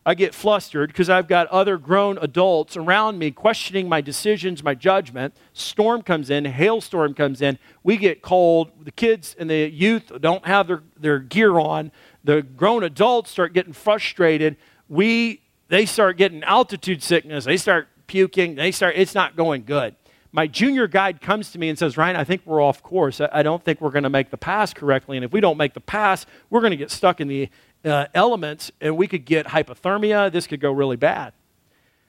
I 0.07 0.15
get 0.15 0.35
flustered 0.35 0.89
because 0.89 1.09
I've 1.09 1.29
got 1.29 1.47
other 1.47 1.79
grown 1.79 2.19
adults 2.19 2.77
around 2.77 3.19
me 3.19 3.31
questioning 3.31 3.89
my 3.89 4.03
decisions, 4.03 4.63
my 4.63 4.75
judgment. 4.75 5.35
Storm 5.55 6.03
comes 6.03 6.29
in, 6.29 6.45
hailstorm 6.45 7.15
comes 7.15 7.41
in. 7.41 7.59
We 7.83 7.97
get 7.97 8.21
cold. 8.21 8.71
The 8.85 8.91
kids 8.91 9.35
and 9.39 9.49
the 9.49 9.71
youth 9.71 10.13
don't 10.21 10.45
have 10.47 10.67
their, 10.67 10.83
their 10.99 11.19
gear 11.21 11.59
on. 11.59 11.91
The 12.25 12.43
grown 12.43 12.83
adults 12.83 13.31
start 13.31 13.53
getting 13.53 13.73
frustrated. 13.73 14.57
We, 14.89 15.43
they 15.69 15.87
start 15.87 16.17
getting 16.17 16.43
altitude 16.43 17.03
sickness. 17.03 17.45
They 17.45 17.59
start 17.59 17.89
puking. 18.07 18.55
They 18.55 18.73
start, 18.73 18.95
it's 18.97 19.15
not 19.15 19.37
going 19.37 19.65
good. 19.65 19.95
My 20.33 20.47
junior 20.49 20.89
guide 20.89 21.21
comes 21.21 21.53
to 21.53 21.59
me 21.59 21.69
and 21.69 21.79
says, 21.79 21.97
Ryan, 21.97 22.17
I 22.17 22.25
think 22.25 22.43
we're 22.45 22.61
off 22.61 22.83
course. 22.83 23.21
I, 23.21 23.29
I 23.33 23.43
don't 23.43 23.63
think 23.63 23.81
we're 23.81 23.91
going 23.91 24.03
to 24.03 24.11
make 24.11 24.31
the 24.31 24.37
pass 24.37 24.75
correctly. 24.75 25.17
And 25.17 25.25
if 25.25 25.33
we 25.33 25.41
don't 25.41 25.57
make 25.57 25.75
the 25.75 25.81
pass, 25.81 26.27
we're 26.51 26.61
going 26.61 26.73
to 26.73 26.77
get 26.77 26.91
stuck 26.91 27.21
in 27.21 27.29
the 27.29 27.49
uh, 27.85 28.07
elements 28.15 28.73
and 28.81 28.97
we 28.97 29.07
could 29.07 29.25
get 29.27 29.47
hypothermia. 29.47 30.33
This 30.33 30.47
could 30.47 30.61
go 30.61 30.73
really 30.73 30.97
bad. 30.97 31.35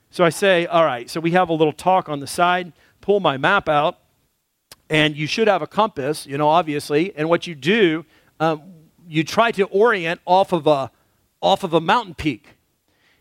So 0.10 0.24
I 0.24 0.30
say, 0.30 0.66
all 0.66 0.86
right, 0.86 1.10
so 1.10 1.20
we 1.20 1.32
have 1.32 1.50
a 1.50 1.54
little 1.54 1.74
talk 1.74 2.08
on 2.08 2.22
the 2.22 2.28
side, 2.28 2.72
pull 3.02 3.20
my 3.20 3.38
map 3.38 3.68
out, 3.68 4.00
and 4.90 5.16
you 5.16 5.28
should 5.28 5.48
have 5.48 5.62
a 5.62 5.68
compass, 5.68 6.26
you 6.26 6.38
know, 6.38 6.48
obviously. 6.48 7.14
And 7.16 7.28
what 7.28 7.48
you 7.48 7.54
do, 7.56 8.06
um, 8.40 8.62
you 9.08 9.24
try 9.24 9.52
to 9.52 9.64
orient 9.66 10.22
off 10.26 10.52
of 10.52 10.68
a 10.68 10.92
off 11.42 11.64
of 11.64 11.74
a 11.74 11.82
mountain 11.82 12.16
peak, 12.16 12.58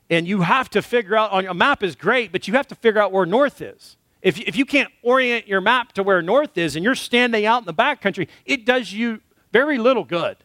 and 0.09 0.27
you 0.27 0.43
have 0.43 0.71
to 0.71 0.83
figure 0.83 1.17
out. 1.17 1.31
On 1.31 1.47
a 1.47 1.55
map 1.55 1.83
is 1.83 1.97
great, 1.97 2.33
but 2.33 2.49
you 2.49 2.55
have 2.55 2.67
to 2.69 2.75
figure 2.75 3.01
out 3.01 3.13
where 3.13 3.27
north 3.27 3.61
is. 3.61 3.97
If 4.23 4.39
if 4.41 4.57
you 4.57 4.65
can't 4.65 4.91
orient 5.03 5.47
your 5.47 5.61
map 5.61 5.93
to 5.93 6.03
where 6.03 6.23
north 6.23 6.57
is, 6.57 6.77
and 6.77 6.85
you're 6.85 6.95
standing 6.95 7.47
out 7.47 7.63
in 7.63 7.67
the 7.67 7.75
backcountry, 7.75 8.29
it 8.45 8.65
does 8.65 8.93
you 8.93 9.21
very 9.53 9.79
little 9.79 10.05
good. 10.05 10.37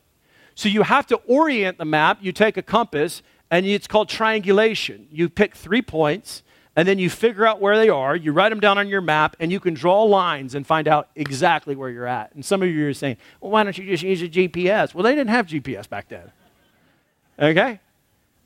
So 0.55 0.67
you 0.67 0.83
have 0.83 1.07
to 1.07 1.15
orient 1.27 1.77
the 1.77 1.85
map. 1.85 2.19
You 2.21 2.31
take 2.31 2.57
a 2.57 2.61
compass, 2.61 3.23
and 3.49 3.65
it's 3.65 3.87
called 3.87 4.09
triangulation. 4.09 5.07
You 5.11 5.29
pick 5.29 5.55
three 5.55 5.81
points 5.81 6.43
and 6.75 6.87
then 6.87 6.99
you 6.99 7.09
figure 7.09 7.45
out 7.45 7.59
where 7.59 7.77
they 7.77 7.89
are, 7.89 8.15
you 8.15 8.31
write 8.31 8.49
them 8.49 8.59
down 8.59 8.77
on 8.77 8.87
your 8.87 9.01
map, 9.01 9.35
and 9.39 9.51
you 9.51 9.59
can 9.59 9.73
draw 9.73 10.03
lines 10.03 10.55
and 10.55 10.65
find 10.65 10.87
out 10.87 11.09
exactly 11.15 11.75
where 11.75 11.89
you're 11.89 12.07
at. 12.07 12.33
And 12.35 12.45
some 12.45 12.61
of 12.61 12.69
you 12.69 12.87
are 12.87 12.93
saying, 12.93 13.17
well, 13.41 13.51
why 13.51 13.63
don't 13.63 13.77
you 13.77 13.85
just 13.85 14.03
use 14.03 14.21
a 14.21 14.29
GPS? 14.29 14.93
Well, 14.93 15.03
they 15.03 15.15
didn't 15.15 15.31
have 15.31 15.47
GPS 15.47 15.89
back 15.89 16.07
then. 16.07 16.31
Okay? 17.39 17.79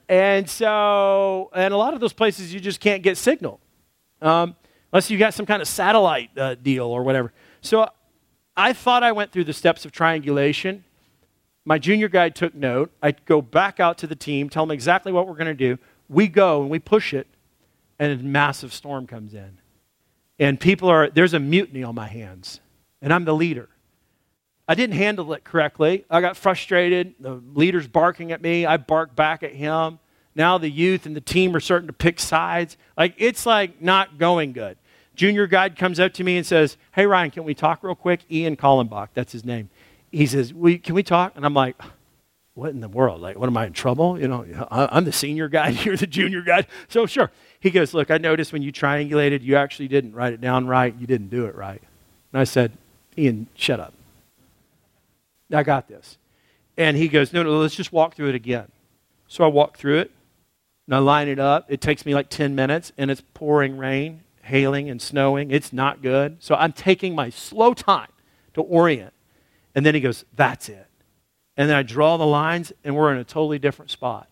And 0.08 0.50
so, 0.50 1.50
and 1.54 1.74
a 1.74 1.78
lot 1.78 1.94
of 1.94 2.00
those 2.00 2.14
places 2.14 2.54
you 2.54 2.60
just 2.60 2.80
can't 2.80 3.04
get 3.04 3.18
signal 3.18 3.60
um, 4.22 4.56
unless 4.92 5.10
you 5.10 5.18
got 5.18 5.34
some 5.34 5.46
kind 5.46 5.62
of 5.62 5.68
satellite 5.68 6.38
uh, 6.38 6.56
deal 6.56 6.86
or 6.86 7.04
whatever. 7.04 7.32
So 7.62 7.88
I 8.56 8.74
thought 8.74 9.04
I 9.04 9.12
went 9.12 9.32
through 9.32 9.46
the 9.46 9.54
steps 9.54 9.86
of 9.86 9.92
triangulation. 9.92 10.84
My 11.66 11.80
junior 11.80 12.10
guide 12.10 12.36
took 12.36 12.54
note. 12.54 12.92
I 13.02 13.12
go 13.12 13.42
back 13.42 13.80
out 13.80 13.98
to 14.00 14.08
the 14.08 14.16
team, 14.16 14.50
tell 14.50 14.66
them 14.66 14.72
exactly 14.72 15.12
what 15.12 15.28
we're 15.28 15.36
going 15.36 15.46
to 15.46 15.54
do. 15.54 15.80
We 16.10 16.28
go 16.28 16.62
and 16.62 16.70
we 16.70 16.80
push 16.80 17.14
it 17.14 17.28
and 18.00 18.20
a 18.20 18.24
massive 18.24 18.74
storm 18.74 19.08
comes 19.08 19.34
in. 19.34 19.60
And 20.40 20.60
people 20.60 20.90
are, 20.90 21.10
there's 21.10 21.34
a 21.34 21.40
mutiny 21.40 21.84
on 21.84 21.96
my 21.96 22.08
hands, 22.08 22.60
and 23.02 23.14
I'm 23.14 23.26
the 23.26 23.36
leader. 23.36 23.70
I 24.68 24.76
didn't 24.76 24.96
handle 24.96 25.34
it 25.34 25.44
correctly. 25.44 26.06
I 26.10 26.22
got 26.22 26.38
frustrated. 26.38 27.16
The 27.20 27.42
leader's 27.54 27.88
barking 27.88 28.32
at 28.32 28.42
me. 28.42 28.66
I 28.66 28.78
bark 28.78 29.16
back 29.16 29.44
at 29.44 29.54
him. 29.54 30.00
Now 30.36 30.58
the 30.58 30.70
youth 30.70 31.06
and 31.06 31.16
the 31.16 31.22
team 31.22 31.56
are 31.56 31.60
starting 31.60 31.88
to 31.88 31.94
pick 31.94 32.20
sides. 32.20 32.78
Like, 32.98 33.14
it's 33.18 33.46
like 33.46 33.82
not 33.82 34.18
going 34.18 34.54
good. 34.54 34.78
Junior 35.16 35.48
guide 35.48 35.78
comes 35.78 36.00
up 36.00 36.14
to 36.14 36.24
me 36.24 36.38
and 36.38 36.46
says, 36.46 36.78
Hey, 36.94 37.06
Ryan, 37.06 37.32
can 37.32 37.44
we 37.44 37.54
talk 37.54 37.84
real 37.84 37.96
quick? 37.96 38.22
Ian 38.32 38.56
Kallenbach, 38.56 39.10
that's 39.14 39.32
his 39.32 39.46
name. 39.46 39.70
He 40.12 40.26
says, 40.26 40.54
we, 40.54 40.78
Can 40.80 40.96
we 40.96 41.04
talk? 41.04 41.34
And 41.36 41.46
I'm 41.46 41.54
like, 41.54 41.80
What 42.56 42.72
in 42.72 42.80
the 42.80 42.88
world? 42.90 43.22
Like, 43.22 43.38
what 43.38 43.48
am 43.48 43.58
I 43.58 43.68
in 43.68 43.74
trouble? 43.74 44.20
You 44.20 44.28
know, 44.28 44.68
I'm 44.72 45.06
the 45.06 45.12
senior 45.12 45.50
guide, 45.50 45.76
you're 45.86 45.98
the 45.98 46.08
junior 46.08 46.42
guide. 46.42 46.68
So, 46.88 47.06
sure. 47.06 47.32
He 47.64 47.72
goes, 47.72 47.94
Look, 47.94 48.12
I 48.12 48.18
noticed 48.18 48.52
when 48.52 48.62
you 48.62 48.74
triangulated, 48.74 49.42
you 49.42 49.56
actually 49.56 49.88
didn't 49.88 50.12
write 50.12 50.34
it 50.34 50.42
down 50.42 50.68
right. 50.68 50.94
You 51.00 51.08
didn't 51.08 51.30
do 51.30 51.46
it 51.46 51.56
right. 51.56 51.82
And 52.34 52.42
I 52.42 52.44
said, 52.44 52.74
Ian, 53.18 53.48
shut 53.56 53.80
up. 53.80 53.94
I 55.50 55.64
got 55.64 55.88
this. 55.88 56.18
And 56.76 56.98
he 56.98 57.08
goes, 57.08 57.32
No, 57.32 57.42
no, 57.42 57.58
let's 57.60 57.74
just 57.74 57.94
walk 57.94 58.16
through 58.16 58.28
it 58.28 58.36
again. 58.36 58.70
So 59.30 59.46
I 59.46 59.48
walk 59.48 59.78
through 59.78 60.00
it 60.00 60.12
and 60.88 60.96
I 60.96 60.98
line 60.98 61.30
it 61.30 61.40
up. 61.40 61.66
It 61.70 61.80
takes 61.80 62.06
me 62.06 62.14
like 62.14 62.28
10 62.28 62.54
minutes 62.54 62.92
and 62.98 63.10
it's 63.10 63.24
pouring 63.34 63.78
rain, 63.78 64.24
hailing, 64.42 64.90
and 64.90 65.02
snowing. 65.02 65.50
It's 65.50 65.72
not 65.72 66.02
good. 66.02 66.44
So 66.44 66.56
I'm 66.56 66.74
taking 66.74 67.16
my 67.16 67.30
slow 67.30 67.74
time 67.74 68.12
to 68.56 68.62
orient. 68.62 69.14
And 69.74 69.86
then 69.86 69.96
he 69.96 70.02
goes, 70.02 70.26
That's 70.36 70.68
it. 70.68 70.88
And 71.56 71.70
then 71.70 71.78
I 71.78 71.84
draw 71.84 72.18
the 72.18 72.26
lines 72.26 72.74
and 72.84 72.94
we're 72.94 73.14
in 73.14 73.20
a 73.20 73.24
totally 73.24 73.58
different 73.58 73.90
spot. 73.90 74.28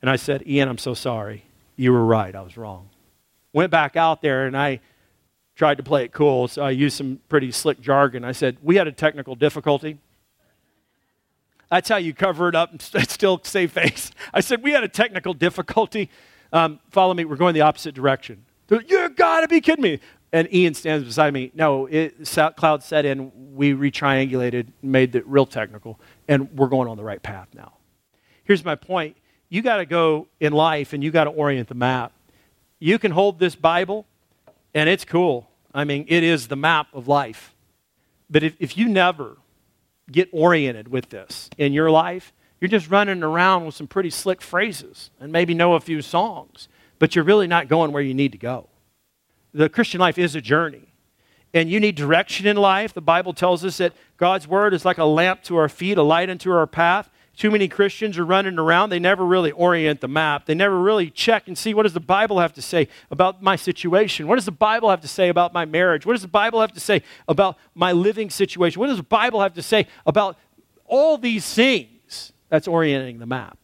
And 0.00 0.08
I 0.08 0.14
said, 0.14 0.46
Ian, 0.46 0.68
I'm 0.68 0.78
so 0.78 0.94
sorry 0.94 1.42
you 1.76 1.92
were 1.92 2.04
right. 2.04 2.34
I 2.34 2.40
was 2.40 2.56
wrong. 2.56 2.88
Went 3.52 3.70
back 3.70 3.96
out 3.96 4.22
there 4.22 4.46
and 4.46 4.56
I 4.56 4.80
tried 5.54 5.76
to 5.76 5.82
play 5.82 6.04
it 6.04 6.12
cool, 6.12 6.48
so 6.48 6.62
I 6.62 6.70
used 6.70 6.96
some 6.96 7.20
pretty 7.28 7.52
slick 7.52 7.80
jargon. 7.80 8.24
I 8.24 8.32
said, 8.32 8.58
We 8.62 8.76
had 8.76 8.86
a 8.86 8.92
technical 8.92 9.34
difficulty. 9.34 9.98
That's 11.70 11.88
how 11.88 11.96
you 11.96 12.12
cover 12.12 12.48
it 12.48 12.54
up 12.54 12.70
and 12.70 12.82
still 13.08 13.40
save 13.44 13.72
face. 13.72 14.10
I 14.32 14.40
said, 14.40 14.62
We 14.62 14.72
had 14.72 14.84
a 14.84 14.88
technical 14.88 15.34
difficulty. 15.34 16.10
Um, 16.52 16.80
follow 16.90 17.14
me, 17.14 17.24
we're 17.24 17.36
going 17.36 17.54
the 17.54 17.62
opposite 17.62 17.94
direction. 17.94 18.44
You 18.70 19.10
gotta 19.10 19.48
be 19.48 19.60
kidding 19.60 19.82
me. 19.82 20.00
And 20.34 20.52
Ian 20.52 20.72
stands 20.72 21.04
beside 21.04 21.34
me. 21.34 21.52
No, 21.54 21.84
it, 21.86 22.26
cloud 22.56 22.82
set 22.82 23.04
in. 23.04 23.30
We 23.54 23.74
retriangulated, 23.74 24.68
made 24.82 25.14
it 25.14 25.26
real 25.26 25.44
technical, 25.44 26.00
and 26.26 26.50
we're 26.52 26.68
going 26.68 26.88
on 26.88 26.96
the 26.96 27.04
right 27.04 27.22
path 27.22 27.48
now. 27.54 27.74
Here's 28.44 28.64
my 28.64 28.74
point 28.74 29.16
you 29.52 29.60
got 29.60 29.76
to 29.76 29.84
go 29.84 30.28
in 30.40 30.54
life 30.54 30.94
and 30.94 31.04
you 31.04 31.10
got 31.10 31.24
to 31.24 31.30
orient 31.30 31.68
the 31.68 31.74
map. 31.74 32.12
You 32.78 32.98
can 32.98 33.12
hold 33.12 33.38
this 33.38 33.54
Bible, 33.54 34.06
and 34.72 34.88
it's 34.88 35.04
cool. 35.04 35.46
I 35.74 35.84
mean, 35.84 36.06
it 36.08 36.22
is 36.22 36.48
the 36.48 36.56
map 36.56 36.86
of 36.94 37.06
life. 37.06 37.54
But 38.30 38.42
if, 38.42 38.56
if 38.58 38.78
you 38.78 38.88
never 38.88 39.36
get 40.10 40.30
oriented 40.32 40.88
with 40.88 41.10
this 41.10 41.50
in 41.58 41.74
your 41.74 41.90
life, 41.90 42.32
you're 42.62 42.70
just 42.70 42.90
running 42.90 43.22
around 43.22 43.66
with 43.66 43.74
some 43.74 43.86
pretty 43.86 44.08
slick 44.08 44.40
phrases 44.40 45.10
and 45.20 45.30
maybe 45.30 45.52
know 45.52 45.74
a 45.74 45.80
few 45.80 46.00
songs, 46.00 46.66
but 46.98 47.14
you're 47.14 47.22
really 47.22 47.46
not 47.46 47.68
going 47.68 47.92
where 47.92 48.02
you 48.02 48.14
need 48.14 48.32
to 48.32 48.38
go. 48.38 48.70
The 49.52 49.68
Christian 49.68 50.00
life 50.00 50.16
is 50.16 50.34
a 50.34 50.40
journey. 50.40 50.94
And 51.52 51.68
you 51.68 51.78
need 51.78 51.96
direction 51.96 52.46
in 52.46 52.56
life. 52.56 52.94
The 52.94 53.02
Bible 53.02 53.34
tells 53.34 53.66
us 53.66 53.76
that 53.76 53.92
God's 54.16 54.48
word 54.48 54.72
is 54.72 54.86
like 54.86 54.96
a 54.96 55.04
lamp 55.04 55.42
to 55.42 55.58
our 55.58 55.68
feet, 55.68 55.98
a 55.98 56.02
light 56.02 56.30
unto 56.30 56.50
our 56.50 56.66
path. 56.66 57.10
Too 57.36 57.50
many 57.50 57.66
Christians 57.66 58.18
are 58.18 58.24
running 58.24 58.58
around. 58.58 58.90
They 58.90 58.98
never 58.98 59.24
really 59.24 59.52
orient 59.52 60.00
the 60.00 60.08
map. 60.08 60.44
They 60.44 60.54
never 60.54 60.78
really 60.78 61.10
check 61.10 61.48
and 61.48 61.56
see 61.56 61.72
what 61.72 61.84
does 61.84 61.94
the 61.94 62.00
Bible 62.00 62.40
have 62.40 62.52
to 62.54 62.62
say 62.62 62.88
about 63.10 63.42
my 63.42 63.56
situation? 63.56 64.28
What 64.28 64.36
does 64.36 64.44
the 64.44 64.52
Bible 64.52 64.90
have 64.90 65.00
to 65.00 65.08
say 65.08 65.28
about 65.28 65.52
my 65.52 65.64
marriage? 65.64 66.04
What 66.04 66.12
does 66.12 66.22
the 66.22 66.28
Bible 66.28 66.60
have 66.60 66.72
to 66.72 66.80
say 66.80 67.02
about 67.26 67.56
my 67.74 67.92
living 67.92 68.28
situation? 68.28 68.80
What 68.80 68.88
does 68.88 68.98
the 68.98 69.02
Bible 69.02 69.40
have 69.40 69.54
to 69.54 69.62
say 69.62 69.86
about 70.06 70.38
all 70.84 71.16
these 71.16 71.52
things? 71.52 72.32
That's 72.50 72.68
orienting 72.68 73.18
the 73.18 73.26
map. 73.26 73.56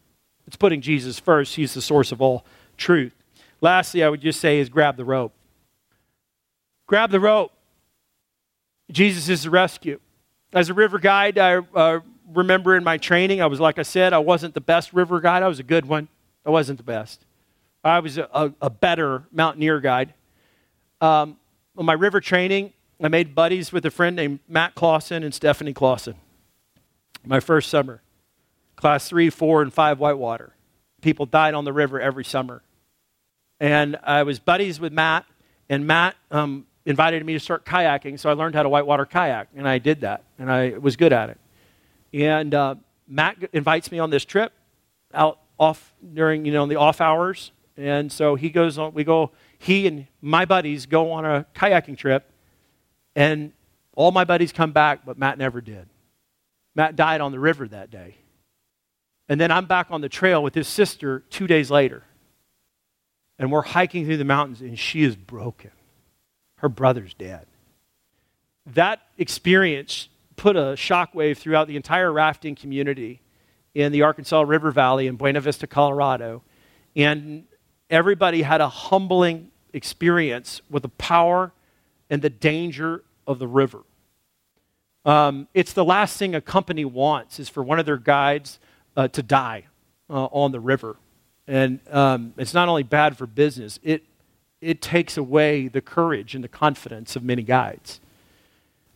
It's 0.47 0.57
putting 0.57 0.81
Jesus 0.81 1.19
first. 1.19 1.57
He's 1.57 1.75
the 1.75 1.83
source 1.83 2.11
of 2.11 2.23
all 2.23 2.47
truth. 2.79 3.13
Lastly, 3.61 4.03
I 4.03 4.09
would 4.09 4.23
just 4.23 4.41
say 4.41 4.61
is 4.61 4.71
grab 4.71 4.97
the 4.97 5.05
rope. 5.05 5.35
Grab 6.87 7.11
the 7.11 7.21
rope. 7.21 7.53
Jesus 8.91 9.29
is 9.29 9.43
the 9.43 9.51
rescue. 9.51 10.01
As 10.55 10.71
a 10.71 10.75
river 10.75 10.99
guide, 10.99 11.37
I 11.37 11.59
uh, 11.75 12.01
remember 12.33 12.77
in 12.77 12.85
my 12.85 12.99
training, 12.99 13.41
I 13.41 13.47
was, 13.47 13.61
like 13.61 13.79
I 13.79 13.83
said, 13.83 14.13
I 14.13 14.19
wasn't 14.19 14.55
the 14.55 14.61
best 14.61 14.93
river 14.93 15.21
guide. 15.21 15.43
I 15.43 15.49
was 15.49 15.59
a 15.59 15.65
good 15.65 15.87
one. 15.87 16.09
I 16.45 16.51
wasn't 16.51 16.79
the 16.79 16.85
best. 16.85 17.25
I 17.85 18.01
was 18.01 18.19
a, 18.19 18.29
a, 18.33 18.53
a 18.63 18.71
better 18.71 19.25
mountaineer 19.33 19.81
guide. 19.81 20.15
Um, 21.01 21.37
on 21.77 21.85
my 21.85 21.93
river 21.93 22.21
training, 22.21 22.73
I 23.03 23.09
made 23.09 23.35
buddies 23.35 23.73
with 23.73 23.87
a 23.87 23.91
friend 23.91 24.17
named 24.17 24.41
Matt 24.49 24.75
Clausen 24.75 25.23
and 25.23 25.33
Stephanie 25.33 25.73
Clausen. 25.73 26.15
My 27.25 27.41
first 27.41 27.69
summer, 27.69 28.03
class 28.77 29.09
three, 29.09 29.31
four, 29.31 29.63
and 29.63 29.73
five 29.73 29.99
whitewater. 29.99 30.55
People 31.01 31.27
died 31.27 31.55
on 31.55 31.65
the 31.65 31.73
river 31.73 32.01
every 32.01 32.25
summer. 32.25 32.63
And 33.61 33.97
I 34.03 34.23
was 34.23 34.39
buddies 34.39 34.81
with 34.81 34.93
Matt, 34.93 35.27
and 35.69 35.87
Matt 35.87 36.17
um, 36.31 36.67
invited 36.87 37.25
me 37.25 37.35
to 37.35 37.41
start 37.41 37.65
kayaking, 37.65 38.19
so 38.19 38.31
I 38.31 38.33
learned 38.33 38.55
how 38.55 38.63
to 38.63 38.69
whitewater 38.69 39.05
kayak, 39.05 39.49
and 39.55 39.69
I 39.69 39.79
did 39.79 40.01
that, 40.01 40.25
and 40.39 40.51
I 40.51 40.71
was 40.79 40.97
good 40.97 41.13
at 41.13 41.31
it. 41.31 41.39
And 42.13 42.55
uh, 42.55 42.77
Matt 43.07 43.37
invites 43.53 43.91
me 43.91 43.99
on 43.99 44.11
this 44.11 44.25
trip 44.25 44.53
out 45.13 45.41
off 45.59 45.93
during, 46.15 46.45
you 46.45 46.53
know, 46.53 46.67
the 46.67 46.77
off 46.77 47.01
hours. 47.01 47.53
And 47.77 48.11
so 48.11 48.35
he 48.35 48.51
goes 48.51 48.79
on, 48.79 48.95
we 48.95 49.05
go, 49.05 49.33
he 49.59 49.87
and 49.87 50.07
my 50.21 50.45
buddies 50.45 50.87
go 50.87 51.13
on 51.13 51.25
a 51.25 51.47
kayaking 51.55 51.97
trip. 51.97 52.31
And 53.15 53.53
all 53.95 54.11
my 54.11 54.25
buddies 54.25 54.53
come 54.53 54.73
back, 54.73 55.05
but 55.05 55.19
Matt 55.19 55.39
never 55.39 55.61
did. 55.61 55.89
Matt 56.75 56.97
died 56.97 57.21
on 57.21 57.33
the 57.33 57.41
river 57.41 57.67
that 57.69 57.91
day. 57.91 58.17
And 59.29 59.41
then 59.41 59.51
I'm 59.51 59.67
back 59.67 59.89
on 59.91 60.01
the 60.01 60.09
trail 60.09 60.43
with 60.43 60.55
his 60.55 60.69
sister 60.69 61.25
two 61.29 61.47
days 61.47 61.71
later. 61.71 62.05
And 63.39 63.53
we're 63.53 63.63
hiking 63.63 64.05
through 64.05 64.17
the 64.17 64.25
mountains, 64.25 64.61
and 64.61 64.79
she 64.79 65.03
is 65.03 65.15
broken. 65.17 65.71
Her 66.57 66.69
brother's 66.69 67.15
dead. 67.15 67.47
That 68.67 69.01
experience 69.17 70.09
put 70.39 70.57
a 70.57 70.75
shockwave 70.75 71.37
throughout 71.37 71.69
the 71.69 71.77
entire 71.77 72.11
rafting 72.11 72.55
community 72.55 73.21
in 73.75 73.93
the 73.93 74.03
Arkansas 74.03 74.41
River 74.41 74.71
Valley 74.71 75.07
in 75.07 75.17
Buena 75.17 75.41
Vista, 75.41 75.67
Colorado. 75.67 76.43
And 76.97 77.45
everybody 77.91 78.43
had 78.43 78.63
a 78.63 78.69
humbling 78.69 79.51
experience 79.75 80.63
with 80.71 80.85
the 80.85 80.89
power 80.89 81.53
and 82.09 82.23
the 82.23 82.31
danger 82.31 83.05
of 83.27 83.39
the 83.39 83.47
river. 83.47 83.83
Um, 85.05 85.49
it's 85.55 85.73
the 85.73 85.85
last 85.85 86.17
thing 86.17 86.35
a 86.35 86.41
company 86.41 86.85
wants 86.85 87.39
is 87.39 87.49
for 87.49 87.63
one 87.63 87.79
of 87.79 87.87
their 87.87 87.99
guides 87.99 88.59
uh, 88.97 89.09
to 89.09 89.23
die 89.23 89.67
uh, 90.09 90.27
on 90.27 90.53
the 90.53 90.61
river. 90.61 90.97
And 91.47 91.81
um, 91.91 92.35
it's 92.37 92.55
not 92.55 92.69
only 92.69 92.83
bad 92.83 93.17
for 93.17 93.27
business, 93.27 93.79
it, 93.83 94.05
it 94.61 94.81
takes 94.83 95.17
away 95.17 95.69
the 95.69 95.81
courage 95.81 96.35
and 96.35 96.45
the 96.45 96.49
confidence 96.49 97.17
of 97.17 97.23
many 97.23 97.43
guides. 97.43 98.01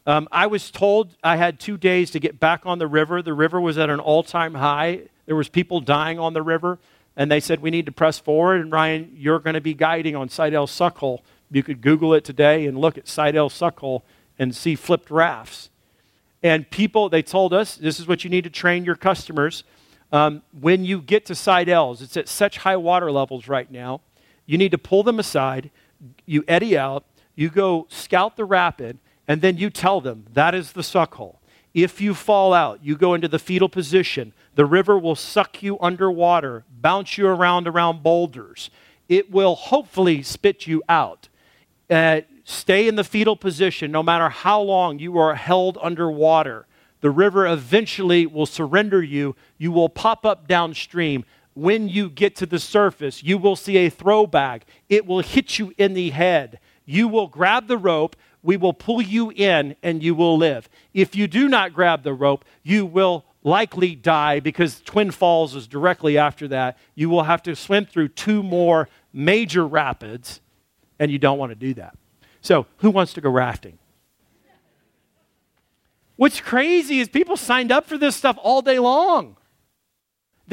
Um, 0.07 0.27
I 0.33 0.47
was 0.47 0.71
told 0.71 1.17
I 1.23 1.37
had 1.37 1.61
two 1.61 1.77
days 1.77 2.11
to 2.11 2.21
get 2.21 2.41
back 2.41 2.63
on 2.67 2.79
the 2.79 2.89
river. 2.89 3.23
The 3.23 3.35
river 3.35 3.61
was 3.61 3.79
at 3.79 3.89
an 3.89 4.01
all-time 4.01 4.55
high. 4.55 5.03
There 5.27 5.37
was 5.37 5.49
people 5.49 5.81
dying 5.81 6.19
on 6.19 6.33
the 6.33 6.43
river, 6.43 6.79
and 7.17 7.31
they 7.31 7.39
said 7.39 7.61
we 7.61 7.71
need 7.71 7.87
to 7.87 7.93
press 7.93 8.19
forward. 8.19 8.61
And 8.61 8.73
Ryan, 8.73 9.13
you're 9.17 9.39
going 9.39 9.55
to 9.55 9.61
be 9.61 9.75
guiding 9.75 10.17
on 10.17 10.29
Seidel's 10.29 10.73
Suck 10.73 10.99
Hole. 10.99 11.23
You 11.51 11.63
could 11.63 11.81
Google 11.81 12.15
it 12.15 12.25
today 12.25 12.67
and 12.67 12.79
look 12.79 12.99
at 12.99 13.07
Seidel's 13.07 13.55
Suck 13.55 13.79
Hole 13.79 14.05
and 14.39 14.57
see 14.57 14.75
flipped 14.75 15.11
rafts. 15.11 15.71
And 16.43 16.69
people, 16.69 17.09
they 17.09 17.23
told 17.23 17.55
us 17.55 17.77
this 17.77 18.01
is 18.01 18.09
what 18.09 18.25
you 18.25 18.31
need 18.31 18.45
to 18.45 18.51
train 18.51 18.85
your 18.85 18.97
customers. 18.97 19.63
Um, 20.11 20.43
when 20.59 20.85
you 20.85 21.01
get 21.01 21.25
to 21.27 21.35
Seidel's, 21.37 22.03
it's 22.03 22.17
at 22.17 22.29
such 22.29 22.59
high 22.59 22.77
water 22.77 23.13
levels 23.13 23.47
right 23.47 23.71
now. 23.71 24.01
You 24.47 24.59
need 24.59 24.73
to 24.73 24.79
pull 24.79 25.05
them 25.05 25.21
aside. 25.21 25.71
You 26.27 26.43
eddy 26.49 26.77
out. 26.77 27.05
You 27.37 27.49
go 27.49 27.87
scout 27.89 28.37
the 28.37 28.45
rapid 28.45 28.99
and 29.33 29.41
then 29.41 29.57
you 29.57 29.71
tell 29.71 30.03
them 30.03 30.27
that 30.35 30.55
is 30.55 30.73
the 30.73 30.83
suck 30.83 31.15
hole. 31.15 31.41
If 31.73 32.03
you 32.03 32.13
fall 32.13 32.53
out, 32.53 32.85
you 32.85 32.99
go 32.99 33.15
into 33.15 33.29
the 33.29 33.39
fetal 33.39 33.71
position. 33.71 34.35
The 34.57 34.67
river 34.67 34.99
will 34.99 35.15
suck 35.15 35.63
you 35.63 35.79
underwater, 35.81 36.67
bounce 36.71 37.17
you 37.17 37.27
around 37.27 37.67
around 37.67 38.03
boulders. 38.03 38.69
It 39.09 39.31
will 39.31 39.55
hopefully 39.55 40.23
spit 40.23 40.67
you 40.67 40.83
out. 40.87 41.31
Uh, 41.89 42.21
stay 42.45 42.87
in 42.87 42.97
the 42.97 43.05
fetal 43.05 43.35
position 43.35 43.91
no 43.91 44.03
matter 44.03 44.29
how 44.29 44.61
long 44.61 44.99
you 44.99 45.17
are 45.17 45.35
held 45.35 45.79
underwater. 45.81 46.67
The 47.01 47.09
river 47.09 47.47
eventually 47.47 48.27
will 48.27 48.45
surrender 48.45 49.03
you. 49.03 49.35
You 49.57 49.73
will 49.73 49.89
pop 49.89 50.27
up 50.27 50.47
downstream. 50.47 51.25
When 51.55 51.89
you 51.89 52.11
get 52.11 52.37
to 52.37 52.45
the 52.45 52.59
surface, 52.59 53.23
you 53.23 53.39
will 53.39 53.57
see 53.57 53.79
a 53.79 53.89
throw 53.89 54.27
bag. 54.27 54.65
It 54.91 55.07
will 55.07 55.21
hit 55.21 55.59
you 55.59 55.73
in 55.79 55.95
the 55.95 56.11
head. 56.11 56.61
You 56.85 57.09
will 57.09 57.29
grab 57.29 57.67
the 57.67 57.79
rope 57.79 58.15
we 58.43 58.57
will 58.57 58.73
pull 58.73 59.01
you 59.01 59.31
in 59.31 59.77
and 59.83 60.03
you 60.03 60.15
will 60.15 60.37
live. 60.37 60.69
If 60.93 61.15
you 61.15 61.29
do 61.29 61.49
not 61.49 61.73
grab 61.73 62.03
the 62.03 62.13
rope, 62.13 62.45
you 62.63 62.85
will 62.85 63.25
likely 63.43 63.95
die 63.95 64.41
because 64.41 64.81
Twin 64.81 65.11
Falls 65.11 65.55
is 65.55 65.67
directly 65.67 66.19
after 66.19 66.49
that. 66.49 66.79
You 66.95 67.09
will 67.09 67.25
have 67.25 67.43
to 67.45 67.57
swim 67.57 67.87
through 67.87 68.09
two 68.09 68.43
more 68.43 68.89
major 69.13 69.67
rapids, 69.67 70.41
and 70.99 71.11
you 71.11 71.19
don't 71.19 71.39
want 71.39 71.51
to 71.51 71.57
do 71.57 71.75
that. 71.75 71.97
So, 72.41 72.67
who 72.79 72.91
wants 72.91 73.13
to 73.15 73.21
go 73.21 73.31
rafting? 73.31 73.79
What's 76.17 76.41
crazy 76.41 77.01
is 77.01 77.09
people 77.09 77.37
signed 77.37 77.73
up 77.73 77.87
for 77.87 77.99
this 77.99 78.17
stuff 78.17 78.39
all 78.43 78.63
day 78.63 78.79
long. 78.79 79.37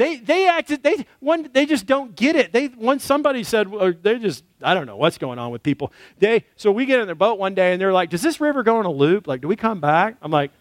They, 0.00 0.16
they 0.16 0.48
acted, 0.48 0.82
they, 0.82 1.04
one, 1.18 1.50
they 1.52 1.66
just 1.66 1.84
don't 1.84 2.16
get 2.16 2.34
it. 2.34 2.54
They, 2.54 2.68
once 2.68 3.04
somebody 3.04 3.44
said, 3.44 3.66
or 3.66 3.92
they 3.92 4.18
just, 4.18 4.44
I 4.62 4.72
don't 4.72 4.86
know 4.86 4.96
what's 4.96 5.18
going 5.18 5.38
on 5.38 5.50
with 5.50 5.62
people. 5.62 5.92
They, 6.18 6.46
so 6.56 6.72
we 6.72 6.86
get 6.86 7.00
in 7.00 7.06
their 7.06 7.14
boat 7.14 7.38
one 7.38 7.54
day 7.54 7.72
and 7.72 7.80
they're 7.82 7.92
like, 7.92 8.08
does 8.08 8.22
this 8.22 8.40
river 8.40 8.62
go 8.62 8.80
in 8.80 8.86
a 8.86 8.90
loop? 8.90 9.26
Like, 9.26 9.42
do 9.42 9.48
we 9.48 9.56
come 9.56 9.78
back? 9.78 10.16
I'm 10.22 10.30
like, 10.30 10.52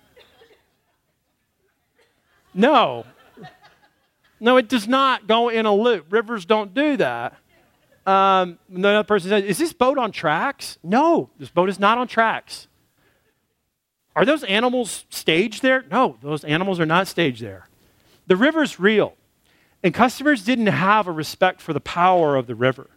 no. 2.53 3.05
No, 4.41 4.57
it 4.57 4.67
does 4.67 4.89
not 4.89 5.25
go 5.25 5.47
in 5.47 5.65
a 5.65 5.73
loop. 5.73 6.11
Rivers 6.11 6.43
don't 6.43 6.73
do 6.73 6.97
that. 6.97 7.37
Um, 8.05 8.59
another 8.75 9.05
person 9.05 9.29
says, 9.29 9.45
is 9.45 9.57
this 9.57 9.71
boat 9.71 9.97
on 9.97 10.11
tracks? 10.11 10.77
No, 10.83 11.29
this 11.39 11.49
boat 11.49 11.69
is 11.69 11.79
not 11.79 11.97
on 11.97 12.09
tracks. 12.09 12.67
Are 14.17 14.25
those 14.25 14.43
animals 14.43 15.05
staged 15.09 15.61
there? 15.61 15.85
No, 15.89 16.17
those 16.21 16.43
animals 16.43 16.77
are 16.81 16.85
not 16.85 17.07
staged 17.07 17.41
there. 17.41 17.69
The 18.27 18.35
river's 18.35 18.81
real. 18.81 19.15
And 19.83 19.93
customers 19.93 20.43
didn't 20.43 20.67
have 20.67 21.07
a 21.07 21.11
respect 21.11 21.61
for 21.61 21.73
the 21.73 21.79
power 21.79 22.35
of 22.35 22.47
the 22.47 22.55
river. 22.55 22.89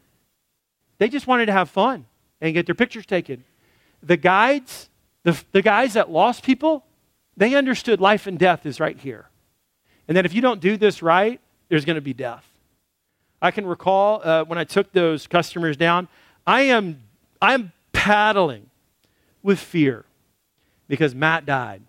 They 0.99 1.09
just 1.09 1.27
wanted 1.27 1.47
to 1.47 1.53
have 1.53 1.71
fun 1.71 2.07
and 2.41 2.55
get 2.55 2.67
their 2.67 2.75
pictures 2.75 3.07
taken. 3.07 3.45
The 4.03 4.17
guides, 4.17 4.89
the, 5.23 5.41
the 5.53 5.63
guys 5.63 5.95
that 5.95 6.11
lost 6.11 6.45
people, 6.45 6.85
they 7.37 7.55
understood 7.55 8.01
life 8.01 8.27
and 8.27 8.39
death 8.39 8.67
is 8.67 8.81
right 8.81 8.99
here. 8.99 9.29
And 10.09 10.17
that 10.17 10.27
if 10.27 10.35
you 10.35 10.41
don't 10.41 10.61
do 10.61 10.77
this 10.77 11.03
right, 11.03 11.41
there's 11.69 11.85
going 11.85 11.95
to 11.95 12.03
be 12.03 12.13
death. 12.13 12.47
I 13.41 13.51
can 13.51 13.67
recall 13.67 14.21
uh, 14.23 14.45
when 14.45 14.59
I 14.59 14.65
took 14.65 14.93
those 14.93 15.27
customers 15.27 15.77
down, 15.77 16.09
I 16.47 16.63
am 16.63 17.03
I'm 17.41 17.73
paddling 17.93 18.71
with 19.43 19.59
fear 19.59 20.05
because 20.87 21.15
Matt 21.15 21.45
died 21.45 21.83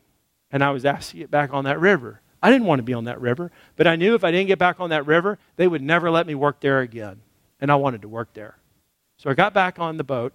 and 0.51 0.63
I 0.63 0.71
was 0.71 0.85
asked 0.85 1.11
to 1.11 1.17
get 1.17 1.29
back 1.29 1.53
on 1.53 1.65
that 1.65 1.79
river. 1.79 2.21
I 2.43 2.51
didn't 2.51 2.67
want 2.67 2.79
to 2.79 2.83
be 2.83 2.93
on 2.93 3.05
that 3.05 3.21
river, 3.21 3.51
but 3.77 3.87
I 3.87 3.95
knew 3.95 4.15
if 4.15 4.25
I 4.25 4.31
didn't 4.31 4.47
get 4.47 4.59
back 4.59 4.81
on 4.81 4.89
that 4.89 5.07
river, 5.07 5.39
they 5.55 5.65
would 5.65 5.81
never 5.81 6.11
let 6.11 6.27
me 6.27 6.35
work 6.35 6.59
there 6.59 6.81
again. 6.81 7.21
And 7.61 7.71
I 7.71 7.75
wanted 7.75 8.01
to 8.01 8.09
work 8.09 8.33
there. 8.33 8.57
So 9.15 9.29
I 9.29 9.33
got 9.33 9.53
back 9.53 9.79
on 9.79 9.95
the 9.95 10.03
boat, 10.03 10.33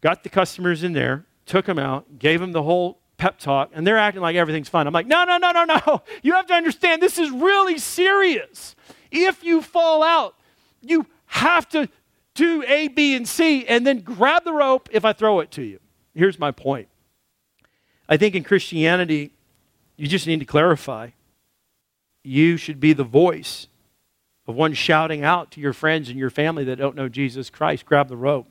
got 0.00 0.24
the 0.24 0.28
customers 0.28 0.82
in 0.82 0.92
there, 0.92 1.24
took 1.46 1.66
them 1.66 1.78
out, 1.78 2.18
gave 2.18 2.40
them 2.40 2.50
the 2.50 2.64
whole 2.64 2.98
pep 3.16 3.38
talk, 3.38 3.70
and 3.72 3.86
they're 3.86 3.96
acting 3.96 4.22
like 4.22 4.34
everything's 4.34 4.68
fun. 4.68 4.88
I'm 4.88 4.92
like, 4.92 5.06
no, 5.06 5.22
no, 5.22 5.38
no, 5.38 5.52
no, 5.52 5.64
no. 5.64 6.02
You 6.22 6.32
have 6.32 6.46
to 6.46 6.54
understand 6.54 7.00
this 7.00 7.16
is 7.16 7.30
really 7.30 7.78
serious. 7.78 8.74
If 9.12 9.44
you 9.44 9.62
fall 9.62 10.02
out, 10.02 10.34
you 10.82 11.06
have 11.26 11.68
to 11.68 11.88
do 12.34 12.64
A, 12.66 12.88
B, 12.88 13.14
and 13.14 13.28
C, 13.28 13.64
and 13.66 13.86
then 13.86 14.00
grab 14.00 14.42
the 14.42 14.52
rope 14.52 14.88
if 14.90 15.04
I 15.04 15.12
throw 15.12 15.38
it 15.38 15.52
to 15.52 15.62
you. 15.62 15.78
Here's 16.12 16.40
my 16.40 16.50
point. 16.50 16.88
I 18.08 18.16
think 18.16 18.34
in 18.34 18.42
Christianity, 18.42 19.30
you 19.96 20.08
just 20.08 20.26
need 20.26 20.40
to 20.40 20.46
clarify 20.46 21.10
you 22.22 22.56
should 22.56 22.80
be 22.80 22.92
the 22.92 23.04
voice 23.04 23.68
of 24.46 24.54
one 24.54 24.74
shouting 24.74 25.24
out 25.24 25.50
to 25.52 25.60
your 25.60 25.72
friends 25.72 26.08
and 26.08 26.18
your 26.18 26.30
family 26.30 26.64
that 26.64 26.76
don't 26.76 26.96
know 26.96 27.08
Jesus 27.08 27.50
Christ 27.50 27.86
grab 27.86 28.08
the 28.08 28.16
rope. 28.16 28.48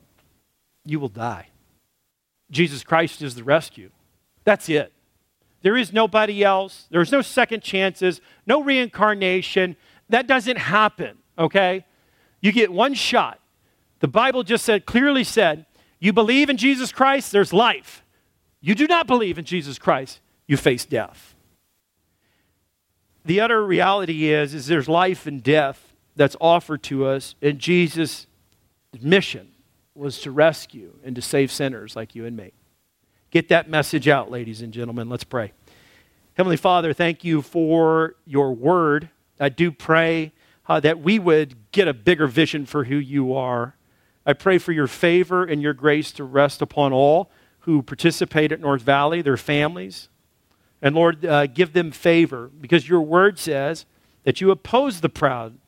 You 0.84 0.98
will 0.98 1.08
die. 1.08 1.48
Jesus 2.50 2.82
Christ 2.82 3.22
is 3.22 3.34
the 3.34 3.44
rescue. 3.44 3.90
That's 4.44 4.68
it. 4.68 4.92
There 5.62 5.76
is 5.76 5.92
nobody 5.92 6.42
else. 6.42 6.86
There's 6.90 7.12
no 7.12 7.22
second 7.22 7.62
chances, 7.62 8.20
no 8.46 8.62
reincarnation. 8.62 9.76
That 10.08 10.26
doesn't 10.26 10.56
happen, 10.56 11.18
okay? 11.38 11.84
You 12.40 12.50
get 12.50 12.72
one 12.72 12.94
shot. 12.94 13.38
The 14.00 14.08
Bible 14.08 14.42
just 14.42 14.64
said, 14.64 14.86
clearly 14.86 15.22
said, 15.22 15.66
you 15.98 16.14
believe 16.14 16.48
in 16.48 16.56
Jesus 16.56 16.92
Christ, 16.92 17.30
there's 17.30 17.52
life. 17.52 18.02
You 18.62 18.74
do 18.74 18.86
not 18.86 19.06
believe 19.06 19.38
in 19.38 19.44
Jesus 19.44 19.78
Christ, 19.78 20.20
you 20.46 20.56
face 20.56 20.86
death 20.86 21.34
the 23.24 23.40
utter 23.40 23.64
reality 23.64 24.28
is, 24.30 24.54
is 24.54 24.66
there's 24.66 24.88
life 24.88 25.26
and 25.26 25.42
death 25.42 25.92
that's 26.16 26.36
offered 26.40 26.82
to 26.84 27.06
us, 27.06 27.34
and 27.40 27.58
Jesus' 27.58 28.26
mission 29.00 29.48
was 29.94 30.20
to 30.20 30.30
rescue 30.30 30.94
and 31.04 31.14
to 31.16 31.22
save 31.22 31.52
sinners 31.52 31.94
like 31.96 32.14
you 32.14 32.24
and 32.24 32.36
me. 32.36 32.52
Get 33.30 33.48
that 33.48 33.68
message 33.68 34.08
out, 34.08 34.30
ladies 34.30 34.62
and 34.62 34.72
gentlemen. 34.72 35.08
Let's 35.08 35.24
pray. 35.24 35.52
Heavenly 36.34 36.56
Father, 36.56 36.92
thank 36.92 37.22
you 37.22 37.42
for 37.42 38.16
your 38.24 38.52
word. 38.54 39.10
I 39.38 39.50
do 39.50 39.70
pray 39.70 40.32
uh, 40.68 40.80
that 40.80 41.00
we 41.00 41.18
would 41.18 41.70
get 41.72 41.88
a 41.88 41.94
bigger 41.94 42.26
vision 42.26 42.66
for 42.66 42.84
who 42.84 42.96
you 42.96 43.34
are. 43.34 43.76
I 44.24 44.32
pray 44.32 44.58
for 44.58 44.72
your 44.72 44.86
favor 44.86 45.44
and 45.44 45.62
your 45.62 45.74
grace 45.74 46.12
to 46.12 46.24
rest 46.24 46.62
upon 46.62 46.92
all 46.92 47.30
who 47.60 47.82
participate 47.82 48.52
at 48.52 48.60
North 48.60 48.82
Valley, 48.82 49.22
their 49.22 49.36
families, 49.36 50.08
and 50.82 50.94
Lord, 50.94 51.24
uh, 51.24 51.46
give 51.46 51.72
them 51.72 51.90
favor 51.90 52.50
because 52.60 52.88
your 52.88 53.02
word 53.02 53.38
says 53.38 53.84
that 54.24 54.40
you 54.40 54.50
oppose 54.50 55.00
the 55.00 55.08
proud, 55.08 55.58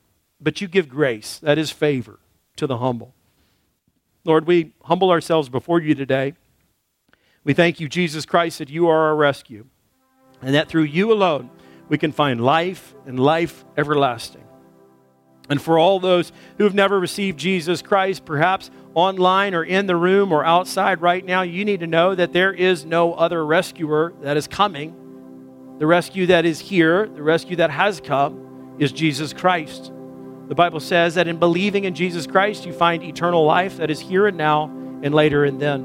but 0.41 0.61
you 0.61 0.69
give 0.69 0.89
grace. 0.89 1.39
That 1.39 1.59
is 1.59 1.71
favor 1.71 2.19
to 2.57 2.67
the 2.67 2.79
humble. 2.79 3.15
Lord, 4.25 4.47
we 4.47 4.73
humble 4.85 5.11
ourselves 5.11 5.49
before 5.49 5.81
you 5.81 5.95
today. 5.95 6.35
We 7.45 7.55
thank 7.55 7.81
you, 7.81 7.89
Jesus 7.89 8.25
Christ, 8.25 8.59
that 8.59 8.71
you 8.71 8.89
are 8.89 9.09
our 9.09 9.17
rescue, 9.17 9.67
and 10.41 10.55
that 10.55 10.69
through 10.69 10.85
you 10.85 11.13
alone 11.13 11.51
we 11.89 11.99
can 11.99 12.13
find 12.13 12.41
life 12.41 12.95
and 13.05 13.19
life 13.19 13.65
everlasting. 13.77 14.45
And 15.51 15.61
for 15.61 15.79
all 15.79 15.99
those 15.99 16.33
who 16.57 16.65
have 16.65 16.75
never 16.75 16.99
received 17.01 17.39
Jesus 17.39 17.83
Christ, 17.83 18.25
perhaps 18.25 18.71
online 18.95 19.55
or 19.55 19.65
in 19.65 19.87
the 19.87 19.97
room 19.97 20.33
or 20.33 20.45
outside 20.45 21.03
right 21.03 21.25
now, 21.25 21.43
you 21.43 21.65
need 21.65 21.81
to 21.81 21.87
know 21.87 22.15
that 22.15 22.33
there 22.33 22.53
is 22.53 22.87
no 22.87 23.13
other 23.15 23.45
rescuer 23.45 24.15
that 24.23 24.37
is 24.37 24.47
coming 24.47 24.95
the 25.83 25.87
rescue 25.89 26.27
that 26.27 26.45
is 26.45 26.61
here, 26.61 27.09
the 27.09 27.25
rescue 27.25 27.57
that 27.57 27.69
has 27.69 28.01
come, 28.01 28.77
is 28.79 28.93
Jesus 28.93 29.33
Christ. 29.33 29.91
The 30.47 30.55
Bible 30.55 30.79
says 30.79 31.17
that 31.17 31.27
in 31.27 31.41
believing 31.41 31.83
in 31.83 31.97
Jesus 31.97 32.25
Christ, 32.25 32.65
you 32.65 32.73
find 32.73 33.03
eternal 33.03 33.45
life 33.45 33.79
that 33.79 33.91
is 33.91 33.99
here 33.99 34.29
and 34.29 34.37
now 34.37 34.67
and 35.03 35.13
later 35.13 35.45
and 35.45 35.61
then. 35.61 35.81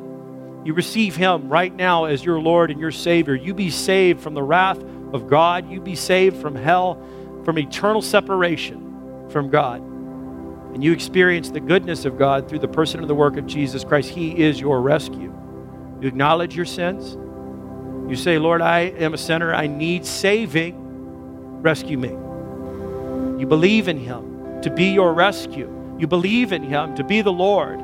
You 0.64 0.76
receive 0.76 1.16
Him 1.16 1.50
right 1.50 1.76
now 1.76 2.06
as 2.06 2.24
your 2.24 2.40
Lord 2.40 2.70
and 2.70 2.80
your 2.80 2.92
Savior. 2.92 3.34
You 3.34 3.56
be 3.56 3.72
saved 3.72 4.22
from 4.22 4.36
the 4.36 4.44
wrath 4.44 4.78
of 5.14 5.28
God. 5.28 5.68
You 5.68 5.82
be 5.82 5.96
saved 5.96 6.38
from 6.38 6.54
hell, 6.54 7.04
from 7.44 7.58
eternal 7.58 8.04
separation 8.04 9.28
from 9.32 9.50
God. 9.50 9.82
And 9.82 10.84
you 10.84 10.94
experience 10.94 11.50
the 11.50 11.60
goodness 11.60 12.06
of 12.06 12.20
God 12.20 12.48
through 12.48 12.60
the 12.60 12.68
person 12.68 13.00
and 13.00 13.10
the 13.10 13.16
work 13.16 13.36
of 13.36 13.48
Jesus 13.48 13.84
Christ. 13.84 14.10
He 14.10 14.44
is 14.44 14.60
your 14.60 14.80
rescue. 14.80 15.34
You 16.00 16.08
acknowledge 16.08 16.56
your 16.56 16.66
sins. 16.66 17.18
You 18.10 18.16
say, 18.16 18.38
Lord, 18.38 18.62
I 18.62 18.80
am 18.80 19.14
a 19.14 19.18
sinner. 19.18 19.54
I 19.54 19.68
need 19.68 20.06
saving. 20.06 21.62
Rescue 21.62 21.98
me. 21.98 22.10
You 23.40 23.46
believe 23.46 23.88
in 23.88 23.98
Him 23.98 24.62
to 24.62 24.70
be 24.70 24.86
your 24.86 25.14
rescue. 25.14 25.70
You 26.00 26.08
believe 26.08 26.52
in 26.54 26.64
Him 26.64 26.96
to 26.96 27.04
be 27.04 27.22
the 27.22 27.32
Lord. 27.32 27.80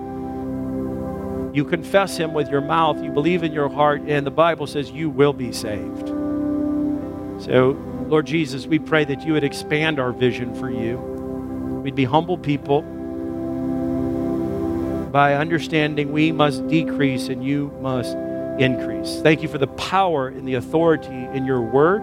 You 1.56 1.66
confess 1.66 2.18
Him 2.18 2.34
with 2.34 2.50
your 2.50 2.62
mouth. 2.62 3.04
You 3.04 3.12
believe 3.12 3.44
in 3.44 3.52
your 3.52 3.70
heart. 3.70 4.02
And 4.08 4.26
the 4.26 4.32
Bible 4.32 4.66
says 4.66 4.90
you 4.92 5.10
will 5.10 5.34
be 5.34 5.52
saved. 5.52 6.08
So, 7.44 7.78
Lord 8.08 8.26
Jesus, 8.26 8.66
we 8.66 8.80
pray 8.80 9.04
that 9.06 9.26
you 9.26 9.34
would 9.34 9.44
expand 9.44 10.00
our 10.00 10.12
vision 10.12 10.56
for 10.56 10.70
you. 10.70 10.98
We'd 11.84 11.96
be 11.96 12.06
humble 12.06 12.38
people 12.38 12.82
by 15.12 15.36
understanding 15.36 16.12
we 16.12 16.32
must 16.32 16.68
decrease 16.70 17.28
and 17.28 17.44
you 17.44 17.72
must 17.82 18.16
increase. 18.60 19.22
Thank 19.22 19.42
you 19.42 19.48
for 19.48 19.58
the 19.58 19.68
power 19.68 20.28
and 20.28 20.48
the 20.48 20.56
authority 20.56 21.28
in 21.34 21.46
your 21.46 21.62
word 21.62 22.02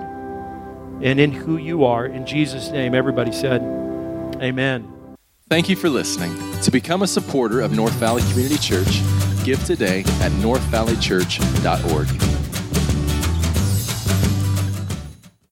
and 1.02 1.18
in 1.18 1.32
who 1.32 1.56
you 1.56 1.84
are. 1.84 2.06
In 2.06 2.26
Jesus' 2.26 2.70
name, 2.70 2.94
everybody 2.94 3.32
said, 3.32 3.62
Amen. 4.42 4.92
Thank 5.48 5.68
you 5.68 5.76
for 5.76 5.88
listening. 5.88 6.32
To 6.62 6.70
become 6.70 7.02
a 7.02 7.06
supporter 7.06 7.60
of 7.60 7.72
North 7.72 7.94
Valley 7.94 8.22
Community 8.30 8.58
Church, 8.58 9.00
give 9.44 9.62
today 9.64 10.00
at 10.20 10.30
northvalleychurch.org. 10.32 12.39